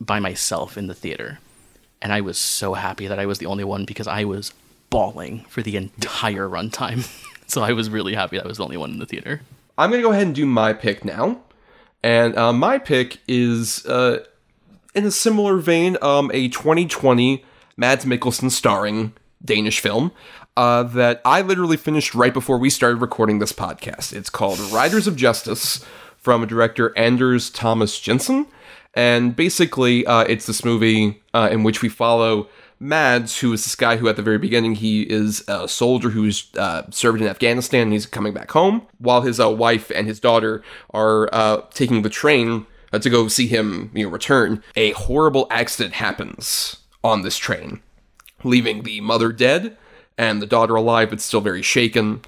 [0.00, 1.40] by myself in the theater,
[2.00, 4.54] and I was so happy that I was the only one because I was
[4.88, 7.10] bawling for the entire runtime.
[7.48, 9.40] so I was really happy that I was the only one in the theater.
[9.76, 11.40] I'm to go ahead and do my pick now.
[12.04, 14.24] And uh, my pick is, uh,
[14.94, 17.44] in a similar vein, um, a 2020
[17.76, 19.12] Mads Mikkelsen starring
[19.44, 20.12] Danish film
[20.56, 24.12] uh, that I literally finished right before we started recording this podcast.
[24.12, 25.84] It's called Riders of Justice
[26.16, 28.46] from director Anders Thomas Jensen.
[28.94, 32.48] And basically, uh, it's this movie uh, in which we follow
[32.82, 36.48] Mads, who is this guy who at the very beginning he is a soldier who's
[36.56, 40.18] uh, served in Afghanistan and he's coming back home, while his uh, wife and his
[40.18, 40.62] daughter
[40.94, 44.62] are uh, taking the train uh, to go see him you know, return.
[44.76, 47.82] A horrible accident happens on this train,
[48.44, 49.76] leaving the mother dead
[50.20, 52.20] and the daughter alive but still very shaken.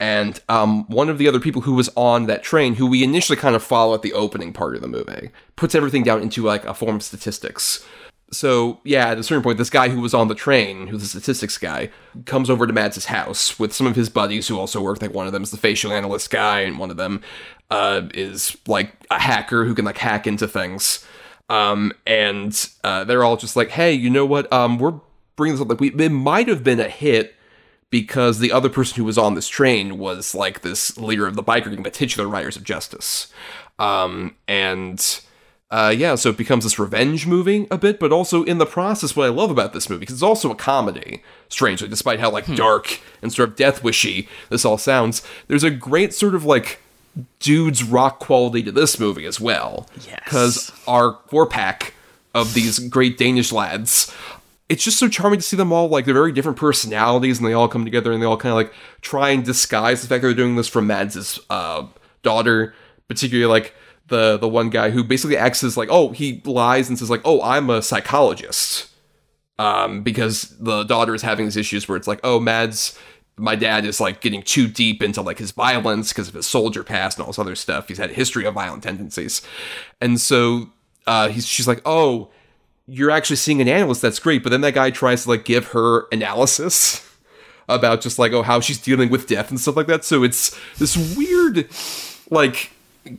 [0.00, 3.36] And um, one of the other people who was on that train, who we initially
[3.36, 6.64] kind of follow at the opening part of the movie, puts everything down into like
[6.64, 7.86] a form of statistics.
[8.32, 11.08] So yeah, at a certain point, this guy who was on the train, who's the
[11.08, 11.90] statistics guy,
[12.26, 15.00] comes over to Mads' house with some of his buddies who also work.
[15.00, 17.22] Like one of them is the facial analyst guy, and one of them
[17.70, 21.06] uh, is like a hacker who can like hack into things.
[21.48, 24.52] Um, and uh, they're all just like, "Hey, you know what?
[24.52, 25.00] Um, we're
[25.38, 25.70] bringing this up.
[25.70, 27.34] Like, we it might have been a hit."
[27.90, 31.42] because the other person who was on this train was like this leader of the
[31.42, 33.32] biker gang, the titular Riders of Justice.
[33.78, 35.20] Um, and
[35.70, 39.14] uh, yeah, so it becomes this revenge movie a bit, but also in the process,
[39.14, 42.46] what I love about this movie, because it's also a comedy, strangely, despite how like
[42.56, 46.80] dark and sort of death wishy this all sounds, there's a great sort of like
[47.40, 49.88] dude's rock quality to this movie as well.
[50.06, 50.20] Yes.
[50.24, 51.94] Because our four pack
[52.34, 54.14] of these great Danish lads
[54.68, 57.54] it's just so charming to see them all like they're very different personalities and they
[57.54, 60.28] all come together and they all kind of like try and disguise the fact that
[60.28, 61.86] they're doing this from Mads's uh,
[62.22, 62.74] daughter,
[63.08, 63.74] particularly like
[64.08, 67.22] the the one guy who basically acts as like oh he lies and says like
[67.24, 68.88] oh I'm a psychologist,
[69.58, 72.98] um because the daughter is having these issues where it's like oh Mads
[73.38, 76.82] my dad is like getting too deep into like his violence because of his soldier
[76.82, 77.88] past and all this other stuff.
[77.88, 79.42] He's had a history of violent tendencies,
[80.00, 80.70] and so
[81.06, 82.30] uh, he's she's like oh
[82.88, 85.68] you're actually seeing an analyst that's great but then that guy tries to like give
[85.68, 87.04] her analysis
[87.68, 90.04] about just like oh how she's dealing with death and stuff like that.
[90.04, 91.68] So it's this weird
[92.30, 92.72] like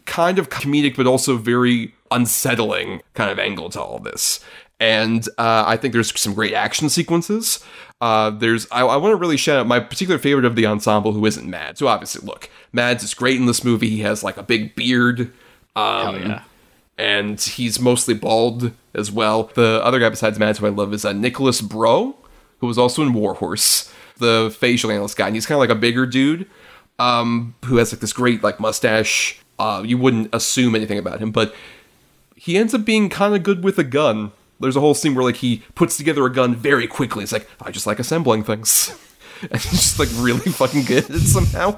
[0.06, 4.44] kind of comedic but also very unsettling kind of angle to all this.
[4.82, 7.64] And uh, i think there's some great action sequences.
[8.02, 11.12] Uh, there's I, I want to really shout out my particular favorite of the ensemble
[11.12, 13.90] who isn't mad so obviously look mads is great in this movie.
[13.90, 15.32] He has like a big beard
[15.76, 16.44] um, Hell yeah.
[16.98, 19.52] and he's mostly bald as well.
[19.54, 22.16] The other guy besides Mads who I love is uh, Nicholas Bro,
[22.60, 25.28] who was also in Warhorse, the facial analyst guy.
[25.28, 26.48] And he's kind of like a bigger dude
[26.98, 29.40] um, who has like this great like mustache.
[29.58, 31.54] Uh, you wouldn't assume anything about him, but
[32.36, 34.32] he ends up being kind of good with a gun.
[34.60, 37.24] There's a whole scene where like he puts together a gun very quickly.
[37.24, 38.98] It's like I just like assembling things.
[39.42, 41.78] and he's just like really fucking good somehow.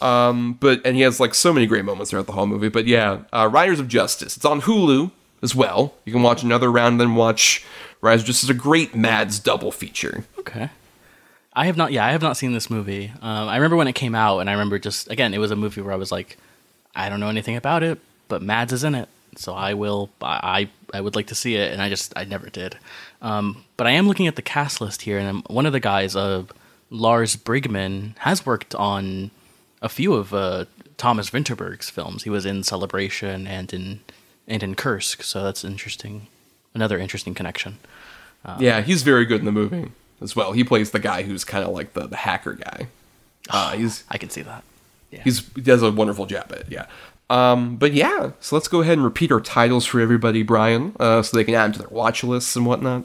[0.00, 2.68] Um, but and he has like so many great moments throughout the whole movie.
[2.68, 4.36] But yeah, uh, Riders of Justice.
[4.36, 5.10] It's on Hulu
[5.42, 5.94] as well.
[6.04, 7.64] You can watch another round, then watch
[8.00, 8.22] Rise.
[8.22, 8.44] Justice.
[8.44, 10.24] It's a great Mads double feature.
[10.38, 10.70] Okay.
[11.52, 11.92] I have not.
[11.92, 13.12] Yeah, I have not seen this movie.
[13.22, 15.56] Um, I remember when it came out, and I remember just again, it was a
[15.56, 16.36] movie where I was like,
[16.94, 17.98] I don't know anything about it,
[18.28, 20.10] but Mads is in it, so I will.
[20.20, 22.76] I I would like to see it, and I just I never did.
[23.22, 25.80] Um, but I am looking at the cast list here, and I'm, one of the
[25.80, 26.44] guys, uh,
[26.90, 29.30] Lars Brygmann, has worked on
[29.80, 30.66] a few of uh,
[30.98, 32.24] Thomas Vinterberg's films.
[32.24, 34.00] He was in Celebration and in
[34.48, 36.28] and in Kursk, so that's interesting.
[36.74, 37.78] Another interesting connection.
[38.58, 39.90] yeah, he's very good in the movie
[40.20, 40.52] as well.
[40.52, 42.88] He plays the guy who's kind of like the, the hacker guy.
[43.50, 44.64] Uh, he's I can see that.
[45.10, 45.22] Yeah.
[45.22, 46.66] he's he does a wonderful job at it.
[46.68, 46.86] Yeah.
[47.28, 51.22] Um, but yeah, so let's go ahead and repeat our titles for everybody, Bryan, uh,
[51.22, 53.04] so they can add them to their watch lists and whatnot.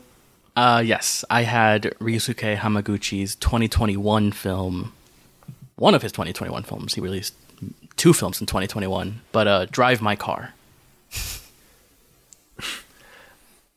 [0.56, 4.94] Uh, yes, I had Ryusuke Hamaguchi's 2021 film,
[5.76, 6.94] one of his 2021 films.
[6.94, 7.34] He released
[7.98, 10.54] two films in 2021, but uh, Drive My Car.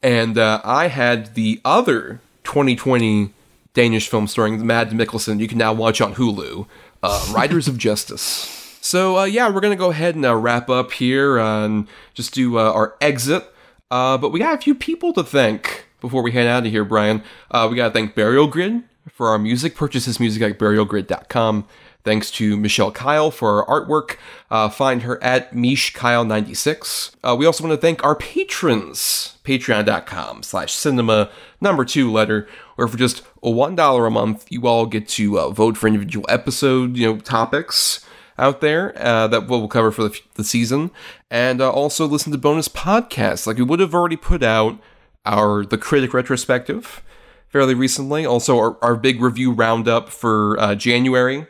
[0.05, 3.33] And uh, I had the other 2020
[3.73, 5.41] Danish film starring Mads Mikkelsen.
[5.41, 6.67] You can now watch on Hulu,
[7.03, 8.79] uh, Riders of Justice.
[8.83, 12.59] So uh, yeah, we're gonna go ahead and uh, wrap up here and just do
[12.59, 13.51] uh, our exit.
[13.91, 16.85] Uh, but we got a few people to thank before we head out of here,
[16.85, 17.23] Bryan.
[17.51, 19.75] Uh, we gotta thank Burial Grid for our music.
[19.75, 21.67] Purchase his music at burialgrid.com.
[22.05, 24.19] Thanks to Michelle Kyle for our artwork.
[24.51, 27.15] Uh, find her at MishKyle96.
[27.25, 29.39] Uh, we also want to thank our patrons.
[29.43, 31.31] Patreon.com slash cinema
[31.63, 35.79] number two letter, where for just $1 a month, you all get to uh, vote
[35.79, 38.05] for individual episode, you know, topics
[38.39, 40.91] out there uh, that we'll cover for the, the season,
[41.31, 43.47] and uh, also listen to bonus podcasts.
[43.47, 44.79] Like we would have already put out
[45.25, 47.03] our The Critic retrospective
[47.49, 48.27] fairly recently.
[48.27, 51.47] Also, our, our big review roundup for uh, January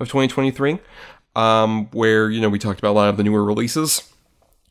[0.00, 0.78] of 2023,
[1.36, 4.10] um, where you know we talked about a lot of the newer releases,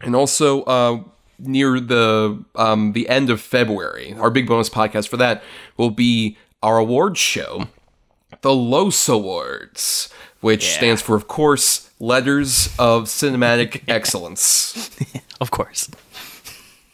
[0.02, 1.02] and also uh,
[1.40, 5.44] near the um, the end of February, our big bonus podcast for that
[5.78, 7.68] will be our awards show,
[8.42, 10.10] the Los Awards,
[10.42, 10.72] which Yeah.
[10.78, 14.90] stands for, of course, Letters of Cinematic Excellence
[15.42, 15.88] Of course.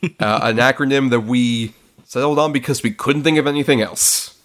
[0.20, 1.74] uh, an acronym that we
[2.04, 4.38] settled on because we couldn't think of anything else.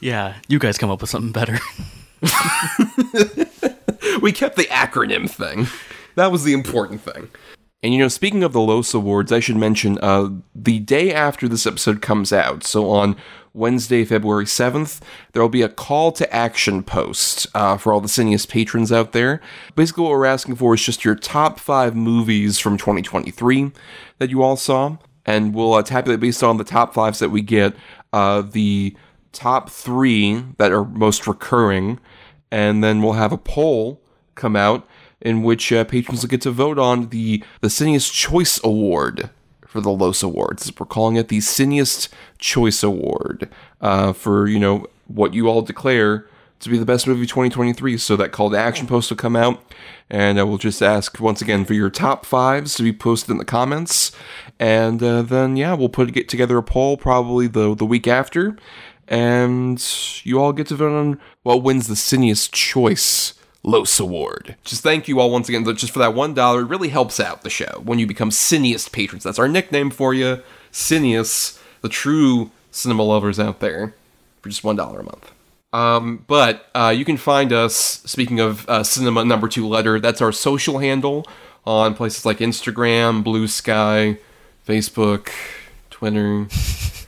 [0.00, 1.58] Yeah, you guys come up with something better.
[4.22, 5.66] we kept the acronym thing.
[6.16, 7.30] That was the important thing.
[7.82, 11.46] And you know, speaking of the Los Awards, I should mention uh, the day after
[11.46, 13.16] this episode comes out, so on
[13.54, 15.00] Wednesday, February 7th,
[15.32, 19.12] there will be a call to action post uh, for all the Cineast patrons out
[19.12, 19.40] there.
[19.74, 23.72] Basically, what we're asking for is just your top five movies from 2023
[24.18, 27.42] that you all saw, and we'll uh, tabulate based on the top fives that we
[27.42, 27.74] get,
[28.12, 28.96] uh, the
[29.32, 32.00] top three that are most recurring,
[32.50, 34.00] and then we'll have a poll
[34.34, 34.86] come out
[35.20, 39.30] in which uh, patrons will get to vote on the the Cineast Choice Award
[39.66, 40.72] for the Los Awards.
[40.78, 43.48] We're calling it the Cineast Choice Award
[43.80, 46.26] uh, for you know what you all declare
[46.60, 47.96] to be the best movie 2023.
[47.98, 49.62] So that call to action post will come out,
[50.10, 53.38] and I will just ask once again for your top fives to be posted in
[53.38, 54.12] the comments,
[54.58, 58.56] and uh, then yeah, we'll put get together a poll probably the the week after,
[59.08, 59.84] and
[60.24, 63.34] you all get to vote on what wins the Cineast Choice.
[63.64, 64.56] Los Award.
[64.64, 66.60] Just thank you all once again just for that one dollar.
[66.60, 69.24] It really helps out the show when you become Cineast patrons.
[69.24, 73.94] That's our nickname for you, Cineasts, the true cinema lovers out there,
[74.40, 75.32] for just one dollar a month.
[75.72, 77.74] Um, but uh, you can find us.
[77.76, 81.26] Speaking of uh, cinema number two letter, that's our social handle
[81.66, 84.18] on places like Instagram, Blue Sky,
[84.66, 85.30] Facebook,
[85.90, 86.46] Twitter.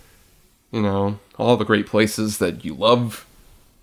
[0.73, 3.27] you know, all the great places that you love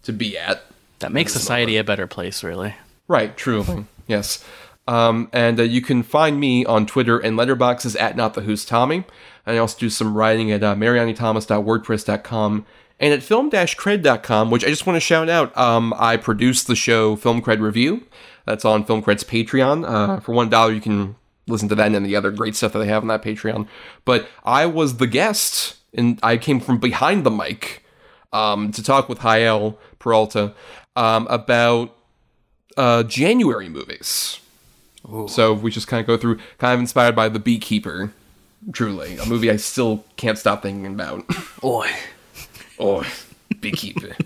[0.03, 0.63] to be at.
[0.99, 2.75] That makes society a better place, really.
[3.07, 3.87] Right, true.
[4.07, 4.43] Yes.
[4.87, 8.63] Um, and uh, you can find me on Twitter and Letterboxd at not the who's
[8.63, 9.03] Tommy.
[9.45, 12.65] And I also do some writing at uh, marianithomas.wordpress.com
[12.99, 15.55] and at film-cred.com, which I just want to shout out.
[15.57, 18.07] Um, I produce the show Film Cred Review.
[18.45, 19.87] That's on Film Cred's Patreon.
[19.87, 21.15] Uh, for one dollar, you can
[21.47, 23.67] listen to that and the other great stuff that they have on that Patreon.
[24.05, 27.83] But I was the guest, and I came from behind the mic
[28.31, 30.53] um, to talk with Hael Peralta
[30.95, 31.95] um, about
[32.77, 34.39] uh, January movies.
[35.27, 38.11] So we just kind of go through, kind of inspired by The Beekeeper,
[38.73, 41.25] truly, a movie I still can't stop thinking about.
[41.63, 41.89] Oi.
[42.79, 43.09] oh,
[43.61, 44.17] Beekeeper.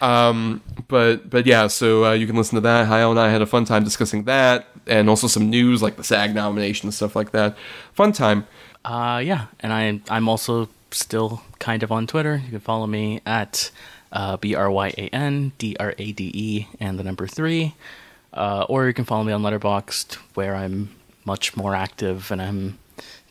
[0.00, 2.86] um, but but yeah, so uh, you can listen to that.
[2.86, 6.04] Hael and I had a fun time discussing that, and also some news like the
[6.04, 7.54] SAG nomination and stuff like that.
[7.92, 8.46] Fun time.
[8.86, 12.40] Uh, yeah, and I I'm also still kind of on Twitter.
[12.44, 13.70] You can follow me at
[14.12, 17.74] uh, b r y a n d r a d e and the number three,
[18.32, 20.90] uh, or you can follow me on Letterboxd where I'm
[21.24, 22.78] much more active, and I'm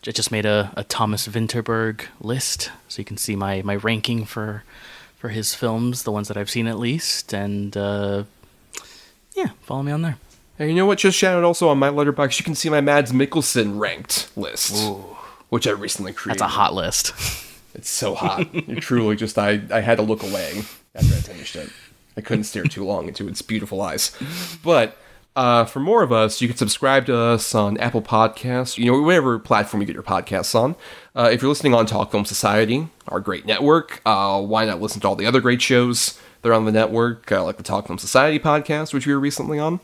[0.08, 4.26] I just made a, a Thomas Vinterberg list, so you can see my my ranking
[4.26, 4.64] for
[5.18, 8.24] for his films, the ones that I've seen at least, and uh,
[9.36, 10.18] yeah, follow me on there.
[10.60, 11.00] And you know what?
[11.00, 12.40] Just shout out also on my Letterboxd.
[12.40, 14.92] You can see my Mads Mikkelsen ranked list,
[15.50, 16.40] which I recently created.
[16.40, 17.14] That's a hot list.
[17.78, 18.48] It's so hot.
[18.54, 20.64] it truly just I I had to look away
[20.96, 21.70] after I finished it.
[22.18, 24.12] I couldn't stare too long into its beautiful eyes.
[24.64, 24.98] But
[25.36, 29.00] uh, for more of us, you can subscribe to us on Apple Podcasts, you know,
[29.00, 30.76] whatever platform you get your podcasts on.
[31.16, 35.00] Uh, if you're listening on Talk Film Society, our great network, uh, why not listen
[35.02, 37.86] to all the other great shows that are on the network, uh, like the Talk
[37.86, 39.80] Film Society podcast, which we were recently on,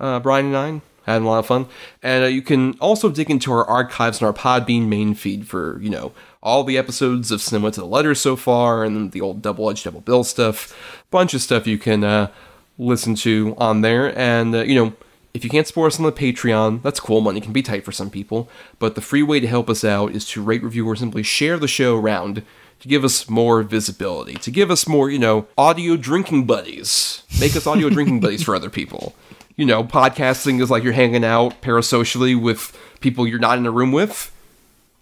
[0.00, 0.80] uh, Bryan and I
[1.12, 1.66] had a lot of fun.
[2.02, 5.78] And uh, you can also dig into our archives on our Podbean main feed for,
[5.82, 6.12] you know,
[6.44, 9.82] all the episodes of Cinema to the Letter so far, and the old Double Edge
[9.82, 10.76] Double Bill stuff.
[11.10, 12.30] Bunch of stuff you can uh,
[12.78, 14.16] listen to on there.
[14.16, 14.92] And, uh, you know,
[15.32, 17.20] if you can't support us on the Patreon, that's cool.
[17.20, 18.48] Money can be tight for some people.
[18.78, 21.58] But the free way to help us out is to rate, review, or simply share
[21.58, 22.42] the show around
[22.80, 27.22] to give us more visibility, to give us more, you know, audio drinking buddies.
[27.40, 29.14] Make us audio drinking buddies for other people.
[29.56, 33.70] You know, podcasting is like you're hanging out parasocially with people you're not in a
[33.70, 34.33] room with.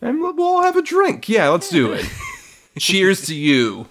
[0.03, 1.29] And we'll we'll all have a drink.
[1.29, 2.05] Yeah, let's do it.
[2.79, 3.87] Cheers to you,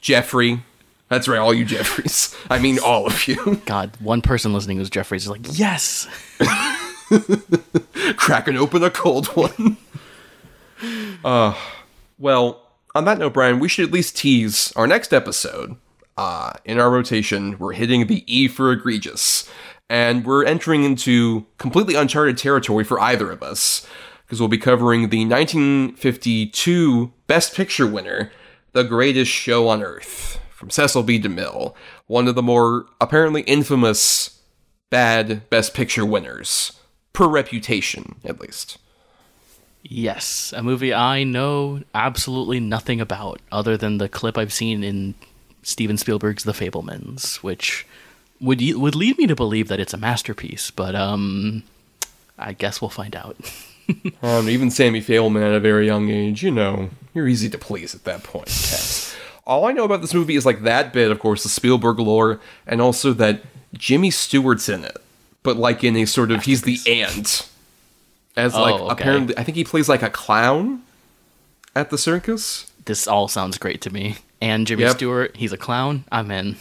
[0.00, 0.62] Jeffrey.
[1.08, 2.34] That's right, all you Jeffreys.
[2.48, 3.60] I mean, all of you.
[3.66, 6.08] God, one person listening who's Jeffries is like, yes.
[8.16, 9.76] Cracking open a cold one.
[11.22, 11.54] uh,
[12.18, 12.62] well,
[12.94, 15.76] on that note, Bryan, we should at least tease our next episode.
[16.16, 19.50] Uh, in our rotation, we're hitting the E for egregious,
[19.90, 23.86] and we're entering into completely uncharted territory for either of us,
[24.32, 28.32] because we'll be covering the 1952 Best Picture winner,
[28.72, 31.20] The Greatest Show on Earth, from Cecil B.
[31.20, 31.74] DeMille,
[32.06, 34.40] one of the more apparently infamous
[34.88, 36.72] bad Best Picture winners,
[37.12, 38.78] per reputation, at least.
[39.82, 45.14] Yes, a movie I know absolutely nothing about other than the clip I've seen in
[45.62, 47.86] Steven Spielberg's The Fabelmans, which
[48.40, 51.64] would would lead me to believe that it's a masterpiece, but um
[52.38, 53.36] I guess we'll find out.
[54.22, 57.94] Um, even Sammy Fabelman at a very young age, you know, you're easy to please
[57.94, 59.14] at that point, Cass.
[59.44, 62.40] All I know about this movie is like that bit, of course, the Spielberg lore,
[62.66, 63.42] and also that
[63.74, 64.96] Jimmy Stewart's in it,
[65.42, 67.48] but like in a sort of he's the ant,
[68.36, 68.92] as like Oh, okay.
[68.92, 70.82] apparently I think he plays like a clown
[71.74, 72.70] at the circus.
[72.84, 74.16] This all sounds great to me.
[74.40, 74.96] And Jimmy Yep.
[74.96, 76.04] Stewart, he's a clown.
[76.12, 76.56] I'm in.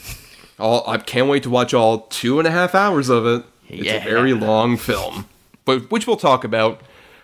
[0.60, 3.43] All I can't wait to watch all two and a half hours of it.
[3.69, 3.93] It's Yeah.
[3.93, 5.26] a very long film,
[5.65, 6.81] but which we'll talk about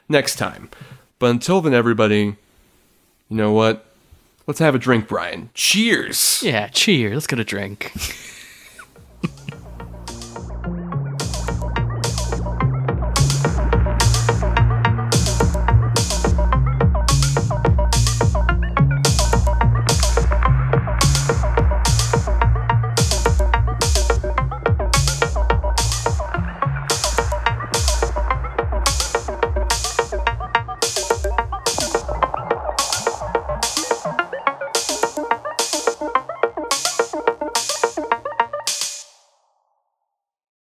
[0.09, 0.69] next time.
[1.19, 2.35] But until then, everybody,
[3.29, 3.85] you know what?
[4.45, 5.49] Let's have a drink, Bryan.
[5.53, 6.41] Cheers.
[6.43, 7.13] Yeah, cheers.
[7.13, 7.91] Let's get a drink.